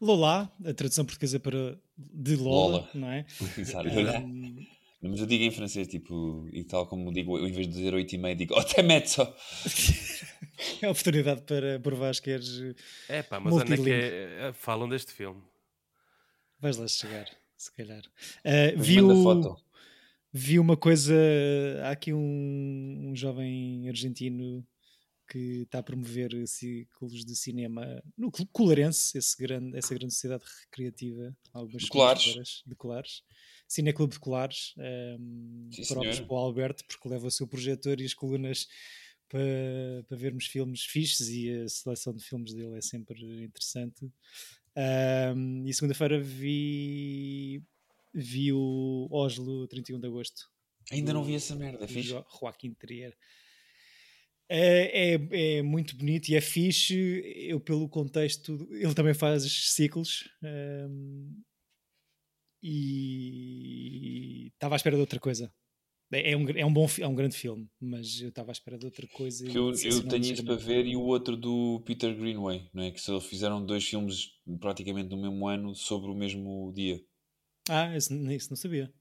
Lola, 0.00 0.50
a 0.64 0.74
tradução 0.74 1.04
portuguesa 1.04 1.38
para 1.40 1.78
de 1.96 2.36
Lola, 2.36 2.78
Lola. 2.78 2.90
não 2.94 3.10
é? 3.10 3.26
Exato. 3.58 3.88
Um, 3.88 3.96
Não, 4.02 4.66
Mas 5.00 5.20
eu 5.20 5.26
digo 5.26 5.44
em 5.44 5.50
francês, 5.52 5.86
tipo, 5.86 6.48
e 6.52 6.64
tal 6.64 6.86
como 6.86 7.12
digo, 7.12 7.38
eu, 7.38 7.46
em 7.46 7.52
vez 7.52 7.68
de 7.68 7.72
dizer 7.74 7.94
8 7.94 8.14
e 8.14 8.18
meio, 8.18 8.34
digo 8.36 8.54
Otemezzo. 8.58 9.22
é 10.82 10.86
a 10.86 10.90
oportunidade 10.90 11.42
para 11.42 11.78
provar 11.80 12.12
que 12.16 12.22
queres. 12.22 12.60
É 13.08 13.22
pá, 13.22 13.38
mas 13.38 13.54
onde 13.54 13.74
é 13.74 13.76
que 13.76 13.90
é? 13.90 14.52
Falam 14.54 14.88
deste 14.88 15.12
filme. 15.12 15.40
Vais 16.60 16.76
lá 16.76 16.88
chegar, 16.88 17.28
se 17.56 17.70
calhar. 17.72 18.02
Uh, 18.44 18.76
Mas 18.76 18.86
vi, 18.86 19.00
manda 19.00 19.14
o- 19.14 19.22
foto. 19.22 19.64
vi 20.32 20.58
uma 20.58 20.76
coisa. 20.76 21.14
Há 21.84 21.90
aqui 21.90 22.12
um, 22.12 23.10
um 23.10 23.14
jovem 23.14 23.88
argentino 23.88 24.66
que 25.30 25.62
está 25.62 25.78
a 25.78 25.82
promover 25.82 26.30
ciclos 26.48 27.24
de 27.24 27.36
cinema 27.36 28.02
no 28.16 28.30
Col- 28.32 28.48
Colarense, 28.50 29.16
esse 29.16 29.36
grande, 29.36 29.76
essa 29.78 29.94
grande 29.94 30.12
sociedade 30.14 30.42
recreativa, 30.64 31.36
algumas 31.52 31.82
De 31.82 31.88
Colares. 31.88 32.62
de 32.66 32.74
Colares. 32.74 33.22
Cineclube 33.68 34.14
de 34.14 34.18
Colares, 34.18 34.72
um, 34.78 35.68
Sim, 35.70 35.84
próprios 35.86 36.16
senhora. 36.16 36.26
para 36.26 36.34
o 36.34 36.38
Alberto, 36.38 36.84
porque 36.86 37.08
leva 37.08 37.26
o 37.26 37.30
seu 37.30 37.46
projetor 37.46 38.00
e 38.00 38.04
as 38.06 38.14
colunas 38.14 38.66
para, 39.28 40.04
para 40.08 40.16
vermos 40.16 40.46
filmes 40.46 40.84
fixes 40.84 41.28
e 41.28 41.50
a 41.50 41.68
seleção 41.68 42.14
de 42.14 42.24
filmes 42.24 42.54
dele 42.54 42.78
é 42.78 42.80
sempre 42.80 43.20
interessante. 43.44 44.10
Um, 45.36 45.66
e 45.66 45.74
segunda-feira 45.74 46.18
vi, 46.20 47.62
vi 48.14 48.52
o 48.52 49.06
Oslo 49.10 49.66
31 49.68 50.00
de 50.00 50.06
Agosto. 50.06 50.48
Ainda 50.90 51.12
não 51.12 51.22
vi 51.22 51.34
essa 51.34 51.54
merda, 51.54 51.84
é 51.84 51.88
fixe. 51.88 52.08
Jo- 52.08 52.24
Joaquim 52.40 52.72
Trier. 52.72 53.14
É, 54.48 55.12
é, 55.14 55.56
é 55.58 55.62
muito 55.62 55.94
bonito 55.94 56.30
e 56.30 56.34
é 56.34 56.40
fixe. 56.40 56.94
Eu, 57.48 57.60
pelo 57.60 57.86
contexto, 57.88 58.66
ele 58.72 58.94
também 58.94 59.12
faz 59.12 59.42
ciclos 59.74 60.30
hum, 60.42 61.38
e 62.62 64.48
estava 64.54 64.74
à 64.74 64.76
espera 64.76 64.96
de 64.96 65.00
outra 65.00 65.20
coisa. 65.20 65.52
É, 66.12 66.32
é 66.32 66.36
um, 66.36 66.48
é 66.50 66.64
um 66.64 66.72
bom 66.72 66.86
é 66.98 67.06
um 67.06 67.14
grande 67.14 67.36
filme, 67.36 67.68
mas 67.80 68.20
eu 68.20 68.30
estava 68.30 68.50
à 68.50 68.52
espera 68.52 68.78
de 68.78 68.86
outra 68.86 69.06
coisa. 69.08 69.44
Que 69.46 69.58
eu, 69.58 69.72
eu 69.84 70.02
tenho 70.08 70.24
isso 70.24 70.44
para 70.44 70.54
ver 70.56 70.86
e 70.86 70.96
o 70.96 71.02
outro 71.02 71.36
do 71.36 71.82
Peter 71.84 72.14
Greenway, 72.16 72.68
não 72.72 72.82
é? 72.82 72.90
Que 72.90 73.00
só 73.00 73.20
fizeram 73.20 73.64
dois 73.64 73.84
filmes 73.84 74.30
praticamente 74.58 75.10
no 75.10 75.16
mesmo 75.20 75.46
ano 75.46 75.74
sobre 75.74 76.10
o 76.10 76.14
mesmo 76.14 76.72
dia. 76.74 77.00
Ah, 77.68 77.94
esse 77.94 78.12
não 78.14 78.56
sabia. 78.56 78.92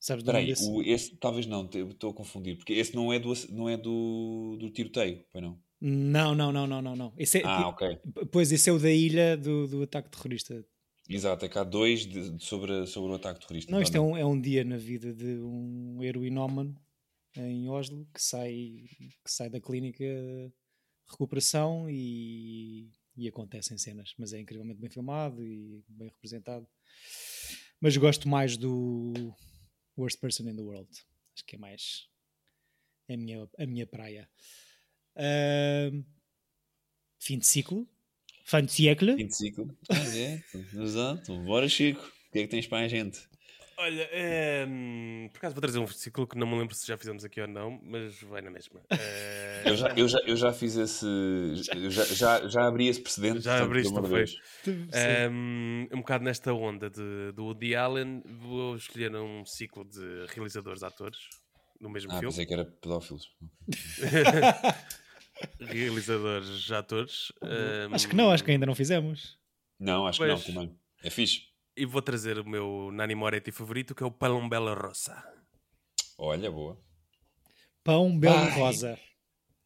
Sabes 0.00 0.22
do 0.22 0.28
Espera 0.28 0.38
nome 0.38 0.52
aí, 0.52 0.54
desse? 0.54 0.70
o- 0.70 0.82
esse 0.82 1.16
talvez 1.16 1.46
não, 1.46 1.68
estou 1.68 2.10
a 2.10 2.14
confundir, 2.14 2.56
porque 2.56 2.72
esse 2.72 2.94
não 2.94 3.12
é 3.12 3.18
do, 3.18 3.32
não 3.50 3.68
é 3.68 3.76
do, 3.76 4.56
do 4.58 4.70
tiroteio, 4.70 5.24
pois 5.32 5.44
não? 5.44 5.60
Não, 5.80 6.34
não, 6.34 6.52
não, 6.52 6.66
não, 6.66 6.82
não, 6.82 6.96
não. 6.96 7.14
Esse 7.16 7.38
é, 7.38 7.42
Ah, 7.44 7.68
ok. 7.68 8.00
Pois, 8.32 8.50
esse 8.50 8.68
é 8.70 8.72
o 8.72 8.78
da 8.78 8.90
ilha 8.90 9.36
do, 9.36 9.66
do 9.66 9.82
ataque 9.82 10.10
terrorista. 10.10 10.64
Exato, 11.08 11.44
é 11.44 11.48
que 11.48 11.58
há 11.58 11.64
dois 11.64 12.04
de- 12.06 12.42
sobre, 12.44 12.86
sobre 12.86 13.10
o 13.12 13.14
ataque 13.14 13.40
terrorista. 13.40 13.72
Não, 13.72 13.80
isto 13.80 13.96
é 13.96 14.00
um, 14.00 14.16
é 14.16 14.24
um 14.24 14.38
dia 14.38 14.62
na 14.62 14.76
vida 14.76 15.12
de 15.12 15.38
um 15.40 16.02
heroinómano 16.02 16.78
em 17.36 17.68
Oslo 17.68 18.06
que 18.12 18.22
sai, 18.22 18.84
que 19.24 19.30
sai 19.30 19.48
da 19.48 19.60
clínica 19.60 20.04
de 20.04 20.52
recuperação 21.10 21.88
e, 21.88 22.90
e 23.16 23.26
acontecem 23.26 23.78
cenas, 23.78 24.12
mas 24.18 24.32
é 24.32 24.40
incrivelmente 24.40 24.80
bem 24.80 24.90
filmado 24.90 25.42
e 25.44 25.82
bem 25.88 26.08
representado. 26.08 26.66
Mas 27.80 27.96
gosto 27.96 28.28
mais 28.28 28.56
do 28.56 29.12
Worst 29.96 30.20
Person 30.20 30.48
in 30.48 30.56
the 30.56 30.62
World. 30.62 30.90
Acho 31.34 31.44
que 31.46 31.56
é 31.56 31.58
mais 31.58 32.08
é 33.08 33.14
a 33.14 33.16
minha, 33.16 33.48
a 33.58 33.66
minha 33.66 33.86
praia. 33.86 34.28
Ahm, 35.16 36.04
fim 37.18 37.38
de 37.38 37.46
ciclo. 37.46 37.88
Fim 38.48 38.64
de 38.64 38.72
século. 38.72 39.16
Fim 39.16 39.26
de 39.26 39.36
ciclo. 39.36 39.76
Ah, 39.90 40.16
é, 40.16 40.42
exato. 40.82 41.38
Bora, 41.44 41.68
Chico. 41.68 42.00
O 42.00 42.32
que 42.32 42.38
é 42.40 42.42
que 42.42 42.48
tens 42.48 42.66
para 42.66 42.78
a 42.84 42.88
gente? 42.88 43.20
Olha, 43.80 44.08
é, 44.10 44.66
por 45.32 45.38
acaso 45.38 45.54
vou 45.54 45.60
trazer 45.62 45.78
um 45.78 45.84
versículo 45.84 46.26
que 46.26 46.36
não 46.36 46.48
me 46.48 46.58
lembro 46.58 46.74
se 46.74 46.84
já 46.84 46.98
fizemos 46.98 47.24
aqui 47.24 47.40
ou 47.40 47.46
não, 47.46 47.78
mas 47.84 48.20
vai 48.22 48.42
na 48.42 48.50
mesma. 48.50 48.80
É, 48.90 49.62
Eu 49.68 49.76
já, 49.76 49.88
eu 49.90 50.08
já, 50.08 50.18
eu 50.26 50.36
já 50.36 50.52
fiz 50.52 50.76
esse. 50.76 51.06
Já, 51.90 52.04
já, 52.06 52.48
já 52.48 52.66
abri 52.66 52.88
esse 52.88 53.00
precedente. 53.00 53.40
Já 53.42 53.62
abriste, 53.62 53.92
foi? 53.92 54.02
de 54.02 54.08
Deus. 54.08 54.36
Um, 55.30 55.86
um 55.92 55.98
bocado 55.98 56.24
nesta 56.24 56.52
onda 56.52 56.90
de, 56.90 57.30
do 57.36 57.44
Woody 57.44 57.76
Allen, 57.76 58.22
vou 58.40 58.74
escolher 58.76 59.14
um 59.14 59.44
ciclo 59.46 59.84
de 59.84 60.26
realizadores, 60.34 60.82
atores. 60.82 61.18
no 61.80 61.88
mesmo 61.88 62.10
Ah, 62.10 62.14
filme. 62.18 62.28
pensei 62.30 62.46
que 62.46 62.54
era 62.54 62.64
pedófilos. 62.64 63.30
Realizadores, 65.60 66.70
atores. 66.72 67.32
Ahm, 67.42 67.94
Acho 67.94 68.08
que 68.08 68.16
não, 68.16 68.30
acho 68.30 68.44
que 68.44 68.50
ainda 68.50 68.66
não 68.66 68.74
fizemos. 68.74 69.38
Não, 69.78 70.06
acho 70.06 70.18
que 70.20 70.26
Pois. 70.26 70.46
não 70.48 70.54
também. 70.54 70.76
É 71.02 71.10
fixe. 71.10 71.42
E 71.76 71.86
vou 71.86 72.02
trazer 72.02 72.38
o 72.38 72.44
meu 72.48 72.90
Nani 72.92 73.14
Moretti 73.14 73.52
favorito, 73.52 73.94
que 73.94 74.02
é 74.02 74.06
o 74.06 74.10
Palombella 74.10 74.74
Rossa. 74.74 75.22
Olha, 76.18 76.50
boa. 76.50 76.76
Pão 77.84 78.18
belo 78.18 78.34
Ai. 78.36 78.50
rosa. 78.58 78.98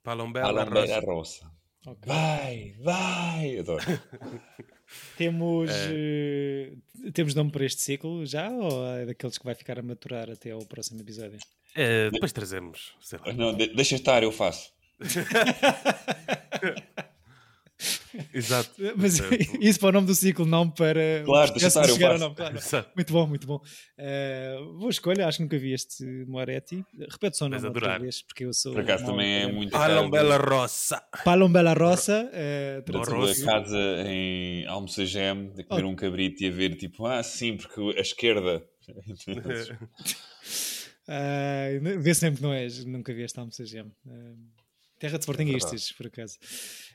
Palombella 0.03 0.49
Alambeira 0.49 1.01
Rossa. 1.01 1.47
Roça. 1.47 1.53
Ok. 1.87 2.03
Vai, 2.07 2.77
vai. 2.81 3.59
Adoro. 3.59 3.83
Temos, 5.17 5.71
É. 5.71 5.89
eh, 7.07 7.11
temos 7.13 7.35
nome 7.35 7.51
para 7.51 7.65
este 7.65 7.81
ciclo 7.81 8.27
já 8.27 8.51
ou 8.51 8.87
é 8.89 9.07
daqueles 9.07 9.39
que 9.39 9.45
vai 9.45 9.55
ficar 9.55 9.79
a 9.79 9.83
maturar 9.83 10.31
até 10.31 10.51
ao 10.51 10.61
próximo 10.67 11.01
episódio? 11.01 11.39
Eh, 11.75 12.11
depois 12.11 12.31
trazemos. 12.33 12.95
sei 13.01 13.19
lá. 13.19 13.33
Não, 13.33 13.55
de- 13.57 13.75
deixa 13.75 13.95
estar, 13.95 14.23
eu 14.23 14.31
faço. 14.31 14.71
Exato. 18.33 18.71
Mas 18.97 19.21
Portanto, 19.21 19.59
isso 19.61 19.81
para 19.81 19.89
o 19.89 19.93
nome 19.93 20.07
do 20.07 20.15
ciclo, 20.15 20.47
não 20.47 20.71
para. 20.71 21.23
Claro, 21.25 21.51
deixa 21.51 21.67
estar, 21.67 21.83
de 21.87 21.93
chegar 21.93 22.17
nome, 22.19 22.35
claro. 22.37 22.57
Muito 22.95 23.13
bom, 23.13 23.27
muito 23.27 23.47
bom. 23.47 23.61
Eh, 23.99 24.57
boa 24.79 24.91
escolha, 24.91 25.27
acho 25.27 25.39
que 25.39 25.43
nunca 25.43 25.59
vi 25.59 25.73
este 25.73 26.05
Moretti. 26.27 26.85
Repete 27.11 27.37
só 27.39 27.47
o 27.47 27.49
nome 27.49 27.67
outra 27.67 27.99
vez, 27.99 28.23
porque 28.23 28.45
eu 28.45 28.53
sou. 28.53 28.73
Por 28.75 28.83
acaso 28.83 29.05
também 29.07 29.43
é 29.43 29.53
muito 29.53 29.73
Palombella 29.73 30.37
Rossa. 30.37 31.03
Palom 31.25 31.51
Bela 31.51 31.73
Roça. 31.75 32.31
eh, 32.33 32.85
Roça. 32.89 33.11
tua 33.45 33.53
casa 33.53 33.79
em 34.07 34.65
Almocegem, 34.67 35.51
de 35.53 35.65
comer 35.65 35.85
Oh. 35.85 35.89
um 35.89 35.97
cabrito 35.97 36.45
e 36.45 36.49
a 36.49 36.53
ver 36.53 36.77
tipo, 36.77 37.07
ah, 37.07 37.23
sim, 37.23 37.57
porque 37.57 37.81
a 37.99 38.01
esquerda. 38.01 38.63
Ah, 41.09 41.67
vê 41.99 42.15
sempre 42.15 42.37
que 42.37 42.43
não 42.45 42.55
és, 42.55 42.85
nunca 42.85 43.13
vi 43.13 43.25
esta 43.25 43.41
almoçagem. 43.41 43.83
Uh, 44.07 44.39
terra 45.03 45.19
de 45.19 45.25
Sportingistas, 45.25 45.91
por 45.93 46.07
acaso. 46.07 46.39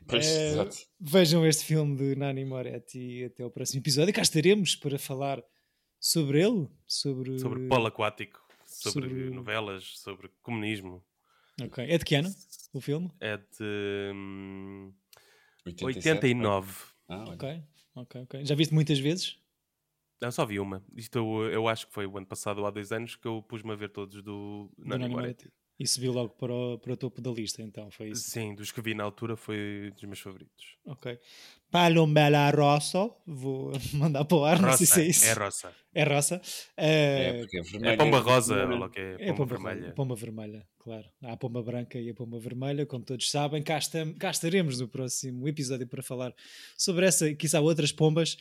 Pois, 0.08 0.26
exato. 0.26 0.78
vejam 0.98 1.46
este 1.46 1.66
filme 1.66 1.98
de 1.98 2.16
Nani 2.16 2.46
Moretti 2.46 2.98
e 3.00 3.26
até 3.26 3.44
o 3.44 3.52
próximo 3.52 3.82
episódio. 3.82 4.12
E 4.12 4.14
cá 4.14 4.22
estaremos 4.22 4.78
para 4.78 4.98
falar 4.98 5.44
sobre 6.00 6.42
ele, 6.42 6.70
sobre. 6.86 7.38
Sobre 7.38 7.68
polo 7.68 7.88
aquático, 7.88 8.40
sobre, 8.66 9.10
sobre- 9.10 9.30
novelas, 9.32 9.84
sobre 10.00 10.30
comunismo. 10.42 11.04
Ok. 11.62 11.84
É 11.84 11.98
de 11.98 12.06
que 12.06 12.16
ano 12.16 12.34
o 12.74 12.80
filme? 12.80 13.12
É 13.20 13.36
de 13.36 14.12
hum, 14.14 14.94
87, 15.66 16.08
89. 16.18 16.74
Ah. 17.10 17.26
Ok, 17.34 17.64
ok, 17.96 18.22
ok. 18.22 18.46
Já 18.46 18.56
viste 18.56 18.74
muitas 18.74 19.00
vezes? 19.00 19.38
Não, 20.22 20.32
só 20.32 20.46
vi 20.46 20.62
uma. 20.62 20.82
Isto 20.96 21.18
eu, 21.18 21.52
eu 21.52 21.68
acho 21.68 21.88
que 21.88 21.94
foi 21.94 22.06
o 22.08 22.18
ano 22.18 22.26
passado 22.26 22.60
ou 22.60 22.66
há 22.68 22.72
dois 22.72 22.92
anos 22.94 23.18
que 23.18 23.28
eu 23.28 23.44
pus-me 23.44 23.72
a 23.74 23.76
ver 23.76 23.90
todos 23.90 24.16
do 24.24 24.72
Do 24.78 24.86
Nani 24.88 25.04
Nani 25.04 25.14
Moretti. 25.14 25.52
E 25.80 25.86
subiu 25.86 26.12
logo 26.12 26.30
para 26.30 26.52
o, 26.52 26.80
para 26.80 26.94
o 26.94 26.98
topo 26.98 27.22
da 27.22 27.30
lista, 27.30 27.62
então 27.62 27.92
foi 27.92 28.10
isso. 28.10 28.32
Sim, 28.32 28.56
dos 28.56 28.72
que 28.72 28.82
vi 28.82 28.96
na 28.96 29.04
altura 29.04 29.36
foi 29.38 29.92
dos 29.94 30.04
meus 30.06 30.20
favoritos. 30.20 30.76
Ok. 30.86 31.20
Palombela 31.70 32.50
Rosso, 32.50 33.14
vou 33.28 33.72
mandar 33.94 34.26
para 34.26 34.38
o 34.38 34.44
ar, 34.44 34.60
não 34.60 34.76
sei 34.76 34.88
se 34.88 35.02
é 35.02 35.06
isso. 35.06 35.26
É 35.26 35.34
roça. 35.34 35.72
É 35.94 36.04
roça. 36.04 36.42
É, 36.76 37.30
Eh, 37.30 37.40
porque 37.42 37.58
é 37.60 37.62
vermelho. 37.62 37.94
É 37.94 37.98
pomba 37.98 38.20
rosa, 38.20 38.66
o 38.66 38.90
que 38.90 39.00
é, 39.00 39.18
É 39.20 39.30
a 39.30 39.34
pomba 39.36 39.56
pomba, 39.56 39.70
vermelha. 39.70 39.94
pomba 39.94 40.16
vermelha, 40.16 40.68
claro. 40.80 41.06
Há 41.22 41.34
a 41.34 41.38
pomba 41.38 41.62
branca 41.62 42.00
e 42.00 42.10
a 42.10 42.14
pomba 42.16 42.40
vermelha, 42.40 42.86
como 42.86 43.06
todos 43.06 43.30
sabem. 43.30 43.62
Cá, 43.62 43.78
estam, 43.78 44.14
cá 44.16 44.32
estaremos 44.32 44.80
no 44.80 44.88
próximo 44.88 45.48
episódio 45.48 45.86
para 45.88 46.02
falar 46.02 46.34
sobre 46.76 47.06
essa 47.06 47.30
e 47.30 47.36
quizá 47.36 47.60
outras 47.62 47.92
pombas. 47.92 48.36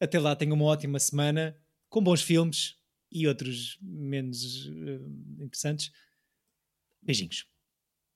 Até 0.00 0.18
lá, 0.18 0.34
tenham 0.34 0.54
uma 0.54 0.64
ótima 0.64 0.98
semana, 0.98 1.54
com 1.90 2.02
bons 2.02 2.22
filmes 2.22 2.76
e 3.10 3.26
outros 3.28 3.76
menos 3.82 4.66
eh, 4.68 5.42
interessantes. 5.44 5.92
Beijinhos. 7.02 7.46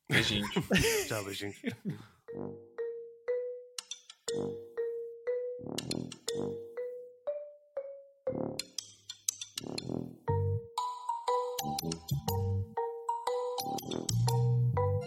Beijinhos. 0.08 0.50
Tchau, 1.08 1.24
beijinhos. 1.24 1.56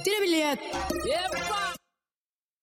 Tira 0.03 0.19
bilhete! 0.21 0.67
Epa! 1.07 1.68